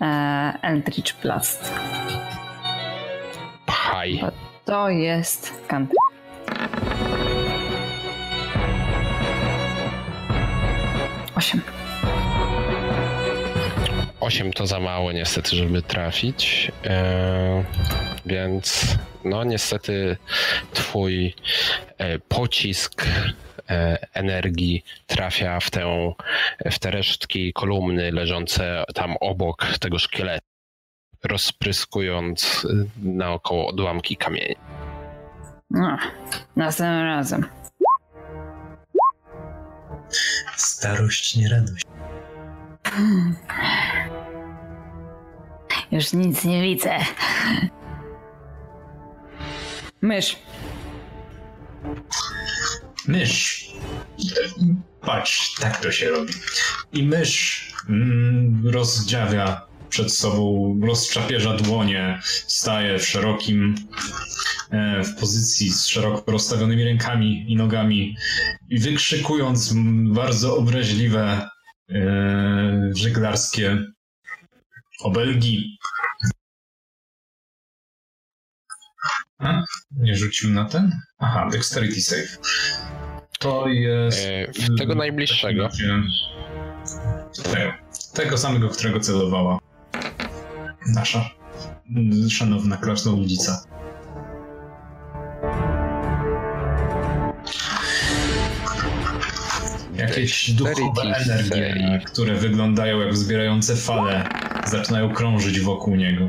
[0.00, 1.74] e, Eldritch Blast.
[3.66, 4.20] Pchaj.
[4.64, 5.90] To jest kant.
[11.34, 11.77] Osiem.
[14.28, 16.72] 8 to za mało niestety, żeby trafić.
[16.84, 17.64] E,
[18.26, 20.16] więc no niestety
[20.72, 21.34] twój
[21.98, 23.06] e, pocisk
[23.70, 26.12] e, energii trafia w, tę,
[26.70, 30.46] w te resztki kolumny leżące tam obok tego szkieletu,
[31.24, 34.56] rozpryskując e, naokoło odłamki kamieni.
[35.70, 35.98] No,
[36.56, 37.46] następnym razem.
[40.56, 41.84] Starość nie radość.
[45.92, 46.98] Już nic nie widzę.
[50.00, 50.36] Mysz.
[53.06, 53.68] Mysz.
[55.00, 56.32] Patrz, tak to się robi.
[56.92, 63.74] I mysz mm, rozdziawia przed sobą, rozczapierza dłonie, staje w szerokim,
[64.70, 68.16] e, w pozycji z szeroko rozstawionymi rękami i nogami
[68.68, 69.74] i wykrzykując
[70.04, 71.48] bardzo obraźliwe
[71.90, 73.78] e, żeglarskie
[75.00, 75.77] obelgi.
[79.38, 79.62] A,
[79.96, 81.00] nie rzucił na ten?
[81.18, 82.38] Aha, dexterity save.
[83.38, 84.26] To jest...
[84.26, 85.68] E, tego najbliższego.
[87.42, 87.72] Tego,
[88.14, 89.58] tego samego, którego celowała
[90.86, 91.30] nasza
[92.30, 93.64] szanowna krasnoludzica.
[99.94, 104.28] Jakieś duchowe energie, które wyglądają jak wzbierające fale,
[104.70, 106.24] zaczynają krążyć wokół niego.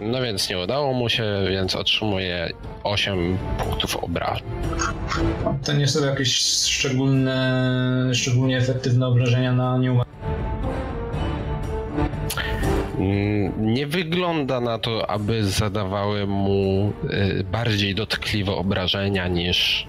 [0.00, 2.50] No więc nie udało mu się, więc otrzymuje
[2.84, 4.42] 8 punktów obrażeń.
[5.64, 6.36] To nie są jakieś
[6.66, 10.00] szczególne, szczególnie efektywne obrażenia na nią.
[12.98, 16.92] Mm, Nie wygląda na to, aby zadawały mu
[17.40, 19.86] y, bardziej dotkliwe obrażenia niż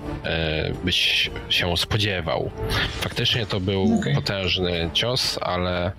[0.70, 2.52] y, byś się spodziewał.
[2.92, 4.16] Faktycznie to był Okej.
[4.16, 5.92] potężny cios, ale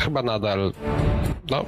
[0.00, 0.72] chyba nadal.
[1.50, 1.64] No,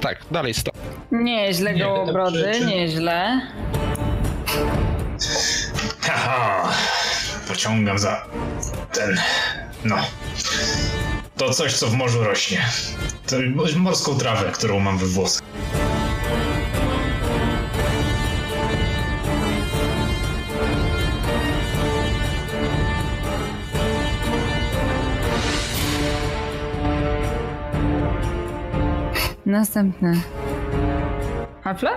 [0.00, 0.70] tak, dalej sto.
[1.12, 3.40] Nieźle Nie, gołobrody, czy- czy- nieźle.
[6.00, 6.68] Haha,
[7.48, 8.24] pociągam za
[8.92, 9.20] ten,
[9.84, 9.96] no,
[11.36, 12.64] to coś, co w morzu rośnie.
[13.26, 13.36] To
[13.76, 15.42] morską trawę, którą mam we włosach.
[29.52, 30.20] Następny.
[31.62, 31.90] Hafla?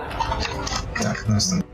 [1.02, 1.70] Tak, następny.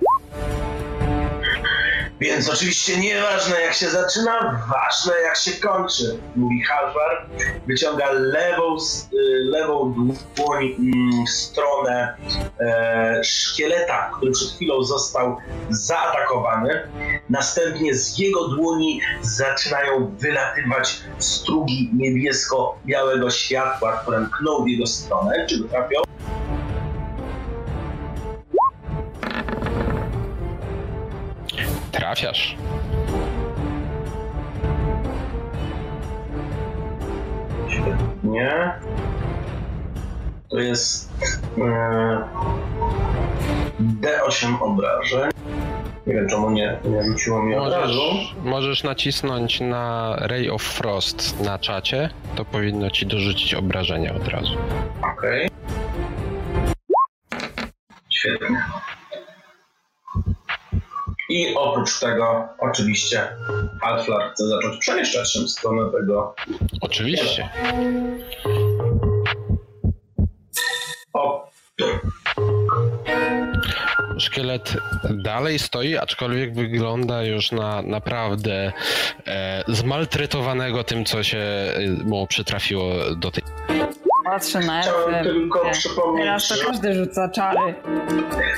[2.22, 7.26] Więc oczywiście nieważne jak się zaczyna, ważne jak się kończy, mówi Halvar.
[7.66, 9.16] Wyciąga lewą, y,
[9.50, 9.94] lewą
[10.36, 12.16] dłoń mm, w stronę
[12.60, 15.36] e, szkieleta, który przed chwilą został
[15.70, 16.88] zaatakowany.
[17.30, 25.46] Następnie z jego dłoni zaczynają wylatywać strugi niebiesko-białego światła, które mkną w jego stronę.
[25.48, 26.02] Czy trafią?
[32.02, 32.56] Trafiasz.
[38.22, 38.72] Nie.
[40.50, 41.12] To jest
[41.58, 42.24] e,
[43.80, 45.30] D8 obrażeń.
[46.06, 47.56] Nie wiem czemu nie, nie rzuciło mi.
[47.56, 54.28] Możesz, możesz nacisnąć na Ray of Frost na czacie, to powinno ci dorzucić obrażenia od
[54.28, 54.56] razu.
[55.02, 55.48] Okej.
[58.10, 58.64] Świetnie.
[61.32, 63.28] I oprócz tego, oczywiście,
[63.82, 66.34] Halflar chce zacząć przemieszczać się w stronę tego.
[66.80, 67.48] Oczywiście.
[71.12, 71.50] O,
[74.18, 74.76] Szkielet
[75.10, 78.72] dalej stoi, aczkolwiek wygląda już na naprawdę
[79.26, 83.42] e, zmaltretowanego tym, co się e, mu przytrafiło do tej.
[84.24, 85.70] Patrzę na chciałem tylko Nie.
[85.70, 87.58] przypomnieć, Teraz to że, każdy rzuca czary.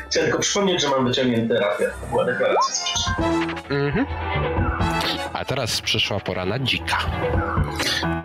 [0.09, 1.91] chciałem tylko przypomnieć, że mam wyciągnięty rapier.
[2.01, 2.87] To była deklaracja.
[3.71, 4.07] Mhm.
[5.33, 6.97] A teraz przyszła pora na dzika.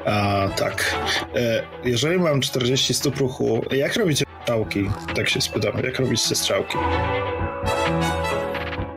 [0.06, 0.95] A, tak.
[1.36, 4.90] E, jeżeli mam 40 stóp ruchu, jak robicie strzałki?
[5.16, 6.78] Tak się spytam, jak robicie strzałki?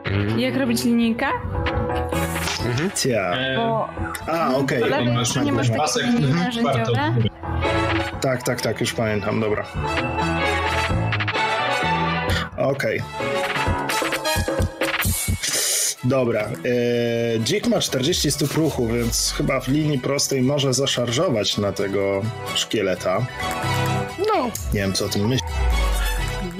[0.05, 0.39] Mhm.
[0.39, 1.25] Jak robić linijkę?
[2.95, 3.31] Cia.
[3.33, 3.89] E, Bo
[4.27, 4.79] A, okej.
[4.79, 5.13] po lewej
[5.51, 7.13] masz pasek mhm, narzędziowe.
[8.21, 9.65] Tak, tak, tak, już pamiętam, dobra.
[12.57, 13.01] Okej.
[16.03, 16.41] Dobra.
[16.41, 22.21] E, Dzik ma 40 stóp ruchu, więc chyba w linii prostej może zaszarżować na tego
[22.55, 23.25] szkieleta.
[24.19, 25.49] No, Nie wiem, co o tym myślisz.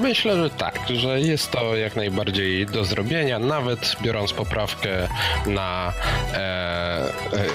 [0.03, 5.07] Myślę, że tak, że jest to jak najbardziej do zrobienia, nawet biorąc poprawkę
[5.45, 5.93] na
[6.33, 6.37] e,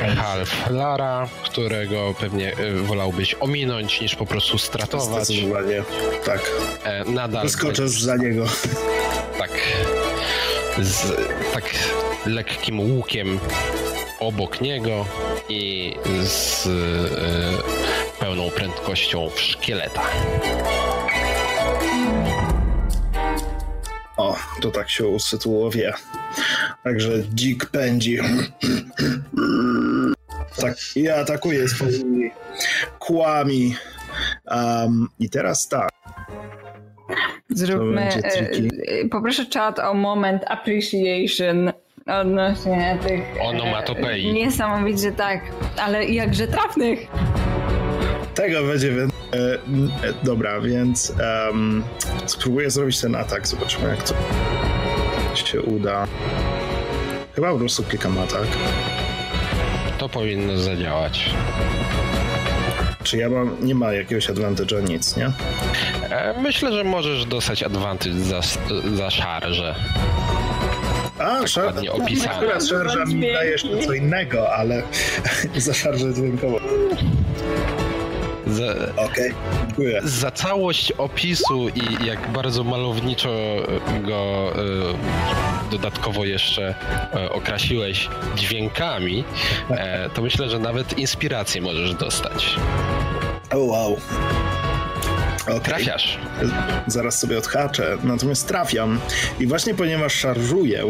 [0.03, 5.27] e, Half Lara, którego pewnie e, wolałbyś ominąć niż po prostu stratować.
[5.27, 5.83] Zdecydowanie.
[6.25, 6.51] Tak.
[6.85, 8.47] E, nadal Wyskoczę za niego.
[9.39, 9.51] tak
[10.79, 11.13] z
[11.55, 11.65] tak
[12.27, 13.41] lekkim łukiem
[14.21, 15.05] obok niego
[15.49, 15.95] i
[16.25, 16.71] z e,
[18.21, 20.03] pełną prędkością w szkieleta.
[24.19, 25.93] O, to tak się usytuuje.
[26.85, 28.19] Także dzik pędzi.
[30.61, 32.31] Tak, i atakuje swoimi
[32.99, 33.75] kłami.
[34.51, 35.91] Um, I teraz tak.
[37.51, 38.03] Zróbmy.
[38.03, 38.51] E,
[38.87, 41.73] e, poproszę czat o moment appreciation
[42.07, 43.37] odnośnie tych.
[43.37, 44.33] e, Onomatopei.
[44.33, 45.41] Niesamowicie tak,
[45.77, 46.99] ale jakże trafnych.
[48.39, 48.93] Tego będzie.
[48.93, 49.37] wy- E,
[50.09, 51.13] e, dobra, więc
[51.51, 51.85] em,
[52.27, 53.49] spróbuję zrobić ten atak.
[53.49, 54.15] Zobaczymy, jak to
[55.35, 56.07] się uda.
[57.35, 58.47] Chyba po prostu klikam atak.
[59.99, 61.31] To powinno zadziałać.
[63.03, 63.57] Czy ja mam.
[63.61, 65.27] Nie ma jakiegoś advantage'a, nic, nie?
[66.11, 68.41] E, Myślę, że możesz dostać advantage za,
[68.97, 69.75] za szarżę.
[71.19, 71.67] A, szar...
[71.67, 72.37] ładnie opisane.
[72.37, 74.83] Akurat szarża mi daje jeszcze co innego, ale
[75.57, 76.59] za szarżę dźwiękową.
[78.49, 78.75] Za,
[79.67, 80.01] dziękuję.
[80.05, 83.31] za całość opisu i jak bardzo malowniczo
[84.07, 86.75] go e, dodatkowo jeszcze
[87.15, 89.25] e, okrasiłeś dźwiękami,
[89.71, 92.57] e, to myślę, że nawet inspirację możesz dostać.
[93.51, 93.97] O, wow.
[95.49, 95.61] Okej.
[95.61, 96.19] Trafiasz.
[96.87, 99.01] Zaraz sobie odhaczę, natomiast trafiam.
[99.41, 100.85] I właśnie ponieważ szarżuję,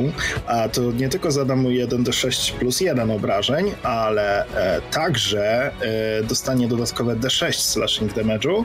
[0.46, 6.68] a to nie tylko zadam mu 1d6 plus 1 obrażeń, ale e, także e, dostanie
[6.68, 8.64] dodatkowe d6 slashing damage'u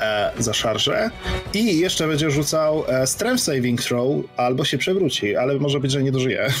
[0.00, 1.10] e, za szarżę
[1.54, 6.02] i jeszcze będzie rzucał e, strength saving throw albo się przewróci, ale może być, że
[6.02, 6.46] nie dożyje.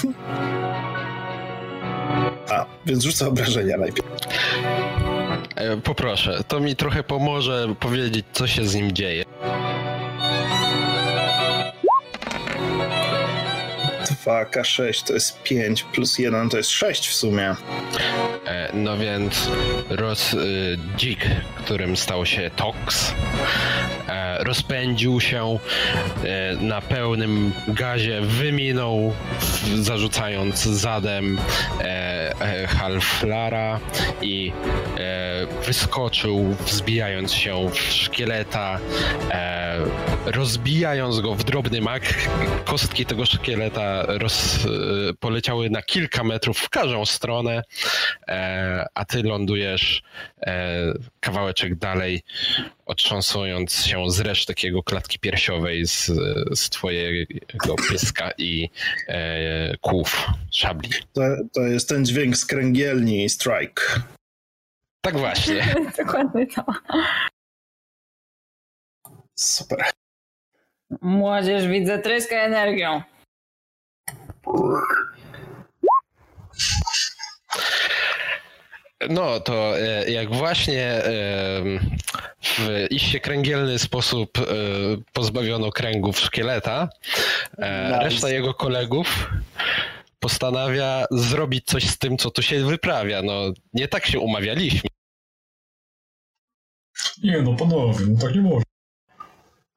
[2.50, 4.08] A, więc rzucę obrażenia najpierw.
[5.56, 9.24] E, Poproszę, to mi trochę pomoże powiedzieć, co się z nim dzieje.
[14.26, 17.54] 2k6 to jest 5 plus 1 to jest 6 w sumie.
[18.46, 19.48] E, No więc
[19.88, 21.20] roz, y, dzik,
[21.56, 23.14] którym stał się Tox,
[24.38, 25.58] rozpędził się
[26.24, 29.12] e, na pełnym gazie, wyminął,
[29.74, 31.38] zarzucając zadem
[31.80, 31.84] e,
[32.40, 33.80] e, Halflara
[34.22, 34.52] i
[35.66, 38.78] wyskoczył, wzbijając się w szkieleta,
[40.26, 42.02] rozbijając go w drobny mak.
[42.64, 44.58] Kostki tego szkieleta roz,
[45.20, 47.62] poleciały na kilka metrów w każdą stronę
[48.94, 50.02] a ty lądujesz
[51.20, 52.22] kawałeczek dalej,
[52.86, 56.06] otrząsując się z resztek jego klatki piersiowej, z,
[56.54, 58.70] z twojego pyska i
[59.08, 60.90] e, kłów, szabli.
[61.12, 61.22] To,
[61.52, 63.82] to jest ten dźwięk z kręgielni strike.
[65.00, 65.74] Tak właśnie.
[65.98, 66.64] Dokładnie to.
[69.34, 69.84] Super.
[71.00, 73.02] Młodzież widzę tryska energią.
[79.10, 81.02] No to e, jak właśnie
[82.42, 84.42] w iście kręgielny sposób e,
[85.12, 86.88] pozbawiono kręgów szkieleta,
[87.58, 88.04] e, Nice.
[88.04, 89.30] reszta jego kolegów
[90.20, 93.22] postanawia zrobić coś z tym, co tu się wyprawia.
[93.22, 93.40] No,
[93.72, 94.90] nie tak się umawialiśmy.
[97.22, 98.64] Nie no, panowie, no tak nie może.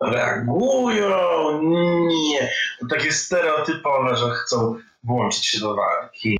[0.01, 1.61] Reagują!
[2.07, 2.51] Nie.
[2.79, 6.37] To takie stereotypowe, że chcą włączyć się do walki.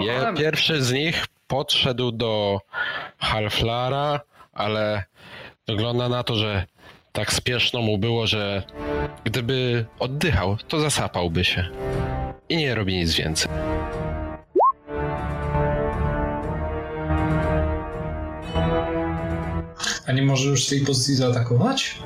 [0.00, 2.60] Je, pierwszy z nich podszedł do
[3.18, 4.20] Halflara,
[4.52, 5.04] ale
[5.68, 6.66] wygląda na to, że
[7.12, 8.62] tak spieszno mu było, że
[9.24, 11.68] gdyby oddychał, to zasapałby się.
[12.48, 13.50] I nie robi nic więcej.
[20.08, 21.98] A nie może już z tej pozycji zaatakować?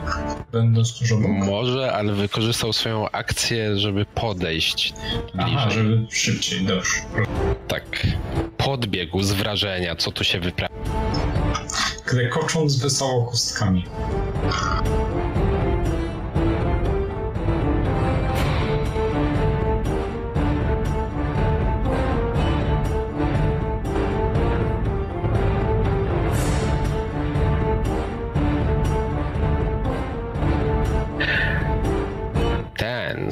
[0.52, 1.30] Będąc tuż obok?
[1.30, 4.94] Może, ale wykorzystał swoją akcję, żeby podejść
[5.34, 5.54] bliżej.
[5.56, 6.92] Aha, żeby szybciej, dobrze.
[7.68, 8.06] Tak.
[8.56, 10.74] Podbiegł z wrażenia, co tu się wyprawia.
[12.04, 13.84] Klekocząc wesoło kostkami.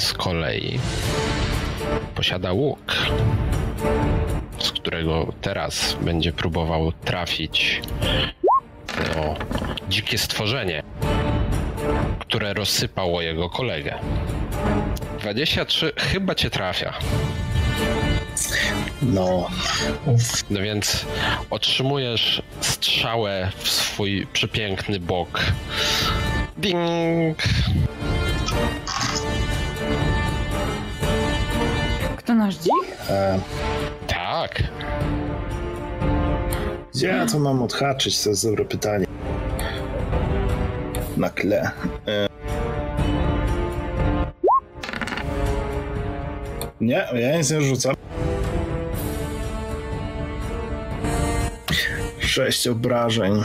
[0.00, 0.78] Z kolei
[2.14, 2.96] posiada łuk,
[4.58, 7.82] z którego teraz będzie próbował trafić
[9.16, 9.34] no,
[9.88, 10.82] dzikie stworzenie,
[12.18, 13.98] które rozsypało jego kolegę.
[15.20, 16.94] 23 chyba cię trafia.
[19.02, 19.48] No,
[20.50, 21.06] No więc
[21.50, 25.44] otrzymujesz strzałę w swój przepiękny bok.
[26.58, 27.38] Ding!
[32.40, 32.72] Nasz dzik?
[33.10, 33.38] e,
[34.06, 34.62] Tak.
[36.94, 38.22] ja to mam odhaczyć?
[38.22, 39.06] To jest dobre pytanie.
[41.16, 41.70] Na tle.
[42.08, 42.30] E,
[46.80, 47.94] Nie, ja nic nie rzucam.
[52.18, 53.42] Sześć obrażeń.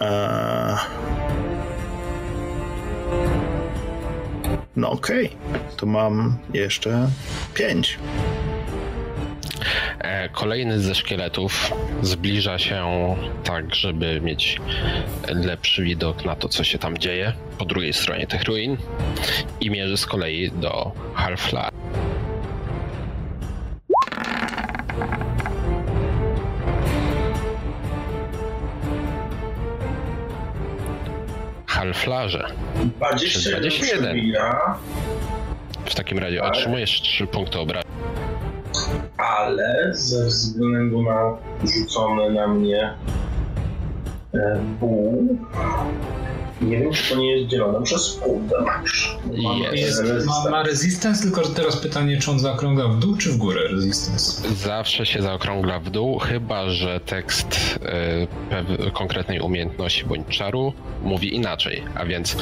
[0.00, 0.57] Eee...
[4.78, 5.30] No okej,
[5.76, 7.08] to mam jeszcze
[7.54, 7.98] pięć.
[10.00, 11.72] E, Kolejny ze szkieletów
[12.02, 12.86] zbliża się
[13.44, 14.60] tak, żeby mieć
[15.28, 18.76] lepszy widok na to, co się tam dzieje po drugiej stronie tych ruin
[19.60, 21.68] i mierzy z kolei do Halfla.
[31.78, 32.44] Halflarze.
[32.98, 33.70] 21 21.
[33.70, 34.74] przebija,
[35.84, 37.88] W takim razie Ale- otrzymujesz 3 punkty obrażeń.
[39.16, 42.94] ale ze względu na rzucone na mnie
[44.34, 45.38] e, pół,
[46.60, 49.76] nie wiem, czy to nie jest dzielone przez pół damage.
[49.76, 50.02] Jest.
[50.26, 53.60] Ma, ma resistance, tylko że teraz pytanie, czy on zaokrągla w dół, czy w górę
[53.68, 54.54] resistance?
[54.54, 57.78] Zawsze się zaokrągla w dół, chyba że tekst
[58.86, 60.72] y, konkretnej umiejętności bądź czaru
[61.02, 61.82] mówi inaczej.
[61.94, 62.36] A więc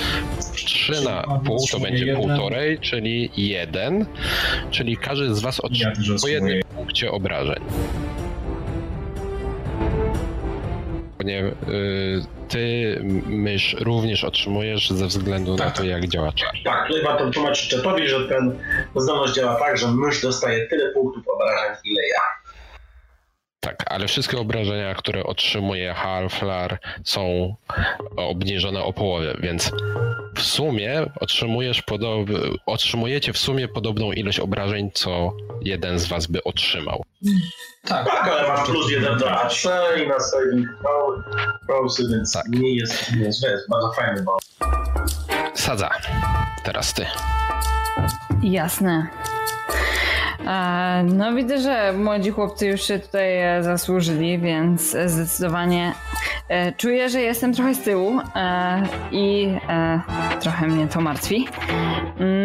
[0.55, 2.23] 3 na pół to otrzymuje będzie jeden.
[2.23, 4.07] półtorej, czyli 1,
[4.71, 7.61] czyli każdy z was też po jednym punkcie obrażeń.
[11.27, 11.53] Nie, y,
[12.49, 15.77] ty, mysz, również otrzymujesz ze względu na Tak.
[15.77, 16.51] to, jak działa czar.
[16.65, 18.59] Tak, tutaj warto tłumaczyć czatowi, że ten
[18.97, 22.46] zdolność działa tak, że mysz dostaje tyle punktów obrażeń, ile ja.
[23.67, 27.55] Tak, ale wszystkie obrażenia, które otrzymuje Halflar są
[28.17, 29.73] obniżone o połowę, więc
[30.37, 32.29] w sumie otrzymujesz podob...
[32.67, 35.33] otrzymujecie w sumie podobną ilość obrażeń, co
[35.63, 37.05] jeden z was by otrzymał.
[37.89, 39.65] Tak, Tak, ale masz plus jeden do AC
[40.05, 40.69] i na saving
[41.67, 42.49] throwsy, więc Tak.
[42.49, 44.39] nie jest, nie jest, jest bardzo fajny, bo
[45.55, 45.91] Sadza,
[46.65, 47.07] teraz ty.
[48.43, 49.07] Jasne.
[51.05, 55.93] No widzę, że młodzi chłopcy już się tutaj e, zasłużyli, więc e, zdecydowanie
[56.49, 58.21] e, czuję, że jestem trochę z tyłu
[59.13, 59.49] i
[60.41, 61.49] trochę mnie to martwi.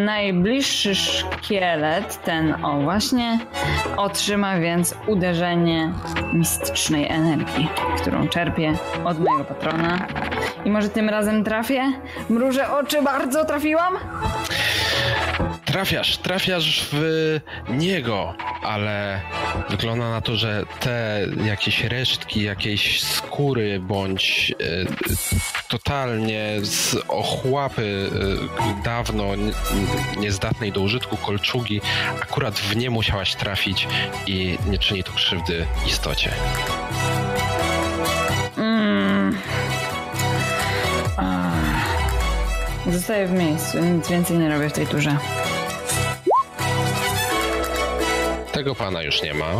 [0.06, 3.40] Najbliższy szkielet, ten o właśnie,
[3.98, 5.94] otrzyma więc uderzenie
[6.34, 7.69] mistycznej energii,
[8.02, 8.73] którą czerpię
[9.06, 10.07] od mojego patrona.
[10.65, 11.84] I może tym razem trafię?
[12.30, 13.94] Mrużę oczy, bardzo trafiłam?
[15.72, 17.39] Trafiasz, trafiasz w
[17.69, 18.34] niego,
[18.64, 19.22] ale
[19.69, 28.10] wygląda na to, że te jakieś resztki jakiejś skóry bądź e, totalnie z ochłapy
[28.80, 29.23] e, dawno
[30.18, 31.81] niezdatnej do użytku kolczugi
[32.22, 33.88] akurat w nie musiałaś trafić
[34.27, 36.31] i nie czyni to krzywdy istocie.
[38.57, 39.38] Mm.
[42.88, 45.18] Zostaję w miejscu, nic więcej nie robię w tej turze.
[48.62, 49.52] Tego pana już nie ma.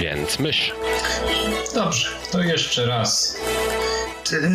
[0.00, 0.72] Więc mysz.
[1.74, 3.40] Dobrze, to jeszcze raz.
[4.24, 4.50] Ty,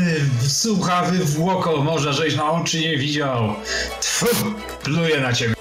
[0.47, 3.55] słuchawy włoko morza, żeś na oczy nie widział.
[3.99, 4.25] Tfu,
[4.83, 5.53] pluję na ciebie.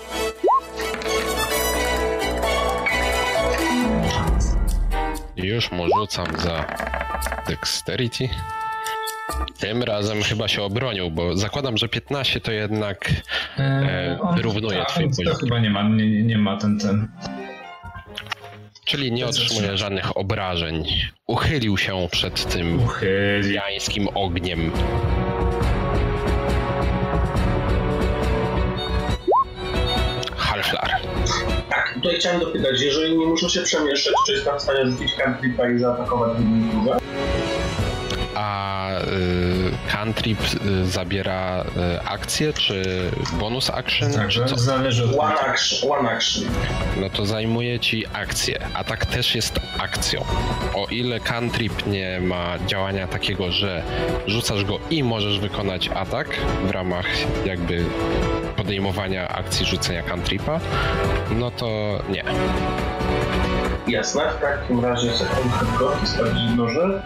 [5.36, 6.64] Już mu rzucam za
[7.46, 8.28] Dexterity.
[9.60, 13.10] Tym razem chyba się obronił, bo zakładam, że 15 to jednak
[13.58, 15.34] E, on- wyrównuje tak, twój to poziom.
[15.36, 17.08] chyba nie ma, nie, nie ma ten, ten.
[18.84, 20.84] Czyli nie otrzymuje żadnych obrażeń.
[21.26, 22.80] Uchylił się przed tym
[23.52, 24.70] jańskim ogniem.
[30.36, 30.90] Halflar.
[31.70, 35.70] tak, tutaj chciałem dopytać, jeżeli nie muszę się przemieszczać, czy jestem w stanie rzucić cantripa
[35.70, 36.36] i zaatakować
[36.72, 36.98] turze?
[38.40, 42.82] A y, cantrip y, zabiera y, akcję, czy
[43.32, 44.58] bonus action, Tak, czy co?
[44.58, 46.44] zależy od One action, one action.
[47.00, 48.58] No to zajmuje ci akcję.
[48.74, 50.24] Atak też jest akcją.
[50.74, 53.82] O ile cantrip nie ma działania takiego, że
[54.26, 56.28] rzucasz go i możesz wykonać atak
[56.66, 57.06] w ramach
[57.44, 57.84] jakby
[58.56, 60.60] podejmowania akcji rzucenia cantripa,
[61.30, 62.24] no to nie.
[63.88, 67.02] Jasne, w takim razie sekundkę tylko sprawdzić noże.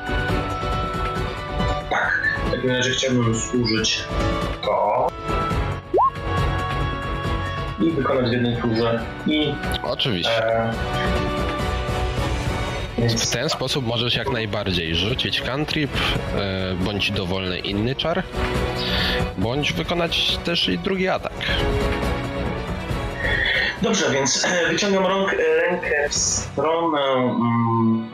[1.95, 2.13] Tak,
[2.47, 4.05] w takim razie chciałbym zużyć
[4.63, 5.09] to.
[7.81, 9.01] I wykonać w jednej turze.
[9.27, 9.55] I...
[9.83, 10.47] Oczywiście.
[10.47, 10.73] E,
[12.99, 15.91] W więc ten sposób możesz jak najbardziej rzucić cantrip,
[16.37, 18.23] e, bądź dowolny inny czar,
[19.39, 21.33] bądź wykonać też i drugi atak.
[23.83, 28.11] Dobrze, więc e, wyciągam rąk, rękę w stronę mm,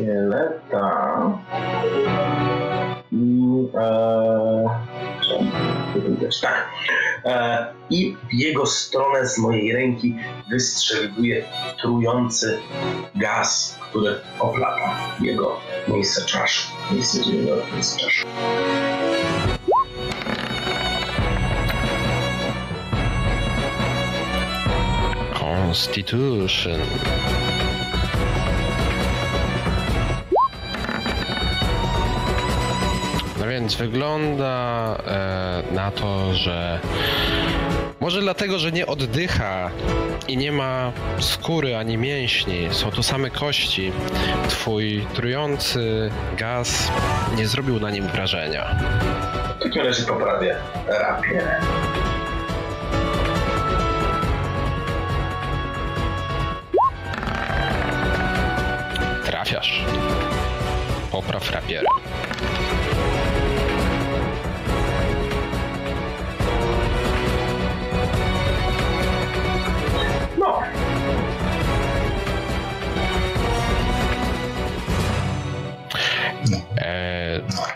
[0.00, 1.38] szkieleta.
[3.12, 4.00] I e.
[6.42, 6.68] Tak.
[7.24, 10.16] E, I w jego stronę z mojej ręki
[10.50, 11.44] wystrzeliwuje
[11.80, 12.58] trujący
[13.14, 16.68] gaz, który oplata jego miejsce czaszy.
[16.92, 18.26] Miejsce, gdzie jego miejsce czaszy.
[25.34, 26.80] Constitution.
[33.50, 36.80] Więc wygląda e, na to, że
[38.00, 39.70] może dlatego, że nie oddycha
[40.28, 43.92] i nie ma skóry ani mięśni, są to same kości.
[44.48, 46.92] Twój trujący gaz
[47.36, 48.76] nie zrobił na nim wrażenia.
[49.60, 50.56] W takim razie poprawię
[50.86, 51.42] rapię.
[59.24, 59.84] Trafiasz.
[61.12, 61.86] Popraw rapierem.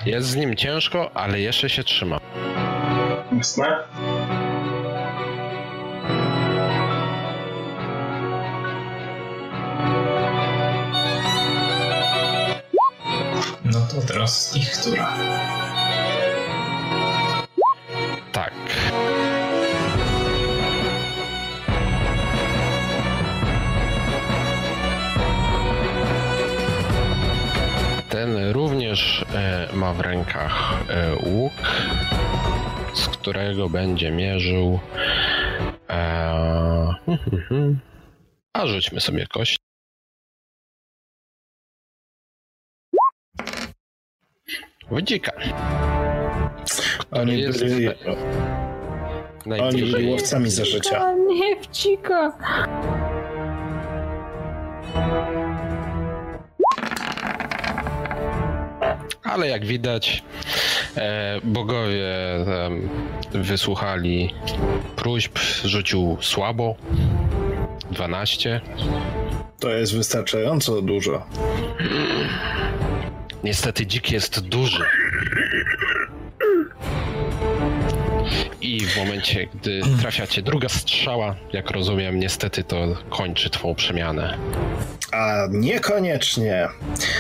[0.07, 2.19] Jest z nim ciężko, ale jeszcze się trzyma.
[3.37, 3.67] jasne.
[13.65, 15.13] No to teraz ich która.
[18.33, 18.53] Tak.
[29.35, 31.53] E, ma w rękach e, łuk,
[32.95, 34.81] z którego będzie mierzył.
[35.89, 36.01] E,
[37.07, 37.79] hmm, hmm, hmm.
[38.53, 39.57] a rzućmy sobie kość.
[44.91, 45.33] Wodzika.
[47.11, 47.89] Oni jest byli,
[49.61, 51.15] oni byli łowcami za życia.
[51.15, 52.39] Nie wcika.
[59.35, 60.23] Ale jak widać,
[60.97, 62.07] e, bogowie
[63.33, 64.35] wysłuchali
[64.97, 66.75] próśb, rzucił słabo.
[67.91, 68.61] 12.
[69.61, 71.27] To jest wystarczająco dużo.
[73.45, 74.85] Niestety dzik jest duży.
[78.61, 82.77] I w momencie, gdy trafia cię druga strzała, jak rozumiem, niestety to
[83.11, 84.39] kończy twą przemianę.
[85.15, 86.69] A niekoniecznie,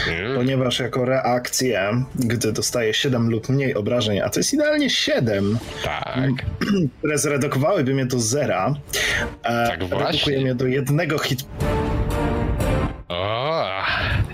[0.09, 0.37] Mm.
[0.37, 6.31] ponieważ jako reakcję, gdy dostaje 7 lub mniej obrażeń, a to jest idealnie 7, Tak.
[6.99, 8.75] które zredukowałyby mnie do zera,
[9.43, 11.41] e, Tak redukuje mnie do jednego hit.
[13.09, 13.65] O,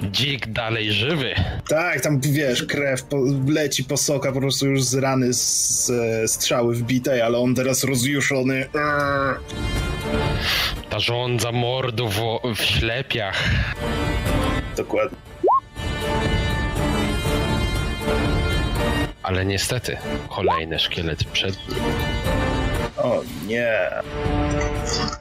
[0.03, 1.35] dzik dalej żywy.
[1.69, 3.17] Tak, tam wiesz, krew po,
[3.49, 7.85] leci po soka, po prostu już z rany z, e, strzały wbitej, ale on teraz
[7.85, 8.55] rozjuszony.
[8.55, 9.35] Eee.
[10.91, 12.21] Ta żądza mordu w,
[12.57, 13.45] w ślepiach.
[14.77, 15.19] Dokładnie.
[19.23, 19.97] Ale niestety,
[20.29, 21.79] kolejny szkielet przed nim.
[22.97, 23.91] O nie.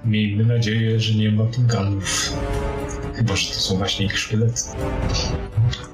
[0.05, 2.33] Miejmy nadzieję, że nie ma pinganów.
[3.19, 4.61] Chyba, że to są właśnie ich szkielety.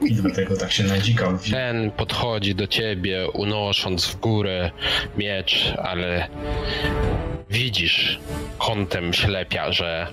[0.01, 1.37] I dlatego tak się nadzikał.
[1.51, 4.71] Ten podchodzi do ciebie, unosząc w górę
[5.17, 6.27] miecz, ale
[7.49, 8.19] widzisz
[8.57, 10.07] kątem ślepia, że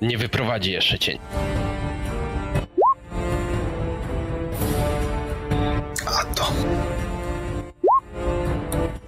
[0.00, 1.18] nie wyprowadzi jeszcze cię.
[6.06, 6.52] A to.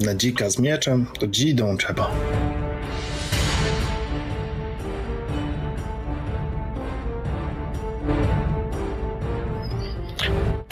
[0.01, 2.11] Na dzika z mieczem to dzidą trzeba.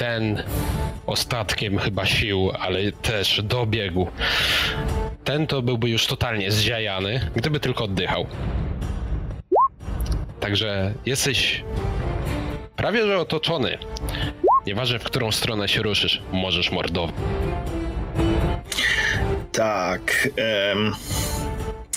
[0.05, 0.43] Ten
[1.07, 4.07] ostatkiem chyba sił, ale też dobiegł.
[5.25, 8.27] Ten to byłby już totalnie zziajany, gdyby tylko oddychał.
[10.41, 11.65] Także jesteś
[12.77, 13.79] prawie że otoczony.
[14.67, 17.15] Nieważne w którą stronę się ruszysz, możesz mordować.
[19.53, 20.29] Tak.
[20.37, 20.93] em,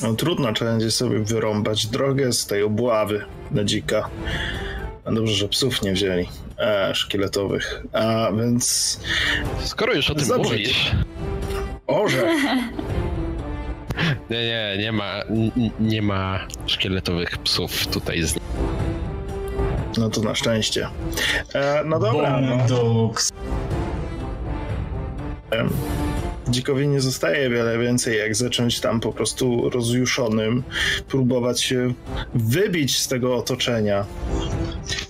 [0.01, 4.09] no, trudno trzeba będzie sobie wyrąbać drogę z tej obławy na dzika.
[5.11, 6.27] Dobrze, że psów nie wzięli.
[6.59, 7.83] E, szkieletowych.
[7.93, 8.99] A więc.
[9.63, 10.91] Skoro już o tym mówisz.
[11.87, 12.27] Orze!
[14.29, 15.13] Nie, nie, nie ma,
[15.79, 18.35] nie ma szkieletowych psów tutaj z
[19.97, 20.89] No to na szczęście.
[21.53, 22.41] E, no dobra.
[22.41, 23.11] No.
[26.49, 30.63] Dzikowi nie zostaje wiele więcej, jak zacząć tam po prostu rozjuszonym
[31.07, 31.93] próbować się
[32.35, 34.05] wybić z tego otoczenia.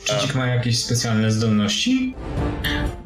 [0.03, 2.15] Czy dzik ma jakieś specjalne zdolności?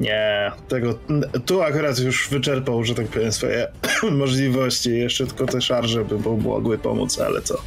[0.00, 0.98] Nie, tego.
[1.46, 3.68] Tu akurat już wyczerpał, że tak powiem, swoje
[4.12, 4.98] możliwości.
[4.98, 7.62] Jeszcze tylko te szarże by mogły pomóc, ale co?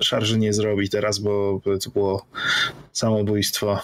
[0.00, 2.26] Szarży nie zrobi teraz, bo to było
[2.92, 3.80] samobójstwo.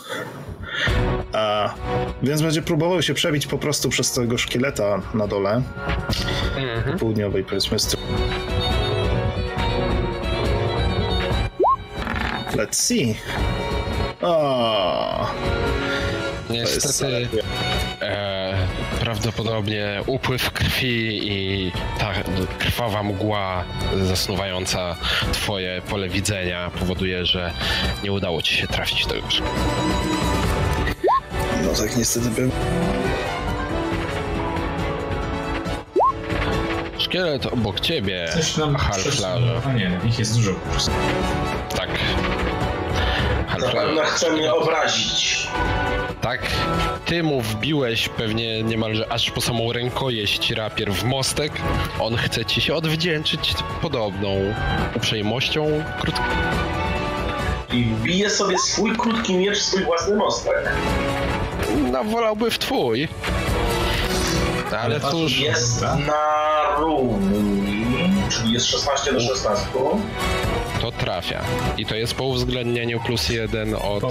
[1.32, 1.74] A,
[2.22, 5.62] więc będzie próbował się przebić po prostu przez tego szkieleta na dole.
[6.56, 6.98] Mhm.
[6.98, 8.06] Południowej, powiedzmy, strony.
[12.56, 13.14] Let's see.
[14.22, 15.26] O,
[16.51, 17.28] Niestety
[18.01, 18.56] e,
[19.07, 22.12] prawdopodobnie upływ krwi i ta
[22.59, 23.65] krwawa mgła
[24.05, 24.97] zasnuwająca
[25.33, 27.53] twoje pole widzenia powoduje, że
[28.05, 29.23] nie udało ci się trafić w tego
[31.65, 32.51] No tak niestety był.
[36.99, 39.61] Szkielet obok ciebie, Coś nam Halflarze.
[39.66, 40.91] A nie, ich jest dużo po prostu.
[41.77, 41.89] Tak.
[43.59, 43.87] Na Halflarze.
[43.87, 45.47] pewno chce mnie obrazić.
[46.20, 46.41] Tak,
[47.05, 51.53] ty mu wbiłeś pewnie niemalże aż po samą rękojeść rapier w mostek.
[52.01, 54.28] On chce ci się odwdzięczyć podobną
[54.97, 55.66] uprzejmością.
[56.01, 56.23] Krótko.
[57.73, 60.57] I wbije sobie swój krótki miecz w swój własny mostek.
[61.93, 63.09] No, wolałby w twój.
[64.81, 67.87] Ale cóż, Jest na równi,
[68.31, 69.66] czyli jest 16 do 16.
[71.07, 71.45] trafia.
[71.78, 74.03] I to jest po uwzględnieniu plus jeden od.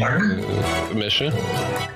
[0.00, 0.22] Tak.
[0.92, 1.32] y, myszy.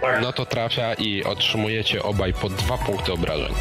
[0.00, 0.22] Tak.
[0.22, 3.54] No to trafia i otrzymujecie obaj po dwa punkty obrażeń.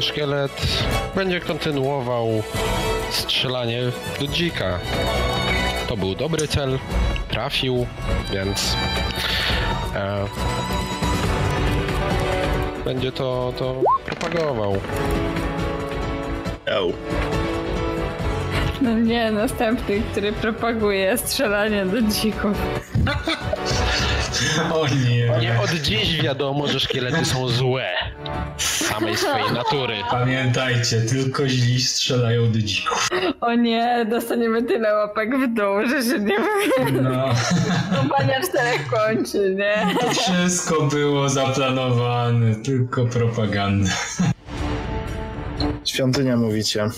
[0.00, 0.52] Ten szkielet
[1.14, 2.42] będzie kontynuował
[3.10, 3.80] strzelanie
[4.20, 4.78] do dzika.
[5.88, 6.78] To był dobry cel,
[7.28, 7.86] trafił,
[8.32, 8.76] więc
[9.94, 10.26] e,
[12.84, 14.80] będzie to, to propagował.
[16.76, 16.92] Au.
[18.82, 22.56] No nie, następny, który propaguje strzelanie do dzików.
[24.74, 25.40] O nie.
[25.40, 27.90] Nie od dziś wiadomo, że szkielety są złe
[28.60, 29.94] z samej swojej natury.
[30.10, 33.08] Pamiętajcie, tylko źli strzelają do dzików.
[33.40, 36.36] O nie, dostaniemy tyle łapek w dół, że się nie
[37.02, 37.24] No,
[37.96, 39.94] Kompania czterech kończy, nie?
[40.00, 43.90] to wszystko było zaplanowane, tylko propaganda.
[45.84, 46.88] Świątynia mówicie.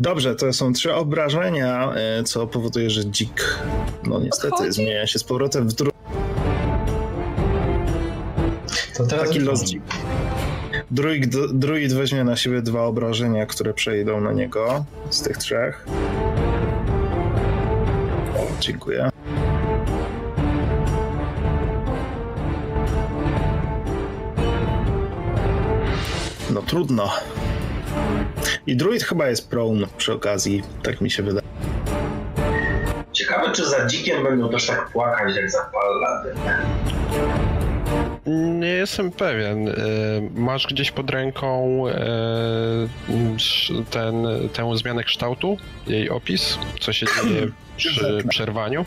[0.00, 3.58] Dobrze, to są trzy obrażenia, e, co powoduje, że dzik,
[4.06, 4.72] no niestety, Odchodzi?
[4.72, 5.90] zmienia się z powrotem w dru-
[9.00, 9.82] To teraz taki los dzik.
[10.90, 15.86] Druid, druid weźmie na siebie dwa obrażenia, które przejdą na niego z tych trzech.
[18.36, 19.10] O, dziękuję.
[26.50, 27.10] No trudno.
[28.66, 31.46] I druid chyba jest prone przy okazji, tak mi się wydaje.
[33.12, 36.36] Ciekawe, czy za dzikiem będą też tak płakać jak za paladem.
[38.26, 39.68] Nie jestem pewien.
[39.68, 39.72] E,
[40.34, 41.94] Masz gdzieś pod ręką e,
[43.90, 45.56] ten, tę zmianę kształtu?
[45.86, 46.58] Jej opis?
[46.80, 48.84] Co się dzieje przy przerwaniu?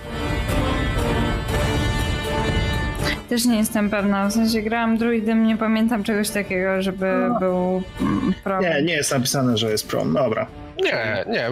[3.29, 8.33] Też nie jestem pewna, w sensie grałam druidem, nie pamiętam czegoś takiego, żeby był mm,
[8.43, 8.73] problem.
[8.73, 10.13] Nie, nie jest napisane, że jest prone.
[10.13, 10.47] Dobra.
[10.81, 11.49] Nie, nie.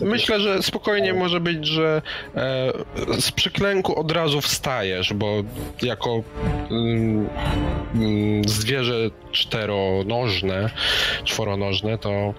[0.00, 2.02] Myślę, że spokojnie może być, że
[2.36, 2.72] e,
[3.20, 5.42] z przyklęku od razu wstajesz, bo
[5.82, 6.22] jako
[6.70, 7.28] mm,
[7.94, 8.94] mm, zwierzę
[9.32, 10.70] czteronożne,
[11.24, 12.34] czworonożne, to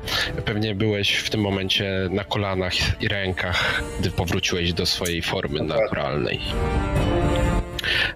[0.45, 6.39] pewnie byłeś w tym momencie na kolanach i rękach, gdy powróciłeś do swojej formy naturalnej.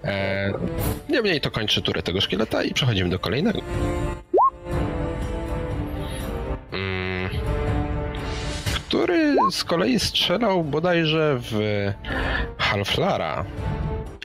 [0.04, 0.52] E,
[1.08, 3.60] niemniej to kończy turę tego szkieleta i przechodzimy do kolejnego.
[8.90, 11.54] Który z kolei strzelał bodajże w
[12.58, 13.44] Halflara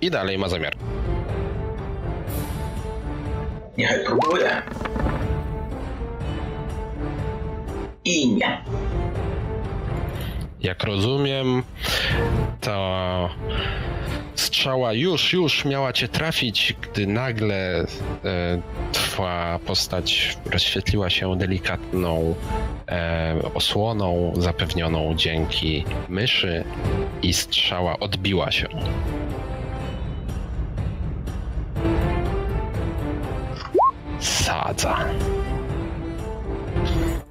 [0.01, 0.73] i dalej ma zamiar.
[3.77, 4.61] Niechaj próbuje.
[8.05, 8.63] I nie.
[10.61, 11.63] Jak rozumiem,
[12.61, 13.29] to
[14.35, 17.85] strzała już, już miała cię trafić, gdy nagle e,
[18.91, 22.35] twa postać rozświetliła się delikatną
[22.87, 26.63] e, osłoną zapewnioną dzięki myszy
[27.21, 28.67] i strzała odbiła się.
[34.19, 35.05] Sadza.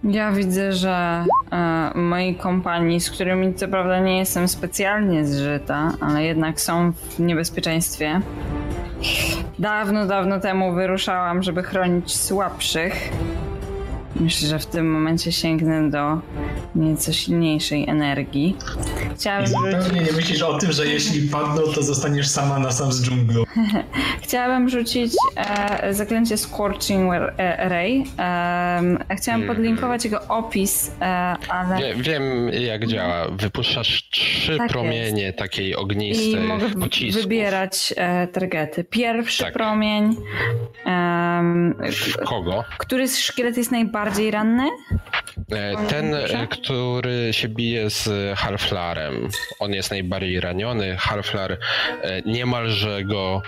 [0.04, 6.24] Ja widzę, że e, mojej kompanii, z którymi co prawda nie jestem specjalnie zżyta, ale
[6.24, 8.20] jednak są w niebezpieczeństwie.
[9.58, 13.10] Dawno, dawno temu wyruszałam, żeby chronić słabszych.
[14.20, 16.20] Myślę, że w tym momencie sięgnę do
[16.74, 18.56] nieco silniejszej energii.
[19.14, 22.72] Chciałabym I rzucić, zupełnie nie myślisz o tym, że jeśli padną, to zostaniesz sama na
[22.72, 23.44] sam z dżunglą.
[24.22, 28.04] chciałabym rzucić e, zaklęcie Scorching e, Ray.
[28.16, 29.56] Em, chciałam Mhm.
[29.56, 31.04] podlinkować jego opis, e,
[31.48, 31.76] ale...
[31.78, 33.28] Wie, wiem jak działa.
[33.28, 37.22] Wypuszczasz trzy Tak promienie takiej I ognistej mogę w- pocisków.
[37.22, 38.84] wybierać e, targety.
[38.84, 39.52] Pierwszy Tak.
[39.52, 40.16] promień.
[41.92, 42.64] W kogo?
[42.78, 44.70] który z szkielet jest najbardziej ranny?
[45.52, 48.08] E, Ten, e, który się bije z
[48.38, 49.28] Halflarem.
[49.58, 50.96] On jest najbardziej raniony.
[50.96, 51.58] Halflar e,
[52.22, 53.42] niemalże go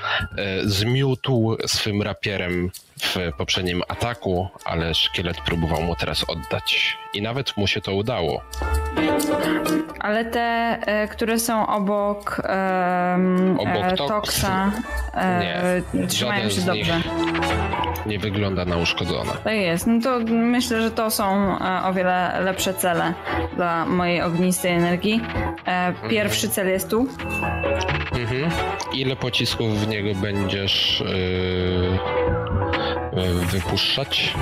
[0.65, 2.71] zmiótł swym rapierem
[3.03, 6.99] w poprzednim ataku, ale szkielet próbował mu teraz oddać.
[7.15, 8.43] I nawet mu się to udało.
[10.01, 10.41] Ale te,
[10.87, 14.73] e, które są obok, em, Obok e, Toxa,
[15.15, 17.01] e, Nie, trzymają się dobrze.
[18.07, 19.33] nie wygląda na uszkodzone.
[19.45, 19.87] Tak jest.
[19.87, 23.15] No to myślę, że to są e, o wiele lepsze cele
[23.57, 25.21] dla mojej ognistej energii.
[25.67, 27.09] E, Pierwszy cel jest tu.
[28.13, 28.51] Mhm.
[28.95, 31.99] Ile pocisków w niego będziesz yy,
[33.53, 34.35] wypuszczać?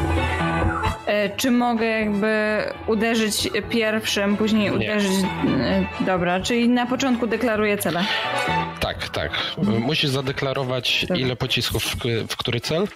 [1.07, 4.73] E, Czy mogę jakby uderzyć pierwszym, później Nie.
[4.73, 5.11] uderzyć.
[5.61, 8.05] e, Dobra, czyli na początku deklaruję cele.
[8.81, 9.31] Tak, tak.
[9.81, 11.17] Musisz zadeklarować Dobra.
[11.17, 11.97] ile pocisków w,
[12.29, 12.89] w który cel,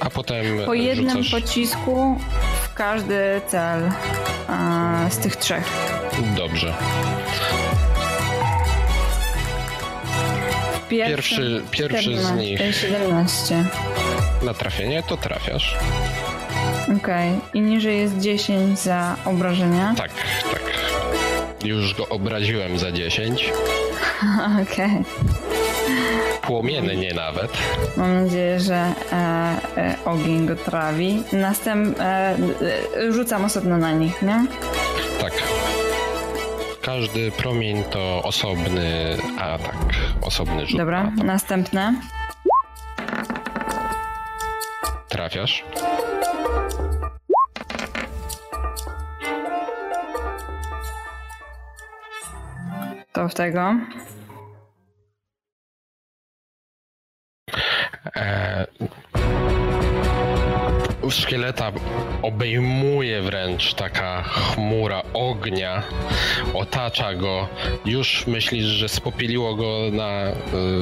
[0.00, 1.42] a potem Po jednym rzucasz...
[1.42, 2.18] pocisku
[2.62, 5.64] w każdy cel e, z tych trzech.
[6.36, 6.74] Dobrze.
[10.88, 12.60] Pierwszy- pierwszy z 14, nich.
[12.76, 13.64] 17.
[14.42, 15.76] Na trafienie to trafiasz.
[16.98, 17.40] Okej.
[17.54, 19.94] I niżej jest 10 za obrażenia.
[19.96, 20.10] Tak,
[20.52, 20.62] tak.
[21.64, 23.52] Już go obraziłem za 10.
[24.62, 25.04] Okej.
[26.42, 27.50] Płomiennie nawet.
[27.96, 29.16] Mam nadzieję, że e,
[29.76, 31.22] e, ogień go trawi.
[31.32, 34.46] Następ, e, e, rzucam osobno na nich, nie?
[35.20, 35.32] Tak.
[36.82, 39.76] Każdy promień to osobny atak,
[40.22, 40.78] osobny rzut.
[40.78, 41.24] Dobra, atak.
[41.24, 41.94] następne.
[45.16, 45.64] Trafiasz.
[53.12, 53.74] To w tego.
[58.16, 58.66] E,
[61.10, 61.72] szkieleta
[62.22, 65.82] obejmuje wręcz taka chmura ognia,
[66.54, 67.48] otacza go.
[67.84, 70.32] Już myślisz, że spopieliło go na y,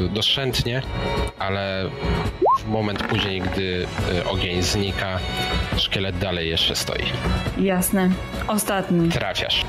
[0.09, 0.83] doszczętnie,
[1.39, 1.91] ale
[2.61, 5.19] w moment później, gdy y, ogień znika,
[5.77, 7.05] szkielet dalej jeszcze stoi.
[7.59, 8.11] Jasne.
[8.49, 9.09] Ostatni.
[9.09, 9.65] Trafiasz.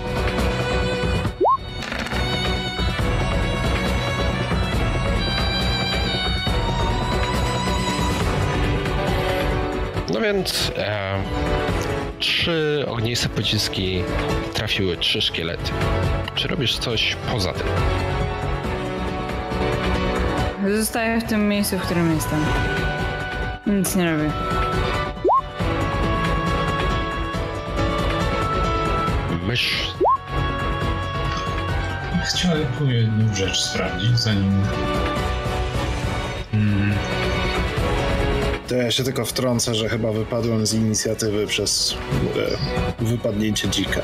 [10.16, 11.24] No więc e,
[12.20, 14.04] trzy ogniste pociski
[14.54, 15.72] trafiły trzy szkielety.
[16.36, 17.68] Czy robisz coś poza tym?
[20.78, 22.46] Zostaję w tym miejscu, w którym jestem.
[23.68, 24.32] Nic nie robię.
[29.48, 29.94] Mysz.
[32.30, 34.64] Chciałem tu jedną rzecz sprawdzić, zanim...
[38.68, 41.98] To ja się tylko wtrącę, że chyba wypadłem z inicjatywy przez
[43.02, 44.02] e, wypadnięcie dzika.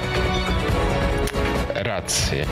[1.75, 2.45] Rację.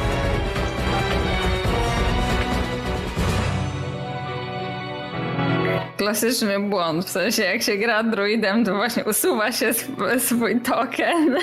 [5.98, 11.38] Klasyczny błąd, w sensie jak się gra druidem, to właśnie usuwa się sw- swój token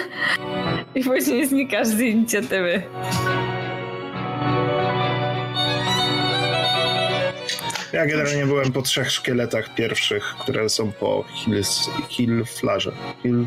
[0.95, 2.83] i później znikasz z inicjatywy.
[7.93, 11.63] Ja generalnie byłem po trzech szkieletach pierwszych, które są po hill,
[12.09, 12.93] hill flarze.
[13.23, 13.47] Hill,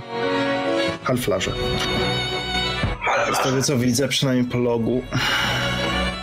[1.04, 1.52] halflarze.
[3.34, 5.04] Z tego co widzę, przynajmniej po logu.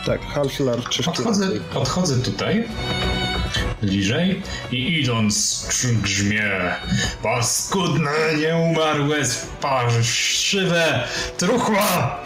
[0.06, 2.64] Tak, halflar czy Podchodzę, podchodzę tutaj,
[3.82, 6.50] bliżej i idąc przy grzmie,
[7.22, 9.16] paskudne, nieumarłe,
[9.60, 12.20] parszywe truchła!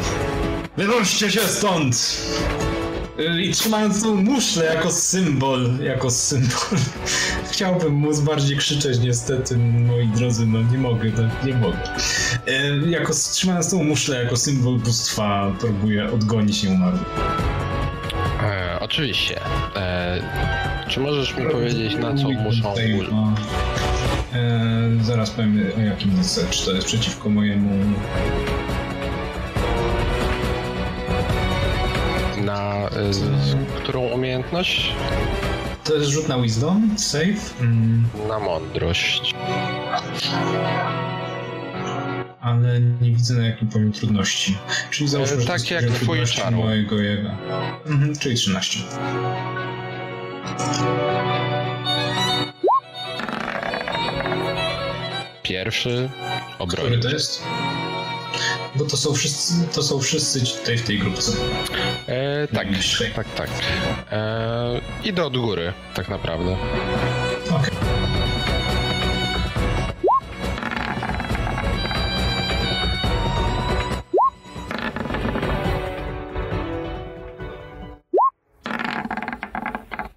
[0.77, 1.97] Wynoście się stąd!
[3.43, 6.79] I trzymając tą muszlę jako symbol, jako symbol.
[7.51, 11.79] Chciałbym móc bardziej krzyczeć, niestety, moi drodzy, no nie mogę, no, nie mogę.
[12.49, 17.03] Y, Jako, trzymając tą muszlę jako symbol bóstwa, próbuję odgonić nieumarłych.
[18.43, 19.41] E, oczywiście.
[19.77, 20.23] E,
[20.89, 22.75] czy możesz mi powiedzieć, na co muszą
[23.11, 23.35] no,
[24.33, 27.95] e, zaraz powiem o jakim DC, czy to jest przeciwko mojemu
[32.49, 33.21] y, z,
[33.83, 34.93] którą umiejętność?
[35.85, 39.35] To jest rzut na wisdom, save, mm, Na mądrość.
[42.41, 44.59] ale nie widzę na jakim poziomie trudności.
[44.91, 46.57] Czyli załóżmy, że tak jak twój czaro.
[46.57, 47.31] mojego jego.
[47.87, 48.79] Mhm, czyli 13.
[55.43, 56.11] Pierwszy
[56.55, 57.01] Który obronił.
[57.01, 57.43] to jest?
[58.81, 61.33] Bo to są wszyscy, to są wszyscy tutaj w tej grupce.
[62.07, 63.11] E, tak, Najbliższej.
[63.13, 63.51] tak, tak.
[64.13, 66.57] E, idę od góry, tak naprawdę.
[67.51, 67.71] Okej.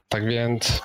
[0.09, 0.81] Tak więc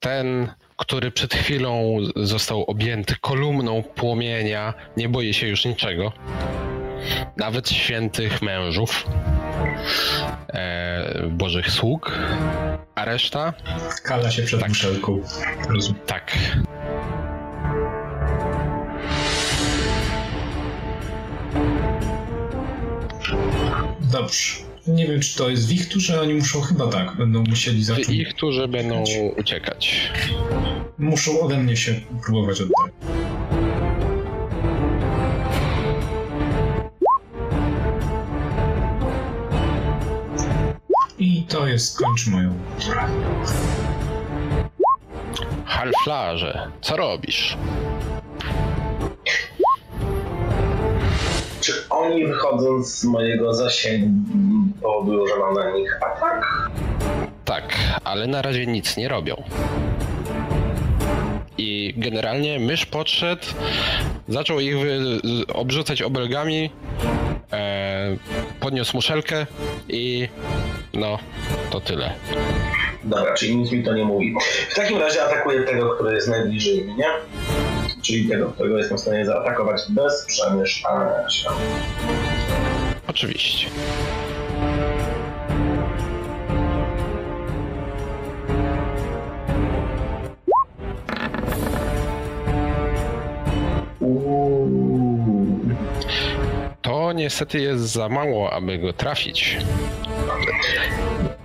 [0.00, 6.12] ten, który przed chwilą został objęty kolumną płomienia, nie boi się już niczego.
[7.36, 9.06] Nawet świętych mężów,
[10.48, 12.18] e, bożych sług.
[12.94, 13.52] A reszta?
[14.04, 14.68] Kala się przed Tak.
[14.68, 15.20] muszelką.
[16.06, 16.32] Tak.
[24.12, 24.52] Dobrze.
[24.86, 27.84] Nie wiem, czy to jest w ich turze, oni muszą chyba tak, będą musieli W
[27.84, 28.08] zacząć.
[28.08, 29.04] ich, którzy będą
[29.36, 30.10] uciekać.
[30.98, 31.94] Muszą ode mnie się
[32.24, 32.92] próbować oddać.
[41.18, 43.00] I to jest, kończy moją turę.
[45.64, 47.56] Halflarze, co robisz?
[51.60, 54.08] Czy oni wychodząc z mojego zasięgu
[54.82, 56.70] powodują, że mam na nich atak?
[57.44, 59.42] Tak, ale na razie nic nie robią.
[61.96, 63.46] I generalnie mysz podszedł,
[64.28, 64.76] zaczął ich
[65.54, 66.70] obrzucać obelgami,
[67.52, 68.16] e,
[68.60, 69.46] podniósł muszelkę
[69.88, 70.28] i
[70.94, 71.18] no,
[71.70, 72.12] to tyle.
[73.04, 74.34] Dobra, czyli nic mi to nie mówi.
[74.70, 77.04] W takim razie atakuję tego, który jest najbliżej mnie.
[78.02, 81.48] Czyli tego, którego jestem w stanie zaatakować bez przemieszczania się.
[83.06, 83.66] Oczywiście.
[97.12, 99.58] To niestety jest za mało, aby go trafić.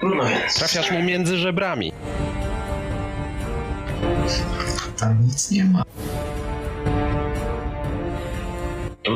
[0.01, 0.55] No więc.
[0.55, 1.93] Trafiasz mu między żebrami.
[4.99, 5.83] Tam nic nie ma.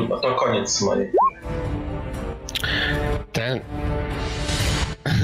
[0.08, 1.12] No to koniec mojej.
[3.32, 3.60] Ten.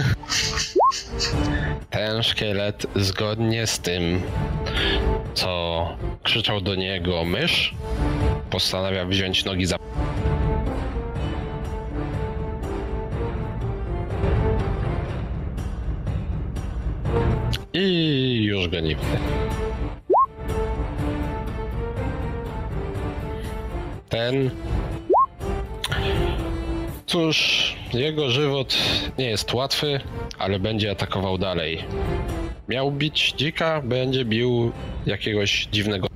[1.91, 4.23] Ten szkielet, zgodnie z tym,
[5.35, 5.89] co
[6.23, 7.75] krzyczał do niego mysz,
[8.51, 9.77] postanawia wziąć nogi za.
[24.09, 24.51] Ten
[27.07, 28.77] Cóż, jego żywot
[29.19, 30.01] nie jest łatwy,
[30.39, 31.85] ale będzie atakował dalej.
[32.69, 34.73] Miał bić dzika, będzie bił
[35.07, 36.09] jakiegoś dziwnego.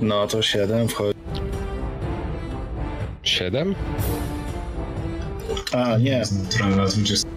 [0.00, 1.18] No to 7 wchodzi.
[3.22, 3.74] Siedem?
[5.72, 7.28] A, nie, Jest naturalna 20.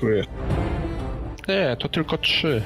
[0.00, 0.24] czuję.
[1.48, 2.62] Nie, to tylko trzy.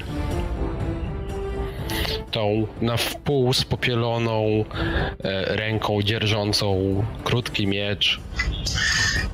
[2.31, 4.65] Tą na wpół spopieloną
[5.23, 8.21] e, ręką dzierżącą krótki miecz.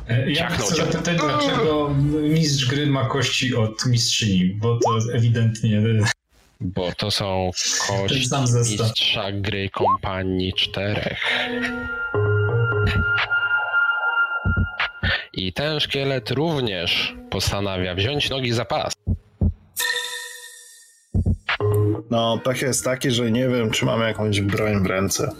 [0.09, 1.89] E, Ja chcę zapytać, dlaczego
[2.23, 5.81] mistrz gry ma kości od mistrzyni, bo to ewidentnie
[6.61, 7.51] Bo to są
[7.87, 8.29] kości
[8.69, 11.19] mistrza gry kompanii czterech.
[15.33, 18.93] I ten szkielet również postanawia wziąć nogi za pas.
[22.09, 25.31] No, pech jest taki, że nie wiem, czy mamy jakąś broń w ręce.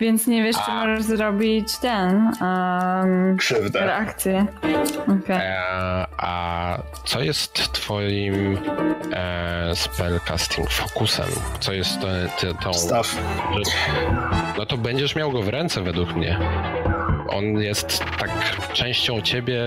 [0.00, 2.32] Więc nie wiesz, czy możesz zrobić ten.
[2.40, 3.80] Um, Krzywdę.
[3.80, 4.46] reakcję.
[5.02, 5.36] Okej.
[5.36, 8.58] E, a co jest twoim
[9.12, 11.28] e, spellcasting fokusem?
[11.60, 12.06] Co jest to,
[12.38, 12.74] ty, tą...
[12.74, 13.16] Staw.
[14.58, 16.38] No to będziesz miał go w ręce według mnie.
[17.30, 18.30] On jest tak
[18.72, 19.60] częścią ciebie.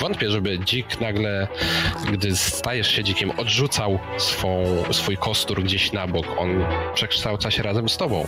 [0.00, 1.48] Wątpię, żeby dzik nagle,
[2.12, 6.26] gdy stajesz się dzikiem, odrzucał swą, swój kostur gdzieś na bok.
[6.38, 6.64] On
[6.94, 8.26] przekształca się razem z tobą.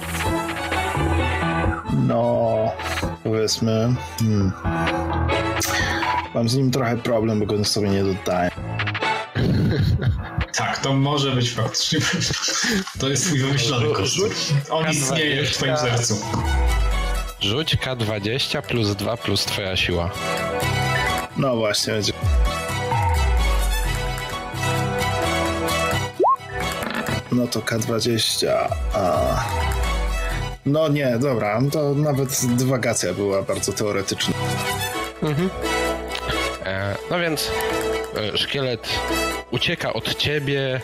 [2.07, 2.73] No,
[3.25, 3.95] powiedzmy.
[4.19, 4.53] Hmm.
[6.35, 8.51] Mam z nim trochę problem, bo go sobie nie dodaję.
[10.57, 11.99] Tak, to może być faktycznie.
[13.01, 14.31] To jest twój wymyślony kostium.
[14.71, 16.17] On istnieje w twoim sercu.
[17.45, 20.11] Rzuć K20 plus 2 plus twoja siła.
[21.37, 22.12] No właśnie, będzie.
[27.33, 28.47] No to K20.
[28.95, 29.45] A...
[30.66, 34.35] No nie, dobra, to nawet dywagacja była bardzo teoretyczna.
[36.65, 37.51] E, no więc
[38.16, 38.89] e, szkielet
[39.51, 40.81] ucieka od ciebie,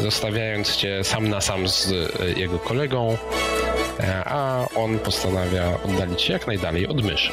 [0.00, 3.16] zostawiając cię sam na sam z e, jego kolegą,
[4.24, 7.32] a on postanawia oddalić się jak najdalej od myszy.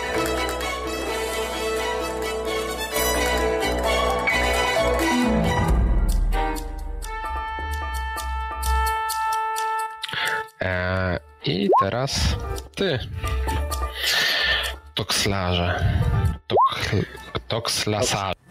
[10.61, 12.35] E, I teraz
[12.75, 12.99] ty.
[14.93, 15.97] Tokslarze.
[16.47, 16.79] Tok,
[17.47, 18.41] tokslasarze.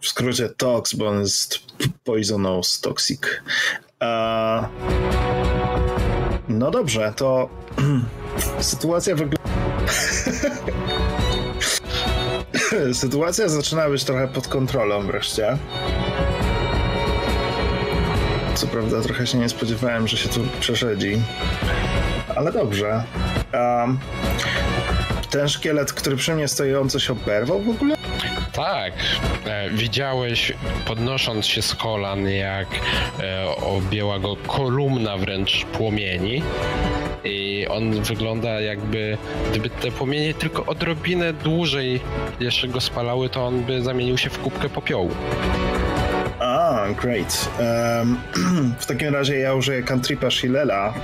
[0.00, 1.58] W skrócie TOX, bo on jest
[2.04, 3.20] poisonous, toxic.
[6.48, 7.48] No dobrze, to
[8.60, 9.50] sytuacja wygląda...
[12.92, 15.58] sytuacja zaczyna być trochę pod kontrolą wreszcie.
[18.54, 21.22] Co prawda trochę się nie spodziewałem, że się tu przeszedzi.
[22.36, 23.04] Ale dobrze.
[23.54, 23.98] Um,
[25.30, 26.46] ten szkielet, który przy mnie
[26.80, 27.96] on coś oberwał w ogóle?
[28.52, 28.92] Tak,
[29.72, 30.52] widziałeś
[30.86, 32.68] podnosząc się z kolan, jak
[33.20, 36.42] e, objęła go kolumna wręcz płomieni.
[37.24, 39.18] I on wygląda jakby,
[39.50, 42.00] gdyby te płomienie tylko odrobinę dłużej
[42.40, 45.10] jeszcze go spalały, to on by zamienił się w kubkę popiołu.
[46.94, 47.48] Great.
[47.58, 48.18] Um,
[48.80, 50.94] w takim razie ja użyję cantripa Shilela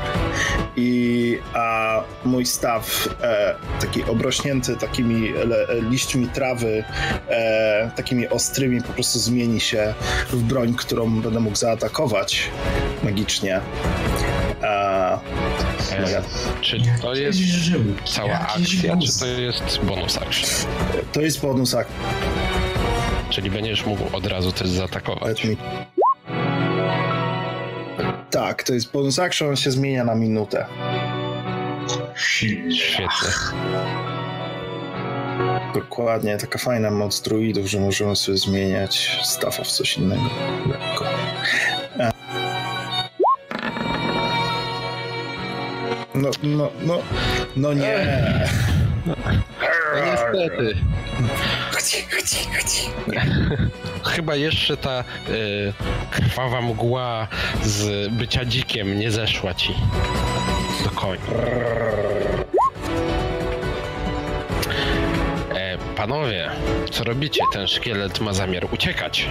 [0.76, 6.84] i a mój staw e, taki obrośnięty takimi le, liśćmi trawy,
[7.28, 9.94] e, takimi ostrymi po prostu zmieni się
[10.30, 12.50] w broń, którą będę mógł zaatakować
[13.02, 13.60] magicznie.
[14.62, 15.18] E,
[16.60, 17.38] czy to jest
[18.04, 20.50] cała akcja, czy to jest bonus action?
[21.12, 21.86] to jest bonus ak-
[23.32, 25.46] Czyli będziesz mógł od razu też zaatakować.
[28.30, 30.66] Tak, to jest bonus action, on się zmienia na minutę.
[32.16, 33.28] Świetnie.
[35.74, 40.30] Dokładnie, taka fajna moc druidów, że możemy sobie zmieniać stafa w coś innego.
[40.66, 41.04] Lekko.
[41.98, 42.10] E.
[46.14, 46.98] No, no, no,
[47.56, 48.06] no nie.
[49.06, 49.14] No
[50.04, 50.76] niestety.
[54.14, 55.72] Chyba jeszcze ta y,
[56.10, 57.28] krwawa mgła
[57.62, 59.74] z bycia dzikiem nie zeszła ci
[60.84, 61.32] do końca.
[65.54, 66.50] E, panowie,
[66.90, 67.42] co robicie?
[67.52, 69.28] Ten szkielet ma zamiar uciekać.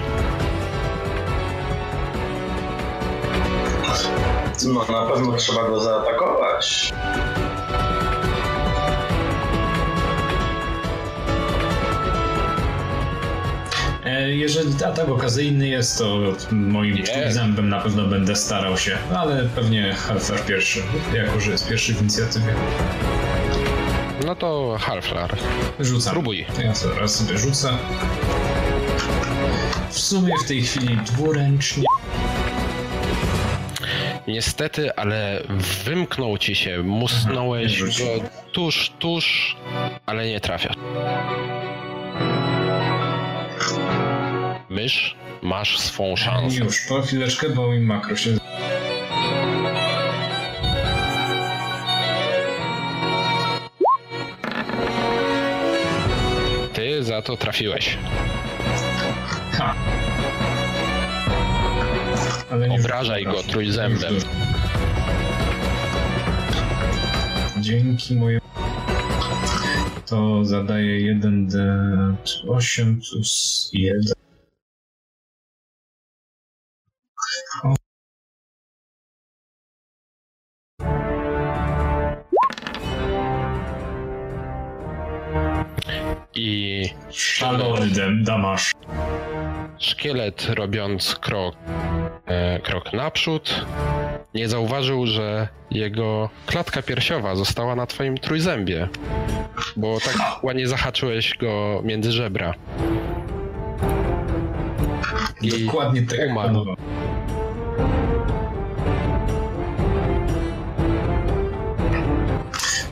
[4.68, 6.94] No na pewno trzeba go zaatakować.
[14.20, 16.18] Jeżeli atak okazyjny jest, to
[16.52, 17.32] moim Nie.
[17.34, 20.80] zębem na pewno będę starał się, ale pewnie Halfer pierwszy,
[21.14, 22.54] jako że jest pierwszy w inicjatywie.
[24.26, 25.38] No to Halflar.
[25.80, 26.12] Rzucam.
[26.12, 26.46] Spróbuj.
[26.64, 27.70] Ja zaraz sobie rzucę.
[29.90, 31.84] W sumie w tej chwili dwuręcznie.
[34.28, 35.42] Niestety, ale
[35.86, 36.84] wymknął ci się.
[36.84, 39.56] Musnąłeś Mhm, nie go tuż, tuż,
[40.06, 40.74] ale nie trafia.
[44.72, 46.58] Mysz, masz swą szansę.
[46.58, 48.38] Już, po chwileczkę, bo mi makro się...
[56.74, 57.98] Ty za to trafiłeś.
[59.52, 59.76] Ha.
[62.70, 64.16] Obrażaj go trójzębem.
[67.60, 68.46] Dzięki mojemu...
[70.06, 74.21] To zadaje 1d8 plus 1.
[87.90, 88.72] Dem- damasz.
[89.80, 91.56] szkielet robiąc krok,
[92.26, 93.66] e, krok naprzód,
[94.34, 98.88] nie zauważył, że jego klatka piersiowa została na twoim trójzębie.
[99.76, 102.54] Bo tak ładnie zahaczyłeś go między żebra.
[105.42, 106.66] I Dokładnie tak umarł.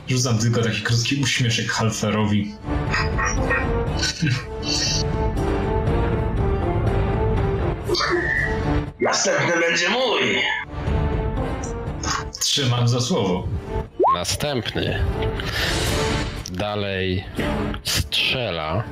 [0.08, 2.54] Rzucam tylko taki krótki uśmieszek Halferowi.
[9.00, 10.42] Następny będzie mój.
[12.40, 13.48] Trzymam za słowo.
[14.14, 15.04] Następny
[16.50, 17.24] dalej
[17.84, 18.82] strzela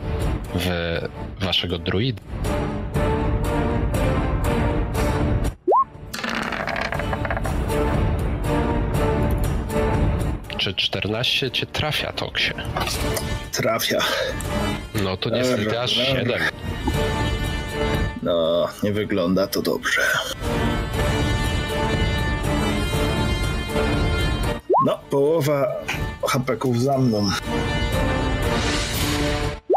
[0.55, 0.99] w
[1.41, 2.23] waszego druida.
[10.59, 12.51] Czy 14 cię trafia, Toksie?
[13.53, 13.99] Trafia.
[15.03, 16.21] No to niestety Dobra, aż dobra.
[16.21, 16.41] 7.
[18.23, 20.01] No, nie wygląda to dobrze.
[24.87, 25.73] No, połowa
[26.29, 27.29] hapeków za mną.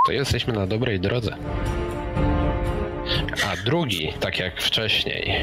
[0.05, 1.35] To jesteśmy na dobrej drodze.
[3.51, 5.35] A drugi, tak jak wcześniej,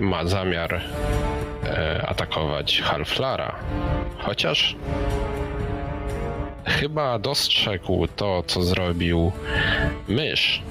[0.00, 0.80] ma zamiar
[1.64, 3.54] e, atakować Halflara.
[4.18, 4.76] Chociaż
[6.64, 9.32] chyba dostrzegł to, co zrobił
[10.08, 10.62] mysz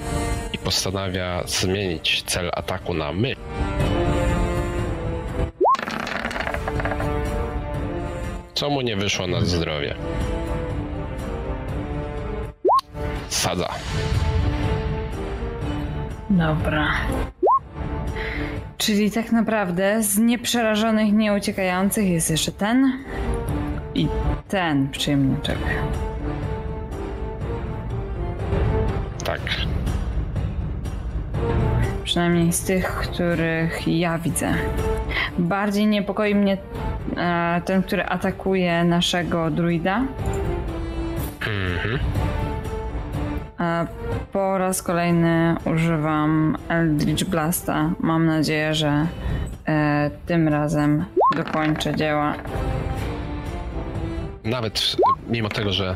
[0.54, 3.36] i postanawia zmienić cel ataku na my.
[8.54, 9.96] Co mu nie wyszło na zdrowie.
[13.30, 13.70] Sadza.
[16.30, 16.94] Dobra.
[18.80, 22.94] Czyli tak naprawdę z nieprzerażonych, nieuciekających jest jeszcze ten
[23.96, 24.08] i
[24.48, 25.58] ten przyjemniczek.
[29.26, 29.42] Tak.
[32.04, 34.54] Przynajmniej z tych, których ja widzę.
[35.40, 36.58] Bardziej niepokoi mnie
[37.18, 40.06] e, ten, który atakuje naszego druida.
[41.42, 42.00] Mhm.
[44.32, 47.92] Po raz kolejny używam Eldritch Blasta.
[48.00, 49.08] Mam nadzieję, że
[49.68, 51.06] e, tym razem
[51.36, 52.34] dokończę dzieła.
[54.44, 54.96] Nawet
[55.28, 55.96] mimo tego, że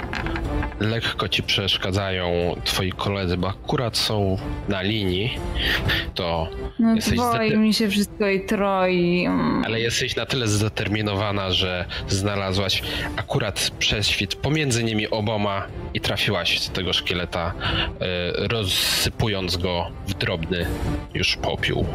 [0.84, 4.38] lekko ci przeszkadzają twoi koledzy, bo akurat są
[4.70, 5.38] na linii,
[6.14, 6.50] to
[6.80, 7.20] No Jesteś
[7.56, 9.26] mi się wszystko i troi.
[9.26, 9.64] Mm.
[9.66, 12.82] ale jesteś na tyle zdeterminowana, że znalazłaś
[13.16, 17.54] akurat prześwit pomiędzy nimi oboma i trafiłaś z tego szkieleta,
[18.02, 20.66] e, rozsypując go w drobny
[21.14, 21.86] już popiół.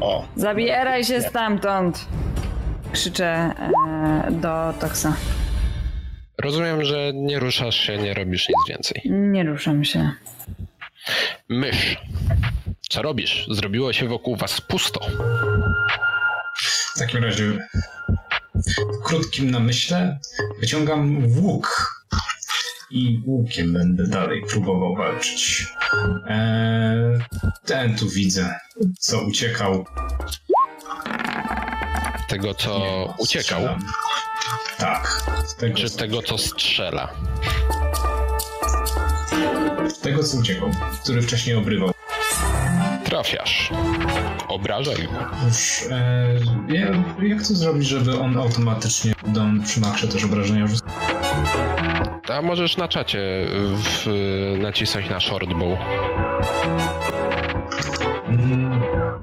[0.00, 2.06] O, Zabieraj się stamtąd!
[2.92, 5.16] Krzyczę e, do Toxa.
[6.38, 9.02] Rozumiem, że nie ruszasz się, nie robisz nic więcej.
[9.04, 10.10] Nie ruszam się.
[11.48, 11.96] Mysz,
[12.90, 13.46] co robisz?
[13.50, 15.00] Zrobiło się wokół was pusto.
[16.94, 17.44] W takim razie
[18.54, 20.18] w krótkim namyśle
[20.60, 21.96] wyciągam łuk
[22.90, 25.66] i łukiem będę dalej próbował walczyć.
[26.26, 27.18] Eee,
[27.64, 28.54] ten tu widzę,
[28.98, 29.84] co uciekał.
[32.28, 32.74] Tego, co
[33.18, 33.86] uciekał, Strzelam.
[34.78, 35.22] Tak.
[35.58, 37.08] Tego, czy tego, co strzela?
[40.02, 40.70] tego, co uciekał,
[41.02, 41.90] który wcześniej obrywał.
[43.04, 43.70] Trafiasz.
[44.48, 45.46] Obrażaj go.
[45.46, 46.28] Już, e,
[46.68, 46.86] ja,
[47.22, 50.88] jak to zrobić, żeby on automatycznie Don przy makrze też obrażenia rzucał?
[52.28, 53.18] A możesz na czacie
[53.76, 54.06] w,
[54.58, 55.78] nacisnąć na shortbow.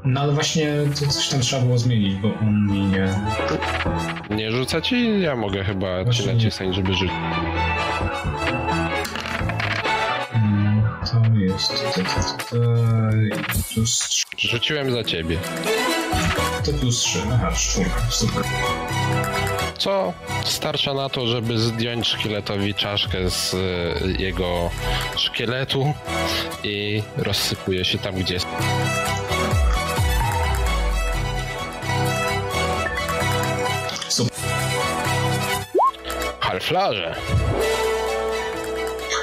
[0.06, 3.16] No ale właśnie to coś tam trzeba było zmienić, bo on mi nie...
[4.36, 5.22] Nie rzuca ci?
[5.22, 6.34] Ja mogę chyba ci Właśnie nie.
[6.34, 7.12] nacisnąć, żeby rzucić.
[10.34, 10.82] Mm,
[11.12, 11.70] To jest...
[11.96, 12.10] To, to,
[12.50, 12.56] to,
[13.74, 14.26] plus trzy.
[14.38, 15.38] Rzuciłem za ciebie.
[16.66, 17.20] To plus 3.
[17.34, 18.02] Aha, czwórka.
[18.10, 18.44] Super.
[19.78, 20.14] Co
[20.46, 24.70] starcza na to, żeby zdjąć szkieletowi czaszkę z y, jego
[25.18, 25.94] szkieletu
[26.64, 28.48] i rozsypuje się tam, gdzie jest.
[36.40, 37.16] Halflarze.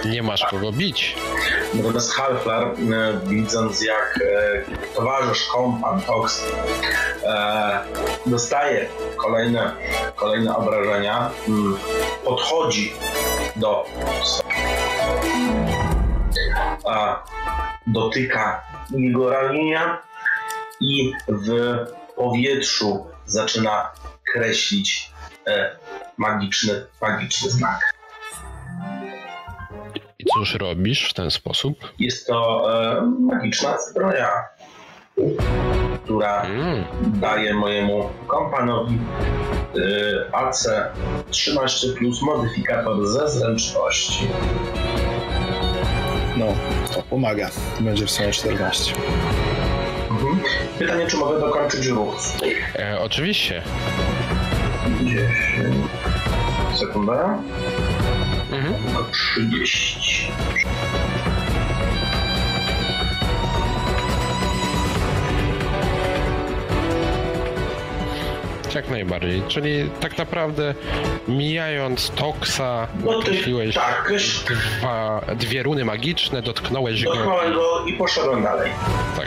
[0.04, 1.16] Nie masz kogo bić.
[1.74, 2.74] Natomiast Halflar, e,
[3.26, 6.44] widząc jak e, towarzysz, kompan Tox
[7.24, 7.80] e,
[8.26, 9.72] dostaje kolejne,
[10.16, 11.76] kolejne obrażenia, mm,
[12.24, 12.92] podchodzi
[13.56, 13.84] do
[17.86, 20.02] dotyka jego ramienia
[20.80, 21.76] i w
[22.16, 23.90] powietrzu zaczyna
[24.32, 25.10] kreślić
[26.16, 27.99] magiczny, magiczny znak.
[30.20, 31.92] I cóż robisz w ten sposób?
[31.98, 32.68] Jest to
[32.98, 34.28] e, magiczna zbroja,
[36.04, 36.84] która Mm,
[37.20, 38.98] daje mojemu kompanowi
[40.28, 40.68] e, AC
[41.30, 44.26] 13 plus modyfikator ze zręczności.
[46.36, 46.46] no,
[46.94, 47.50] to pomaga.
[47.80, 48.94] Będzie w sumie 14.
[50.10, 50.40] Mhm.
[50.78, 52.16] Pytanie, czy mogę dokończyć ruch?
[52.78, 53.62] e, oczywiście.
[55.04, 55.20] 10.
[56.80, 57.38] Sekunda.
[58.52, 58.74] Mhm.
[58.94, 60.30] No 30.
[68.74, 69.42] Jak najbardziej.
[69.48, 70.74] Czyli tak naprawdę
[71.28, 74.44] mijając Toxa, No nakreśliłeś tak, kreś-
[74.78, 77.14] dwa, dwie runy magiczne, dotknąłeś go.
[77.14, 78.70] dotknąłem go i poszedłem dalej.
[79.16, 79.26] Tak.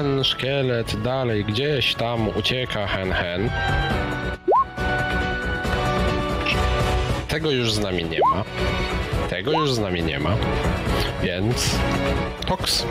[0.00, 3.50] Ten szkielet dalej gdzieś tam ucieka hen hen.
[7.28, 8.44] Tego już z nami nie ma.
[9.28, 10.36] Tego już z nami nie ma.
[11.22, 11.78] Więc
[12.46, 12.86] Tox.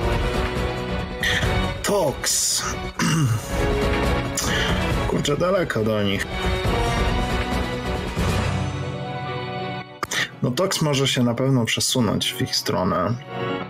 [1.83, 2.63] Tox.
[5.09, 6.27] Kurczę, daleko do nich.
[10.43, 13.13] No Tox może się na pewno przesunąć w ich stronę.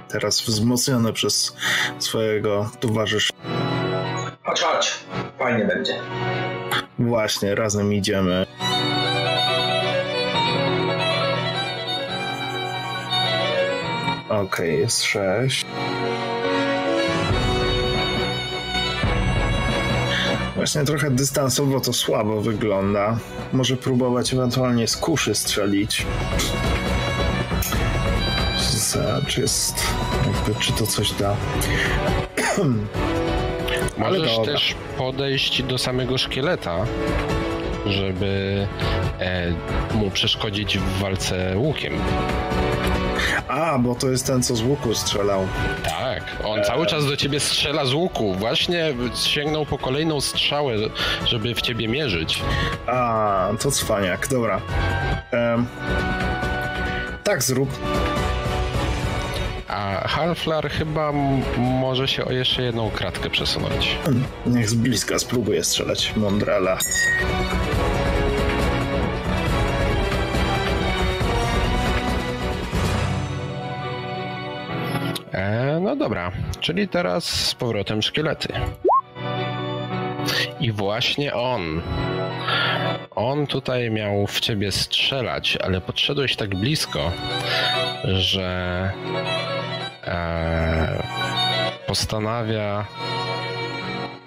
[0.09, 1.55] Teraz wzmocniony przez
[1.99, 3.33] swojego towarzysza.
[4.43, 4.93] Chodź, chodź.
[5.39, 5.93] Fajnie będzie.
[6.99, 8.45] Właśnie, razem idziemy.
[14.29, 15.65] Okej, jest sześć.
[20.59, 23.17] Właśnie trochę dystansowo to słabo wygląda.
[23.53, 26.05] Może próbować ewentualnie z kuszy strzelić.
[28.59, 29.75] Z- Czy jest.
[30.25, 31.35] Jakby, czy to coś da?
[33.97, 34.53] Możesz dobra.
[34.53, 36.85] też podejść do samego szkieleta,
[37.85, 38.67] żeby
[39.19, 39.53] e,
[39.95, 41.93] mu przeszkodzić w walce łukiem.
[43.59, 45.47] A, bo to jest ten, co z łuku strzelał.
[45.83, 48.35] Tak, on cały czas do ciebie strzela z łuku.
[48.35, 50.75] Właśnie sięgnął po kolejną strzałę,
[51.25, 52.41] żeby w ciebie mierzyć.
[52.87, 54.61] A, to cwaniak, dobra.
[55.31, 55.65] Em,
[57.23, 57.69] tak zrób.
[59.67, 61.11] A Halflar chyba
[61.57, 63.97] może się o jeszcze jedną kratkę przesunąć.
[64.45, 66.77] Niech z bliska spróbuję strzelać Mondrala.
[75.81, 78.53] No dobra, czyli teraz z powrotem szkielety.
[80.59, 81.81] I właśnie on.
[83.15, 87.11] On tutaj miał w ciebie strzelać, ale podszedłeś tak blisko,
[88.03, 88.91] że
[90.03, 91.03] e,
[91.87, 92.85] postanawia.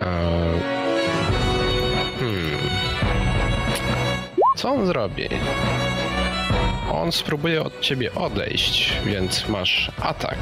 [0.01, 0.07] E,
[2.19, 2.59] hmm,
[4.57, 5.29] co on zrobi?
[6.93, 10.39] On spróbuje od ciebie odejść, więc masz atak.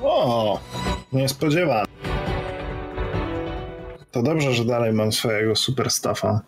[0.00, 0.60] O,
[1.12, 1.84] niespodziewane.
[4.10, 6.40] To dobrze, że dalej mam swojego super staffa.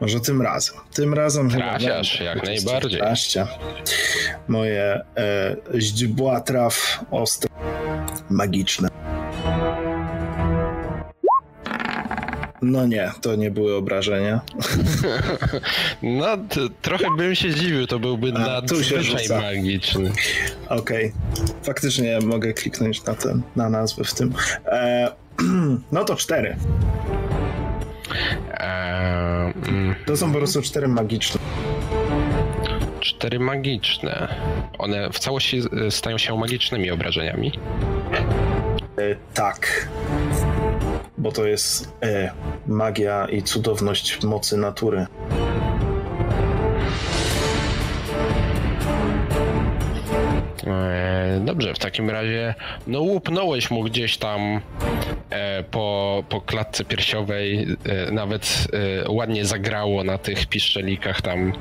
[0.00, 0.76] Może tym razem.
[0.94, 2.24] Tym razem chyba Trafiasz, będę.
[2.24, 2.98] jak najbardziej.
[2.98, 3.46] 14.
[4.48, 7.50] Moje e, źdźbła traf ostre,
[8.30, 8.88] magiczne.
[12.62, 14.40] No nie, to nie były obrażenia.
[16.02, 16.26] No,
[16.82, 20.12] trochę bym się dziwił, to byłby nadzwyczaj magiczny.
[20.68, 21.12] Okej,
[21.62, 24.34] faktycznie mogę kliknąć na, ten, na nazwę w tym.
[24.66, 25.12] E,
[25.92, 26.56] no to cztery.
[28.52, 31.40] Eee, mm, To są po prostu cztery magiczne.
[33.00, 34.34] cztery magiczne.
[34.78, 37.52] One w całości e, stają się magicznymi obrażeniami.
[38.98, 39.88] E, tak.
[41.20, 42.30] Bo to jest e,
[42.66, 45.06] magia i cudowność mocy natury.
[50.70, 52.54] Eee, dobrze, w takim razie,
[52.86, 54.60] no łupnąłeś mu gdzieś tam
[55.30, 58.68] e, po, po klatce piersiowej, e, nawet
[59.04, 61.52] e, ładnie zagrało na tych piszczelikach tam,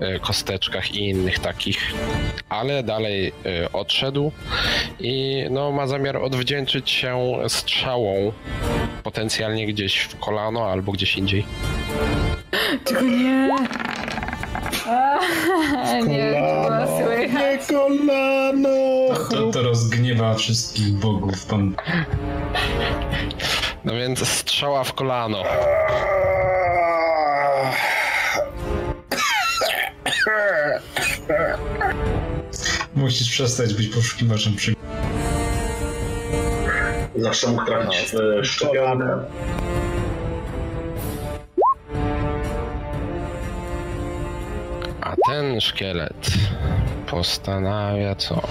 [0.00, 1.92] e, kosteczkach i innych takich,
[2.48, 4.32] ale dalej e, odszedł
[5.00, 8.32] i no ma zamiar odwdzięczyć się strzałą
[9.02, 11.44] potencjalnie gdzieś w kolano albo gdzieś indziej.
[12.84, 13.48] Tylko nie.
[16.08, 17.32] Nie, Kolano, słychać.
[17.70, 18.68] nie kolano!
[19.30, 21.46] To, to rozgniewa wszystkich bogów.
[21.46, 21.74] Pan
[23.84, 25.42] No więc strzała w kolano.
[32.94, 34.82] musisz przestać być poszukiwaczem przygód.
[37.16, 39.18] Zawsze mógł trafić No, w szczepionkę.
[45.26, 46.30] Ten szkielet
[47.06, 48.42] postanawia co?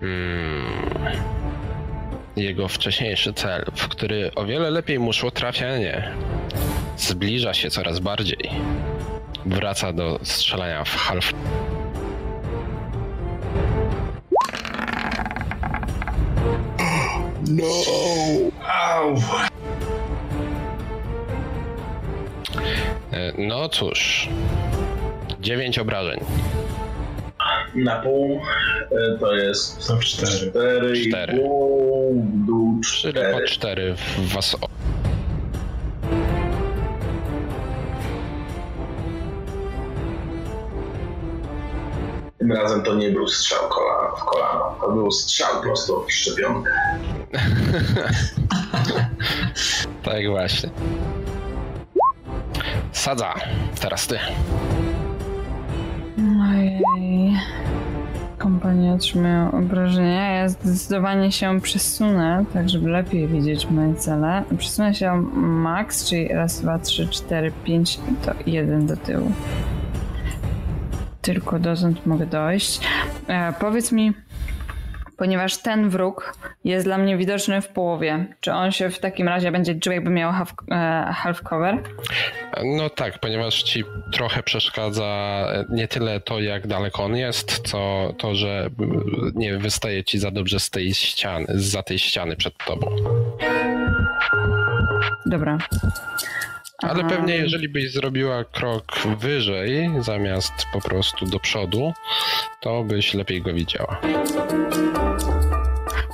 [0.00, 0.82] Hmm.
[2.36, 6.12] Jego wcześniejszy cel, w który o wiele lepiej mu szło trafianie,
[6.96, 8.50] zbliża się coraz bardziej.
[9.46, 11.32] wraca do strzelania w half.
[17.48, 17.64] No!
[18.68, 19.14] Au!
[23.12, 24.28] E, No cóż,
[25.40, 26.20] dziewięć obrażeń.
[27.74, 28.40] Na pół
[28.90, 30.52] e, to jest To cztery.
[30.52, 31.32] 4,5 Cztery.
[31.32, 33.46] w dół Czyli po 4.
[33.46, 34.56] cztery w was.
[42.38, 46.70] Tym razem to nie był strzał kolana w kolano, to był strzał prosto w szczepionkę.
[50.04, 50.70] Tak właśnie.
[52.92, 53.34] Sadza,
[53.80, 54.18] teraz ty.
[56.86, 57.32] Ojej.
[58.38, 60.30] Kompanie otrzymują obrażenia.
[60.30, 64.44] Ja zdecydowanie się przesunę, tak żeby lepiej widzieć moje cele.
[64.58, 69.32] Przesunę się max, czyli raz, dwa, trzy, cztery, pięć, to jeden do tyłu.
[71.22, 72.80] Tylko dotąd mogę dojść.
[73.28, 74.12] E, powiedz mi,
[75.18, 76.34] ponieważ ten wróg
[76.64, 80.10] jest dla mnie widoczny w połowie, czy on się w takim razie będzie czuł, jakby
[80.10, 81.78] miał half, e, half cover?
[82.64, 85.04] No tak, ponieważ ci trochę przeszkadza
[85.52, 90.18] e, nie tyle to, jak daleko on jest, co to, że mm, nie wystaje ci
[90.18, 92.96] za dobrze z tej ściany, za tej ściany przed tobą.
[95.26, 95.58] Dobra.
[96.82, 97.08] Ale Aha.
[97.08, 98.84] pewnie jeżeli byś zrobiła krok
[99.18, 101.92] wyżej, zamiast po prostu do przodu,
[102.60, 104.00] to byś lepiej go widziała.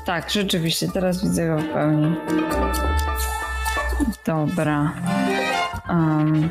[0.07, 2.15] Tak, rzeczywiście, teraz widzę go w pełni.
[4.27, 4.93] Dobra.
[5.89, 6.51] Em,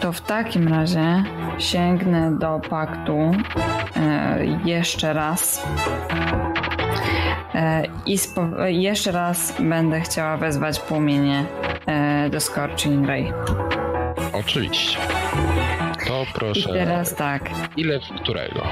[0.00, 1.24] to w takim razie
[1.58, 3.32] sięgnę do paktu
[3.96, 5.66] e, jeszcze raz.
[7.54, 11.44] E, I jeszcze raz będę chciała wezwać płomienie
[11.86, 13.32] e, do Scorching Ray.
[14.32, 14.98] Oczywiście.
[16.06, 17.50] To I proszę, teraz tak.
[17.76, 18.66] ile w którego?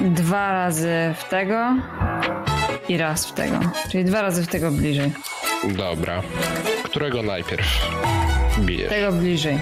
[0.00, 1.76] Dwa razy w tego
[2.88, 3.60] i raz w tego.
[3.90, 5.12] Czyli dwa razy w tego bliżej.
[5.64, 6.22] Dobra.
[6.84, 7.90] Którego najpierw
[8.58, 8.88] bijesz?
[8.88, 9.58] Tego bliżej.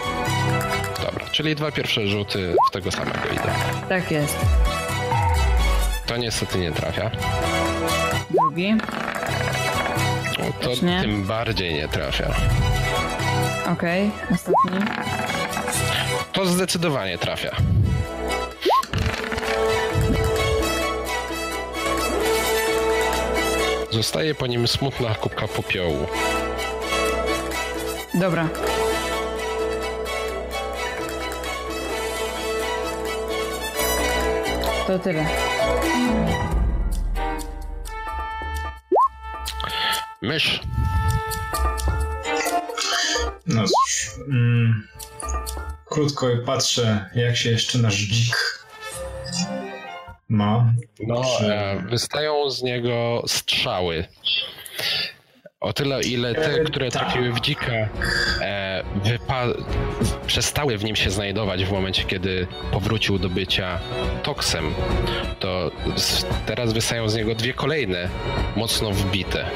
[1.05, 3.53] Dobra, czyli dwa pierwsze rzuty w tego samego idą.
[3.89, 4.39] Tak jest.
[6.07, 7.11] To niestety nie trafia.
[8.31, 8.75] Drugi.
[8.75, 11.01] No To Też nie?
[11.03, 12.35] tym bardziej nie trafia.
[13.73, 14.87] Okej, ostatni.
[16.33, 17.57] To zdecydowanie trafia.
[23.91, 26.07] Zostaje po nim smutna kubka popiołu.
[28.15, 28.49] Dobra.
[34.87, 35.27] To tyle.
[40.23, 40.61] Mysz.
[43.47, 44.11] No cóż.
[44.29, 44.89] Mm,
[45.87, 48.37] krótko patrzę, jak się jeszcze nasz dzik
[50.29, 50.73] ma.
[51.07, 54.05] No, e, wystają z niego strzały.
[55.61, 57.03] O tyle, ile te, E, które tak.
[57.03, 57.73] trafiły w dzika,
[58.41, 59.65] e, wypa-
[60.27, 63.79] przestały w nim się znajdować w momencie, kiedy powrócił do bycia
[64.23, 64.75] toksem,
[65.41, 65.71] to
[66.47, 68.09] teraz wystają z niego dwie kolejne,
[68.57, 69.47] mocno wbite.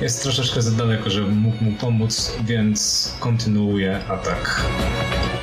[0.00, 4.62] Jest troszeczkę za daleko, żeby mógł mu pomóc, więc kontynuuję atak.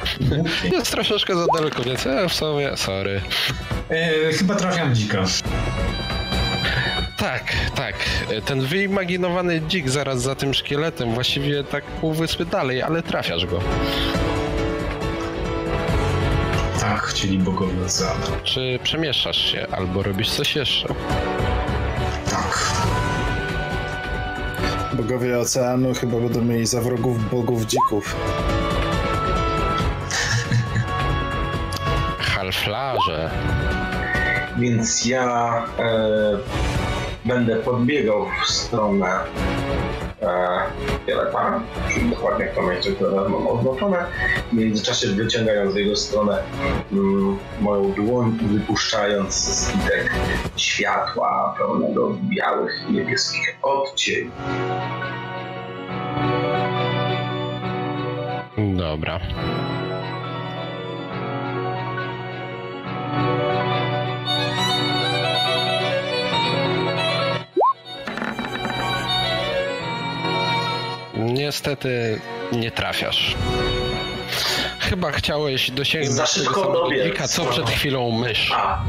[0.72, 3.22] Jest troszeczkę za daleko, więc e, w sumie, sorry.
[3.89, 5.26] E, chyba trafiam dzika.
[7.22, 7.43] Tak,
[7.76, 7.95] tak.
[8.30, 13.45] E, Ten wyimaginowany dzik zaraz za tym szkieletem, właściwie tak pół wyspy dalej, ale trafiasz
[13.45, 13.60] go.
[16.80, 18.26] Tak, chcieli bogowie oceanu.
[18.43, 20.88] Czy przemieszczasz się, albo robisz coś jeszcze?
[22.30, 22.72] Tak.
[24.93, 28.15] Bogowie oceanu chyba będą mieli za wrogów bogów dzików.
[32.19, 33.31] Halflarze.
[34.60, 36.81] Więc ja e,
[37.26, 39.19] będę podbiegał w stronę
[40.22, 40.60] e,
[41.07, 41.64] Pieleta,
[42.10, 44.06] dokładnie jak to miejsce, które mam oznaczone.
[44.52, 46.43] W międzyczasie wyciągając w jego stronę
[46.91, 50.11] mm, moją dłoń wypuszczając zbitek
[50.56, 54.31] światła pełnego białych i niebieskich odcieni.
[58.77, 59.19] Dobra.
[71.45, 72.19] Niestety
[72.51, 73.35] nie trafiasz.
[74.80, 78.51] Chyba chciałeś dosięgnąć Za tego samego co przed chwilą mysz.
[78.55, 78.84] A.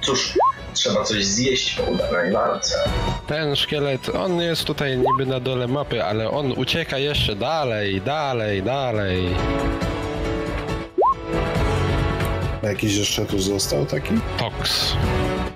[0.00, 0.38] Cóż,
[0.74, 2.74] trzeba coś zjeść po udanej walce.
[3.26, 8.62] Ten szkielet, on jest tutaj niby na dole mapy, ale on ucieka jeszcze dalej, dalej,
[8.62, 9.28] dalej.
[12.62, 14.14] A Jakiś jeszcze tu został taki?
[14.38, 14.92] Tox.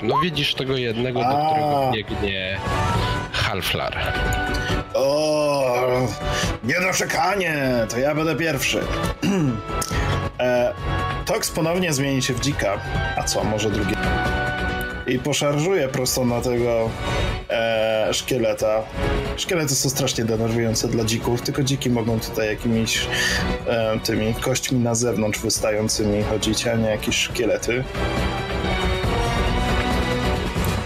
[0.02, 1.46] No widzisz tego jednego, do A.
[1.50, 2.58] którego biegnie
[3.46, 3.96] Halflar.
[4.94, 6.08] O,
[6.64, 7.86] niedoczekanie!
[7.88, 8.80] To ja będę pierwszy.
[10.40, 10.74] e,
[11.26, 12.80] Tox ponownie zmieni się w dzika.
[13.16, 13.94] A co, może drugi?
[15.06, 16.90] I poszarżuje prosto na tego
[17.50, 18.82] e, szkieleta.
[19.36, 23.06] Szkielety są strasznie denerwujące dla dzików, tylko dziki mogą tutaj jakimiś
[23.66, 27.84] e, tymi kośćmi na zewnątrz wystającymi chodzić, a nie jakieś szkielety.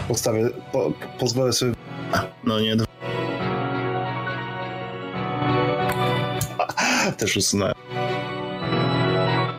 [0.08, 1.79] Postawię, po, pozwolę sobie...
[2.60, 2.76] No nie,
[7.18, 7.74] też usunąłem.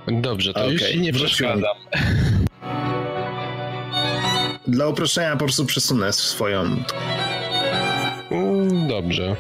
[0.08, 1.64] Dobrze, to już Okej, ci nie przeszkadzam.
[4.68, 6.62] Dla uproszczenia po prostu przesunę swoją.
[8.32, 9.36] Mm, Dobrze.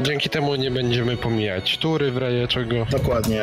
[0.00, 2.86] Dzięki temu nie będziemy pomijać tury w razie czego.
[2.90, 3.42] Dokładnie.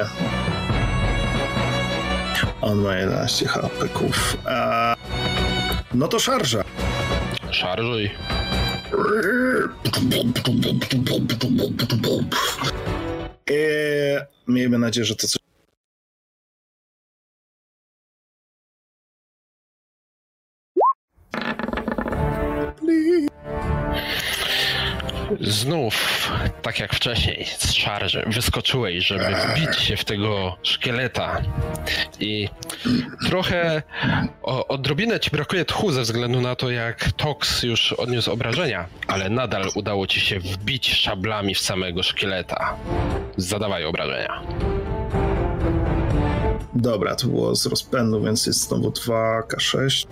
[2.62, 4.38] On ma 11 HP-ków.
[4.46, 4.96] A...
[5.94, 6.64] No to szarża.
[7.52, 8.10] Szarżuj.
[13.48, 15.49] Eee, miejmy nadzieję, że to coś.
[25.50, 26.32] Znów,
[26.62, 31.42] tak jak wcześniej, z szarży wyskoczyłeś, żeby wbić się w tego szkieleta.
[32.20, 32.50] I
[33.28, 33.84] trochę
[34.42, 39.30] o, odrobinę ci brakuje tchu ze względu na to, jak Tox już odniósł obrażenia, ale
[39.30, 42.76] nadal udało ci się wbić szablami w samego szkieleta.
[43.38, 44.42] Zadawaj obrażenia.
[46.74, 50.08] Dobra, to było z rozpędu, więc jest znowu 2K6.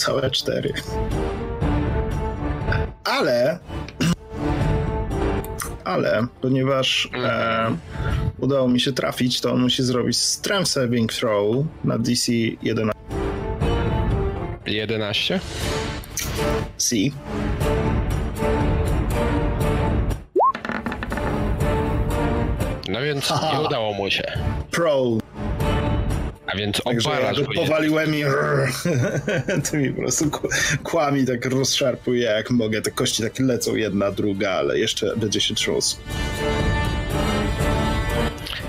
[0.00, 0.72] Całe 4.
[3.04, 3.58] Ale.
[5.84, 7.76] Ale, ponieważ e,
[8.38, 13.00] udało mi się trafić, to on musi zrobić Strength Saving Throw na DC 11.
[14.66, 15.40] 11?
[16.76, 16.96] C.
[22.88, 23.52] No więc Haha.
[23.52, 24.24] nie udało mu się.
[24.70, 25.19] Pro.
[26.52, 28.22] A więc Także ja go powaliłem i
[29.70, 30.30] to mi po prostu
[30.82, 32.82] kłami tak rozszarpuję jak mogę.
[32.82, 35.96] Te kości tak lecą jedna, druga, ale jeszcze będzie się trząsł.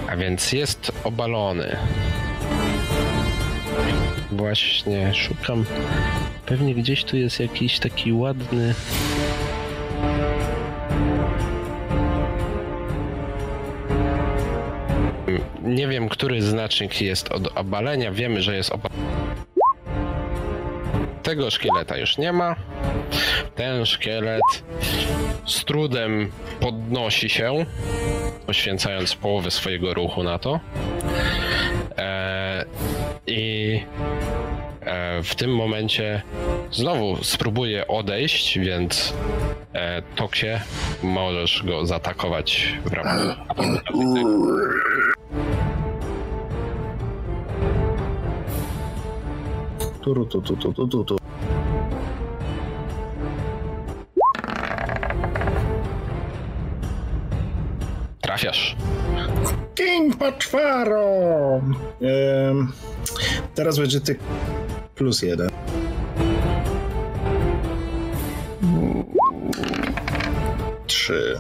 [0.07, 1.77] A więc jest obalony.
[4.31, 5.65] Właśnie szukam.
[6.45, 8.73] Pewnie gdzieś tu jest jakiś taki ładny.
[15.71, 18.11] Nie wiem, który znacznik jest od obalenia.
[18.11, 19.01] Wiemy, że jest obalony.
[21.23, 22.55] Tego szkieleta już nie ma.
[23.55, 24.41] Ten szkielet
[25.45, 27.65] z trudem podnosi się,
[28.45, 30.59] poświęcając połowę swojego ruchu na to.
[31.97, 32.65] E,
[33.27, 33.79] I
[34.81, 36.21] e, w tym momencie
[36.71, 39.13] znowu spróbuję odejść, więc
[39.73, 40.59] e, Toksie
[41.03, 43.37] możesz go zaatakować w ramach.
[50.01, 51.17] Turu, tu, tu, tu, tu, tu, tu.
[58.21, 58.75] Trafiasz.
[59.75, 61.61] King Paczwaro!
[62.49, 62.71] Ym,
[63.55, 64.15] teraz będzie ty
[64.95, 65.49] plus jeden.
[70.87, 71.39] Trzy.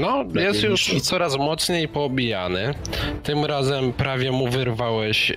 [0.00, 2.74] No, jest już coraz mocniej poobijany.
[3.22, 5.36] Tym razem prawie mu wyrwałeś yy,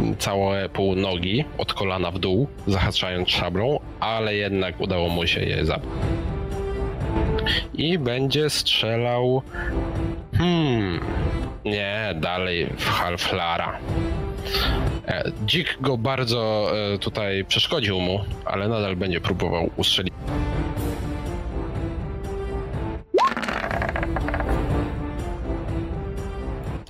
[0.00, 5.40] yy, całe pół nogi od kolana w dół, zahaczając szablą, ale jednak udało mu się
[5.40, 5.90] je zabić.
[7.74, 9.42] I będzie strzelał.
[10.38, 11.00] Hmm.
[11.64, 13.78] Nie, dalej w Halflara.
[15.06, 20.14] E, Dzik go bardzo e, tutaj przeszkodził mu, ale nadal będzie próbował ustrzelić.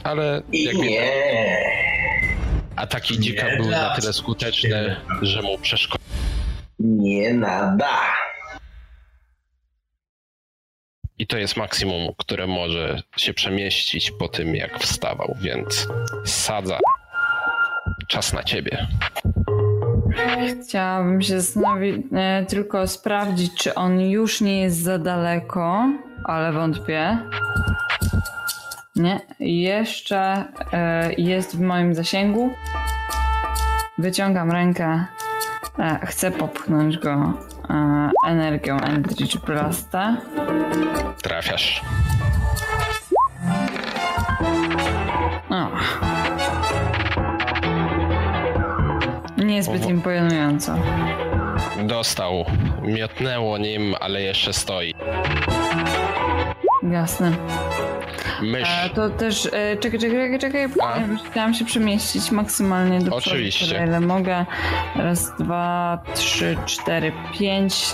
[0.07, 1.12] Ale I jakby nie.
[2.76, 6.10] ataki dzika Nie były na tyle skuteczne, że mu przeszkodziły.
[6.78, 8.01] Nie nada.
[11.18, 15.89] I to jest maksimum, które może się przemieścić po tym, jak wstawał, więc
[16.25, 16.78] sadza.
[18.09, 18.86] Czas na ciebie.
[20.62, 25.93] Chciałabym się znowu e, tylko sprawdzić, czy on już nie jest za daleko,
[26.25, 27.18] ale wątpię.
[28.97, 32.50] Nie, jeszcze e, jest w moim zasięgu.
[33.99, 35.05] Wyciągam rękę.
[35.78, 37.33] E, chcę popchnąć go
[37.70, 40.16] e, energią Eldritch Blasta.
[41.23, 41.83] Trafiasz.
[45.50, 45.68] O.
[49.36, 50.75] Niezbyt imponująco.
[51.84, 52.44] Dostał.
[52.83, 54.94] Miotnęło nim, ale jeszcze stoi.
[56.83, 57.33] Jasne.
[58.42, 58.68] Mysz.
[58.84, 60.98] A to też, e, czekaj, czekaj, czekaj, A?
[61.31, 63.65] chciałam się przemieścić maksymalnie do Oczywiście.
[63.65, 64.47] przodu, tyle, ile mogę.
[64.97, 67.86] Raz, dwa, trzy, cztery, pięć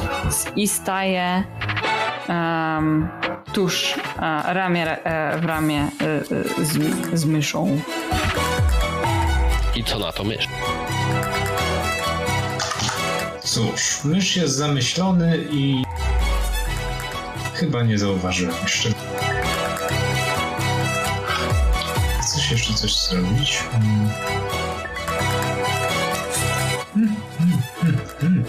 [0.56, 1.44] i staję
[2.28, 3.08] em,
[3.52, 6.04] tuż e, ramię e, w ramię e,
[6.60, 6.78] e, z,
[7.20, 7.80] z myszą.
[9.76, 10.48] I co na to mysz?
[13.44, 15.82] Cóż, mysz jest zamyślony i
[17.54, 18.88] chyba nie zauważyłem jeszcze.
[22.82, 23.58] Coś zrobić?
[23.72, 24.10] Hmm.
[27.78, 28.44] Hmm, hmm.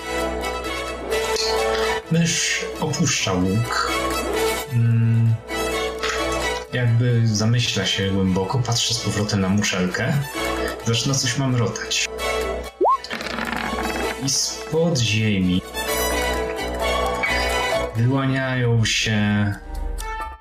[2.12, 3.92] Mysz opuszcza łuk.
[4.72, 5.36] Hmm.
[6.74, 10.14] Jakby zamyśla się głęboko, patrzy z powrotem na muszelkę.
[10.86, 12.10] Zaczyna coś mamrotać.
[14.26, 15.62] I spod ziemi
[17.96, 19.54] wyłaniają się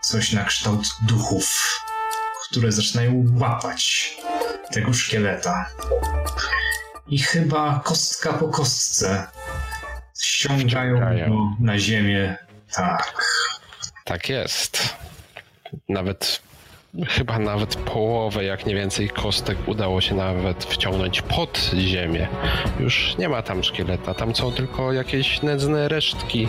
[0.01, 1.82] coś na kształt duchów,
[2.53, 4.17] które zaczynają łapać
[4.73, 5.67] tego szkieleta.
[7.07, 9.27] I chyba kostka po kostce
[10.23, 12.37] ściągają go na ziemię.
[12.73, 13.25] Tak.
[14.05, 14.97] Tak jest.
[15.89, 16.43] Nawet,
[17.09, 22.29] chyba nawet połowę, jak nie więcej kostek udało się nawet wciągnąć pod ziemię.
[22.81, 26.49] Już nie ma tam szkieleta, tam są tylko jakieś nędzne resztki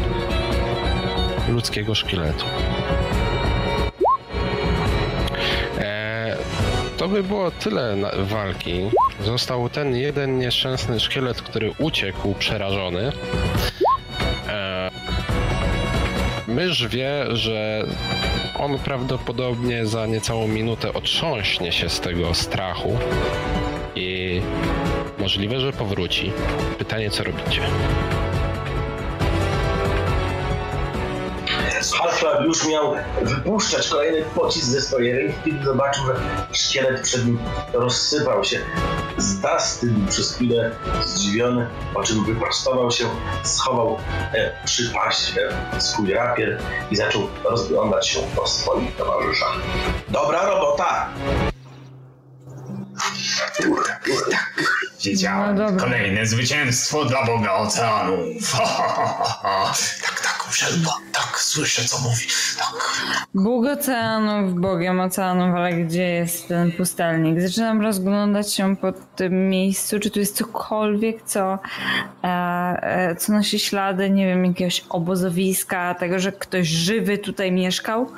[1.49, 2.45] ludzkiego szkieletu.
[7.03, 8.90] To by było tyle walki.
[9.23, 13.11] Został ten jeden nieszczęsny szkielet, który uciekł przerażony.
[14.48, 14.91] E,
[16.90, 17.85] wie, że
[18.59, 22.98] on prawdopodobnie za niecałą minutę otrząśnie się z tego strachu
[23.95, 24.41] i
[25.19, 26.32] możliwe, że powróci.
[26.77, 27.61] Pytanie, co robicie?
[31.92, 36.16] Halflag już miał wypuszczać kolejny pocisk ze swojej ręki, kiedy zobaczył, że
[36.52, 37.40] szkielet przed nim
[37.74, 38.60] rozsypał się.
[39.18, 40.72] Zastygł przez chwilę
[41.06, 43.06] zdziwiony, po czym wyprostował się,
[43.44, 43.98] schował
[44.34, 49.58] e, przy pasie swój rapier i zaczął rozglądać się po swoich towarzyszach.
[50.10, 51.10] Dobra robota!
[55.06, 55.56] Wiedziałem.
[55.56, 55.67] No.
[55.80, 58.51] Kolejne zwycięstwo dla Boga Oceanów.
[58.51, 59.73] Ha, ha, ha, ha, ha.
[60.01, 60.91] Tak, tak, muszelka.
[61.14, 62.25] Tak, słyszę co mówi.
[62.57, 62.93] Tak.
[63.33, 67.41] Bóg oceanów, Bogiem oceanów, ale gdzie jest ten pustelnik?
[67.41, 71.59] Zaczynam rozglądać się po tym miejscu, czy tu jest cokolwiek, co,
[72.23, 78.11] e, e, co nosi ślady, nie wiem, jakiegoś obozowiska, tego, że ktoś żywy tutaj mieszkał.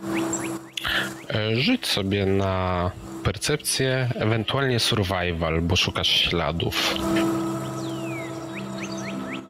[1.30, 2.92] E, Rzuć sobie na
[3.26, 6.96] percepcję, ewentualnie survival, bo szukasz śladów.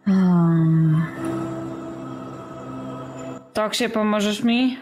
[0.06, 1.06] Hmm.
[3.54, 4.78] Toksie, pomożesz mi?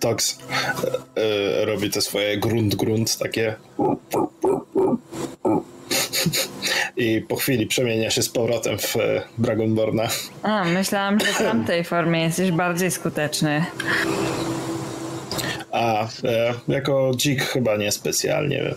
[0.00, 0.38] Tox
[1.16, 3.54] e, e, robi te swoje grunt, grunt, takie.
[6.96, 10.08] I po chwili przemienia się z powrotem w e, Dragonborna.
[10.42, 13.64] A, myślałam, że w tamtej formie jesteś bardziej skuteczny.
[15.72, 18.74] A e, jako dzik chyba nie specjalnie.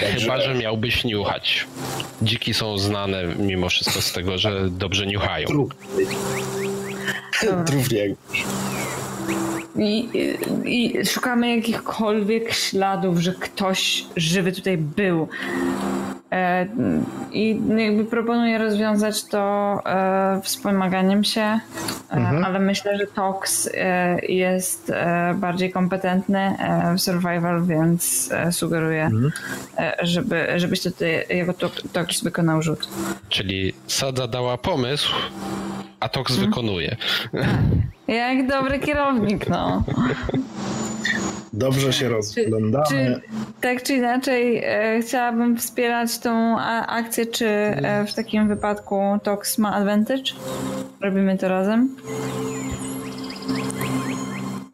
[0.00, 1.66] Także, Chyba, że miałbyś niuchać.
[2.22, 5.48] Dziki są znane mimo wszystko z tego, że dobrze niuchają.
[7.66, 8.16] Trudniej.
[9.76, 10.08] I,
[10.64, 15.28] i, I szukamy jakichkolwiek śladów, że ktoś żywy tutaj był.
[16.32, 16.66] E,
[17.32, 19.38] I jakby proponuję rozwiązać to
[19.86, 21.60] e, wspomaganiem się, e,
[22.44, 23.70] ale myślę, że Tox
[24.28, 24.92] jest
[25.34, 26.56] bardziej kompetentny
[26.96, 29.10] w survival, więc sugeruję,
[29.78, 30.80] e, żeby, żebyś
[31.30, 32.88] jego to- Tox wykonał rzut.
[33.28, 35.12] Czyli Sadza dała pomysł,
[36.00, 36.96] a Tox wykonuje.
[38.08, 39.82] Jak dobry kierownik, no.
[41.52, 42.86] Dobrze się rozglądamy.
[42.88, 43.20] czy
[43.60, 49.58] tak czy inaczej e, chciałabym wspierać tą a, akcję, czy e, w takim wypadku Tox
[49.58, 50.32] ma advantage?
[51.00, 51.96] Robimy to razem?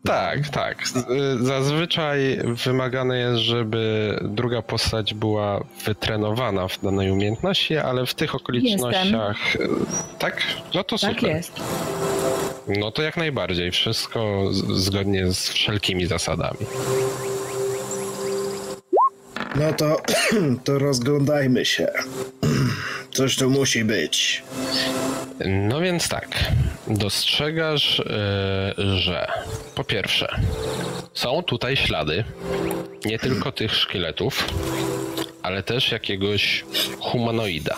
[0.05, 0.83] Tak, tak.
[1.41, 8.35] Y, zazwyczaj wymagane jest, żeby druga postać była wytrenowana w danej umiejętności, ale w tych
[8.35, 9.55] okolicznościach.
[9.55, 9.87] Jestem.
[10.19, 10.43] Tak?
[10.75, 11.15] No to tak super.
[11.15, 11.61] Tak jest.
[12.69, 13.71] No to jak najbardziej.
[13.71, 16.59] Wszystko zgodnie z wszelkimi zasadami.
[19.57, 19.97] No to,
[20.65, 21.89] to rozglądajmy się.
[23.15, 24.43] Coś tu musi być.
[25.47, 26.29] No więc tak.
[26.87, 28.03] Dostrzegasz,
[28.79, 29.27] yy, że
[29.75, 30.41] po pierwsze,
[31.15, 32.25] są tutaj ślady
[33.05, 34.49] nie tylko tych szkieletów,
[35.43, 36.65] ale też jakiegoś
[37.01, 37.77] humanoida.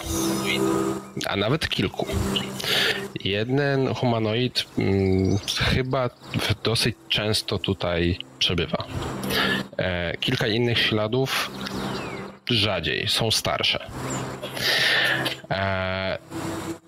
[1.27, 2.07] A nawet kilku.
[3.25, 5.39] Jeden humanoid hmm,
[5.75, 6.11] chyba
[6.65, 8.85] dosyć często tutaj przebywa.
[9.78, 11.51] E, kilka innych śladów
[12.51, 13.86] rzadziej, są starsze.
[15.51, 16.19] E,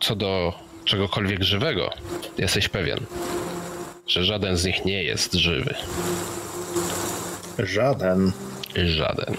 [0.01, 0.53] co do
[0.85, 1.91] czegokolwiek żywego,
[2.39, 2.99] jesteś pewien,
[4.07, 5.75] że żaden z nich nie jest żywy.
[7.59, 8.33] Żaden.
[8.85, 9.37] Żaden.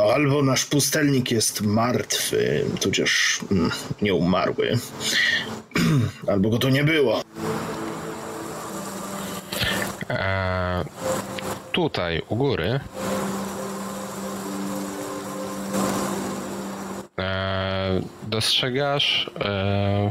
[0.00, 3.70] To albo nasz pustelnik jest martwy, tudzież mm,
[4.02, 4.78] nieumarły,
[6.32, 7.22] albo go tu nie było.
[10.08, 10.84] Eee,
[11.72, 12.80] tutaj u góry
[17.16, 20.10] eee, dostrzegasz eee,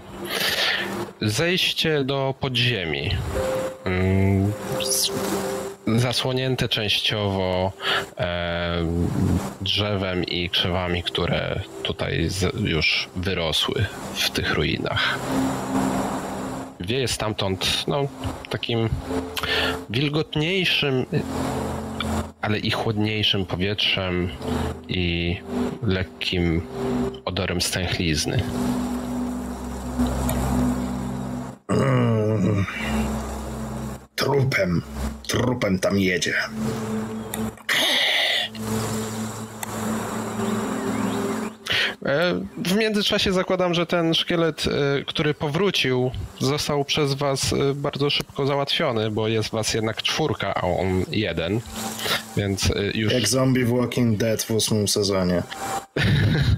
[1.21, 3.17] zejście do podziemi.
[5.95, 7.71] Zasłonięte częściowo
[8.17, 8.85] e,
[9.61, 12.29] drzewem i krzewami, które tutaj
[12.63, 15.19] już wyrosły w tych ruinach.
[16.79, 18.07] Wieje stamtąd no,
[18.49, 18.89] takim
[19.89, 21.05] wilgotniejszym,
[22.41, 24.29] ale i chłodniejszym powietrzem
[24.87, 25.37] i
[25.83, 26.61] lekkim
[27.25, 28.43] odorem stęchlizny.
[34.19, 34.81] Trupem
[35.27, 36.33] trupem tam jedzie.
[42.05, 48.09] E, w międzyczasie zakładam, że ten szkielet, e, który powrócił, został przez was e, bardzo
[48.09, 51.61] szybko załatwiony, bo jest was jednak czwórka, a on jeden,
[52.37, 53.13] więc już...
[53.13, 55.43] Jak zombie w Walking Dead w ósmym sezonie.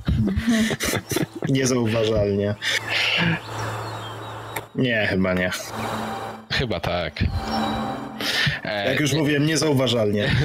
[1.49, 2.55] Niezauważalnie.
[4.75, 5.51] Nie, chyba nie.
[6.51, 7.23] Chyba tak.
[8.63, 10.29] E, Jak już nie, mówiłem, niezauważalnie.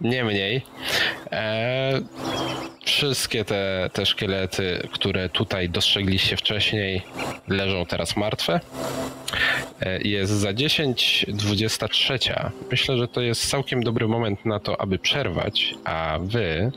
[0.00, 0.62] Nie mniej.
[1.32, 2.00] E,
[2.84, 7.02] wszystkie te, te szkielety, które tutaj dostrzegliście wcześniej,
[7.48, 8.60] leżą teraz martwe.
[9.80, 12.18] E, jest za 10, 23.
[12.70, 16.72] Myślę, że to jest całkiem dobry moment na to, aby przerwać, a wy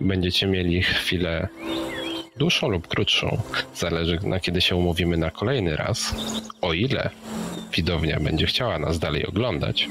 [0.00, 1.48] będziecie mieli chwilę
[2.36, 3.38] dłuższą lub krótszą.
[3.74, 6.14] Zależy na kiedy się umówimy na kolejny raz.
[6.60, 7.10] O ile
[7.76, 9.88] widownia będzie chciała nas dalej oglądać,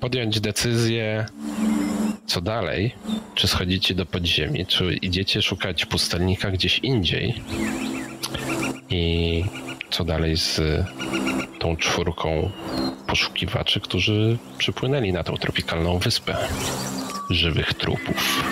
[0.00, 1.26] podjąć decyzję,
[2.26, 2.94] co dalej,
[3.34, 7.42] czy schodzicie do podziemi, czy idziecie szukać pustelnika gdzieś indziej
[8.90, 9.44] i
[9.90, 10.60] co dalej z
[11.58, 12.50] tą czwórką
[13.06, 16.36] poszukiwaczy, którzy przypłynęli na tą tropikalną wyspę
[17.30, 18.44] żywych trupów.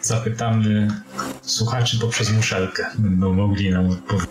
[0.00, 0.88] Zapytamy
[1.42, 2.86] słuchaczy poprzez muszelkę.
[2.98, 4.30] Będą mogli nam odpowiedzieć.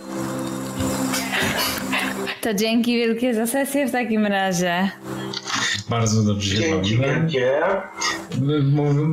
[2.41, 4.91] To dzięki wielkie za sesję w takim razie.
[5.89, 7.51] Bardzo dobrze się Dzięki wielkie.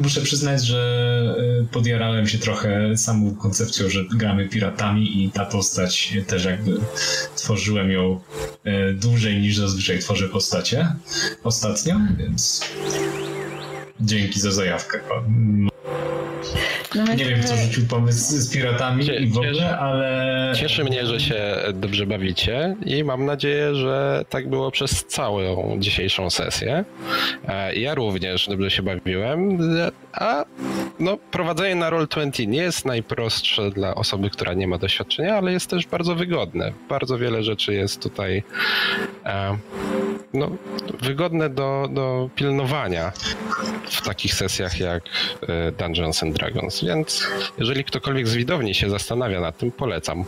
[0.03, 6.12] Muszę przyznać, że y, podjarałem się trochę samą koncepcją, że gramy piratami i ta postać
[6.27, 6.81] też jakby
[7.37, 8.20] tworzyłem ją
[8.67, 10.93] y, dłużej niż zazwyczaj tworzę postacie
[11.45, 12.65] ostatnio, więc
[14.01, 15.01] dzięki za zajawkę.
[16.94, 20.52] No nie wiem, kto rzucił pomysł z piratami Cie, i w ogóle, ale...
[20.57, 26.31] Cieszy mnie, że się dobrze bawicie i mam nadzieję, że tak było przez całą dzisiejszą
[26.31, 26.84] sesję.
[27.49, 29.58] E, ja również dobrze się bawiłem,
[30.12, 30.44] a
[31.00, 35.70] no, prowadzenie na Roll20 nie jest najprostsze dla osoby, która nie ma doświadczenia, ale jest
[35.70, 36.73] też bardzo wygodne.
[36.89, 38.42] Bardzo wiele rzeczy jest tutaj
[39.25, 39.58] e,
[40.35, 40.51] no,
[41.03, 43.13] wygodne do, do pilnowania
[43.91, 45.03] w takich sesjach jak
[45.43, 47.27] e, Dungeons and Dragons, więc
[47.59, 50.25] jeżeli ktokolwiek z widowni się zastanawia nad tym, polecam.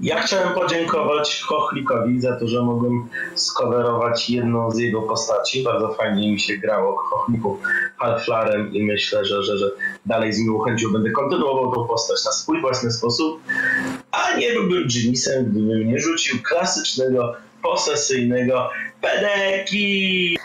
[0.00, 5.62] Ja chciałem podziękować Chochlikowi za to, że mogłem skowerować jedną z jego postaci.
[5.62, 7.58] Bardzo fajnie mi się grało Chochlików
[7.96, 9.70] Halflarem i myślę, że, że, że
[10.06, 13.40] dalej z miłą chęcią będę kontynuował tą postać na swój własny sposób.
[14.12, 17.34] A nie byłbym Jinisem, gdybym nie rzucił klasycznego
[17.70, 18.70] posesyjnego
[19.00, 20.38] pedeki.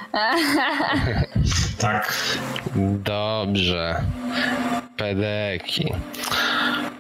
[1.78, 2.14] tak.
[3.04, 4.02] Dobrze.
[5.02, 5.94] RPD-ki.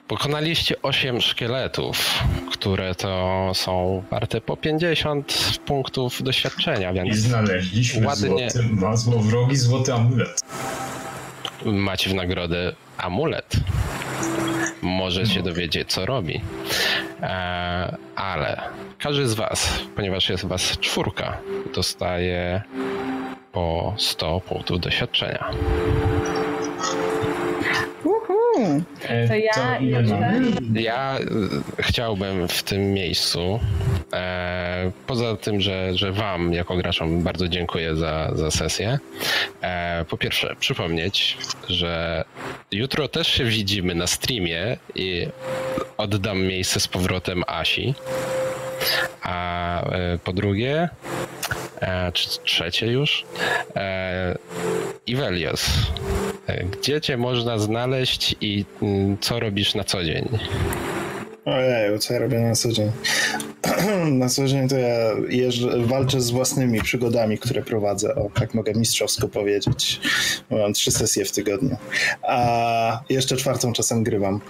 [0.07, 8.49] Pokonaliście 8 szkieletów, które to są warte po 50 punktów doświadczenia, I więc znaleźliśmy Ładnie.
[8.49, 10.41] złoty, ma złowrogi złoty amulet.
[11.65, 13.55] macie w nagrodę amulet.
[14.81, 16.41] Możecie dowiedzieć, co robi.
[17.21, 18.61] E, ale
[18.99, 21.37] każdy z Was, ponieważ jest Was czwórka,
[21.73, 22.61] dostaje
[23.51, 25.49] po 100 punktów doświadczenia.
[29.03, 29.79] E, To ja?
[30.73, 31.23] Ja y,
[31.83, 33.59] chciałbym w tym miejscu,
[34.13, 38.99] e, poza tym, że, że Wam jako graczom bardzo dziękuję za, za sesję,
[39.61, 41.37] e, po pierwsze przypomnieć,
[41.69, 42.23] że
[42.71, 45.27] jutro też się widzimy na streamie i
[45.97, 47.93] oddam miejsce z powrotem Asi.
[49.21, 50.89] A e, po drugie,
[51.60, 51.60] e,
[52.13, 53.25] czy trzecie już,
[53.75, 54.37] e,
[55.07, 55.69] Ivelios.
[56.47, 60.29] E, Gdzie cię można znaleźć i mm, co robisz na co dzień?
[61.51, 62.91] Ojej, co ja robię na co dzień?
[64.11, 64.97] na co dzień to ja
[65.29, 70.01] jeżdżę, walczę z własnymi przygodami, które prowadzę, o, tak mogę mistrzowsko powiedzieć.
[70.49, 71.77] Mam trzy sesje w tygodniu.
[72.23, 74.41] A jeszcze czwartą czasem grywam.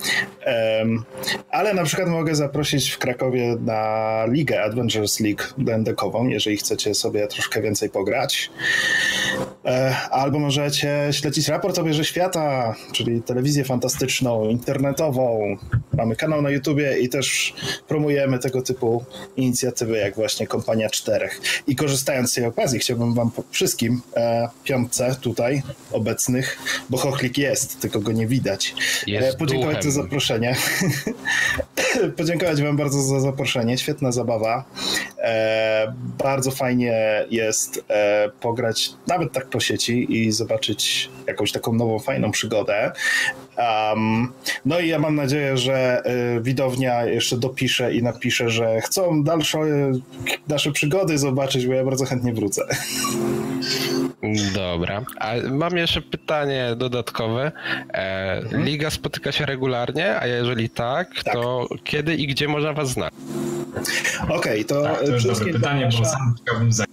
[0.45, 1.03] Em,
[1.49, 7.27] ale na przykład mogę zaprosić w Krakowie na ligę Adventures League dendekową, jeżeli chcecie sobie
[7.27, 8.51] troszkę więcej pograć.
[9.65, 15.57] E, Albo możecie śledzić raport o Wieży Świata, czyli telewizję fantastyczną, internetową.
[15.93, 17.53] Mamy kanał na YouTubie i też
[17.87, 19.05] promujemy tego typu
[19.37, 21.41] inicjatywy, jak właśnie Kompania Czterech.
[21.67, 26.57] I korzystając z tej okazji, chciałbym wam wszystkim, e, piątce tutaj obecnych,
[26.89, 28.75] bo Chochlik jest, tylko go nie widać,
[29.07, 29.91] Jest e, podziękować duchem.
[29.91, 30.55] za zaproszenie.
[32.17, 33.77] podziękować wam bardzo za zaproszenie.
[33.77, 34.65] Świetna zabawa.
[35.17, 41.99] E, bardzo fajnie jest e, pograć nawet tak po sieci i zobaczyć jakąś taką nową,
[41.99, 42.91] fajną przygodę.
[43.61, 44.33] Um,
[44.65, 49.59] no i ja mam nadzieję, że e, widownia jeszcze dopisze i napisze, że chcą dalsze
[50.48, 52.61] nasze przygody zobaczyć, bo ja bardzo chętnie wrócę.
[54.53, 55.01] Dobra.
[55.19, 57.51] A mam jeszcze pytanie dodatkowe.
[57.93, 61.33] E, Liga spotyka się regularnie, a jeżeli tak, Tak.
[61.33, 63.15] to kiedy i gdzie można was znaleźć?
[64.30, 66.91] Okej, to, Tak, to przede dobre pytanie, bo sam chciałbym zająć.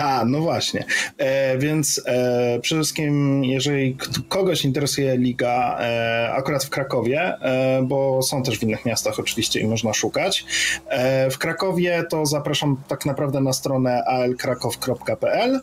[0.00, 0.84] A, no właśnie.
[1.18, 3.96] E, więc e, przede wszystkim, jeżeli
[4.28, 9.60] kogoś interesuje liga, e, akurat w Krakowie, e, bo są też w innych miastach oczywiście
[9.60, 10.44] i można szukać.
[10.88, 15.60] E, w Krakowie to zapraszam tak naprawdę na stronę alkrakow.pl,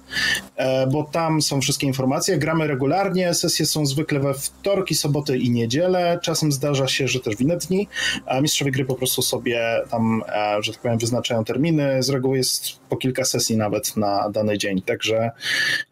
[0.56, 2.38] e, bo tam są wszystkie informacje.
[2.38, 6.19] Gramy regularnie, sesje są zwykle we wtorki, soboty i niedzielę.
[6.24, 7.88] Czasem zdarza się, że też w inne dni,
[8.25, 10.24] a mistrzowie gry po prostu sobie tam,
[10.59, 12.03] że tak powiem, wyznaczają terminy.
[12.03, 15.32] Z reguły jest po kilka sesji nawet na dany dzień, także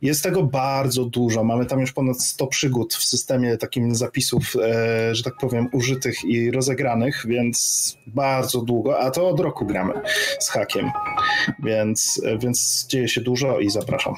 [0.01, 1.43] jest tego bardzo dużo.
[1.43, 6.24] Mamy tam już ponad 100 przygód w systemie takim zapisów, e, że tak powiem, użytych
[6.25, 9.93] i rozegranych, więc bardzo długo, a to od roku gramy
[10.40, 10.91] z hakiem,
[11.64, 14.15] więc, e, więc dzieje się dużo i zapraszam.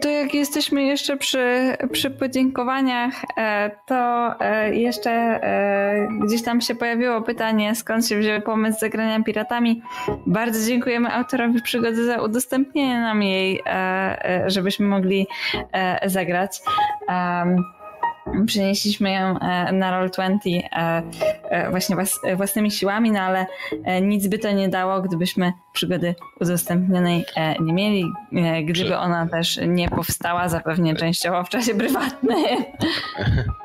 [0.00, 6.74] To jak jesteśmy jeszcze przy, przy podziękowaniach, e, to e, jeszcze e, gdzieś tam się
[6.74, 9.82] pojawiło pytanie, skąd się wziął pomysł zagrania piratami.
[10.26, 13.62] Bardzo dziękujemy autorowi przygody za udostępnienie nam jej,
[14.46, 15.26] żebyśmy mogli
[16.06, 16.60] zagrać.
[18.46, 20.38] Przenieśliśmy ją e, na Roll20
[20.72, 21.02] e,
[21.50, 23.46] e, właśnie włas, własnymi siłami, no ale
[24.02, 27.24] nic by to nie dało, gdybyśmy przygody udostępnionej
[27.60, 28.04] nie mieli,
[28.64, 32.38] gdyby ona też nie powstała zapewne częściowo w czasie prywatnym.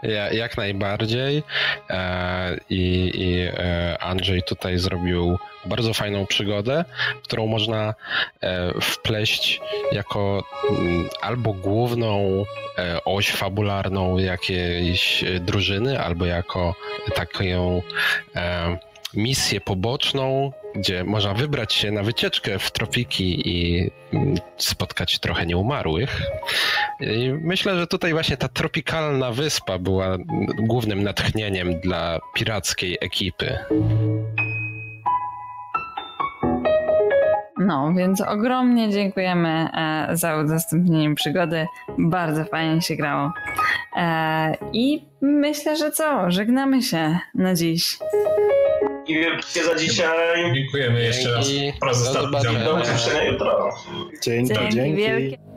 [0.04, 1.44] Ja, jak najbardziej.
[2.70, 3.48] I, i
[4.00, 6.86] Andrzej tutaj zrobił bardzo fajną przygodę,
[7.24, 7.94] którą można
[8.42, 9.62] e, wpleść
[9.92, 12.44] jako mm, albo główną
[12.78, 16.76] e, oś fabularną jakiejś e, drużyny, albo jako
[17.16, 17.82] taką
[19.14, 26.22] misję poboczną, gdzie można wybrać się na wycieczkę w tropiki i mm, spotkać trochę nieumarłych.
[27.02, 30.18] I myślę, że tutaj właśnie ta tropikalna wyspa była
[30.60, 33.60] głównym natchnieniem dla pirackiej ekipy.
[37.68, 41.66] No, więc ogromnie dziękujemy e, za udostępnienie przygody.
[41.98, 43.32] Bardzo fajnie się grało.
[43.96, 46.32] E, I myślę, że co?
[46.32, 47.98] Żegnamy się na dziś.
[49.08, 50.54] I wielkie za dzisiaj.
[50.54, 51.80] Dziękujemy jeszcze raz Dzięki.
[51.86, 52.64] raz Do zobaczenia.
[52.66, 53.70] Do usłyszenia jutro.
[54.24, 55.53] Dzięki, Dzięki dzięki.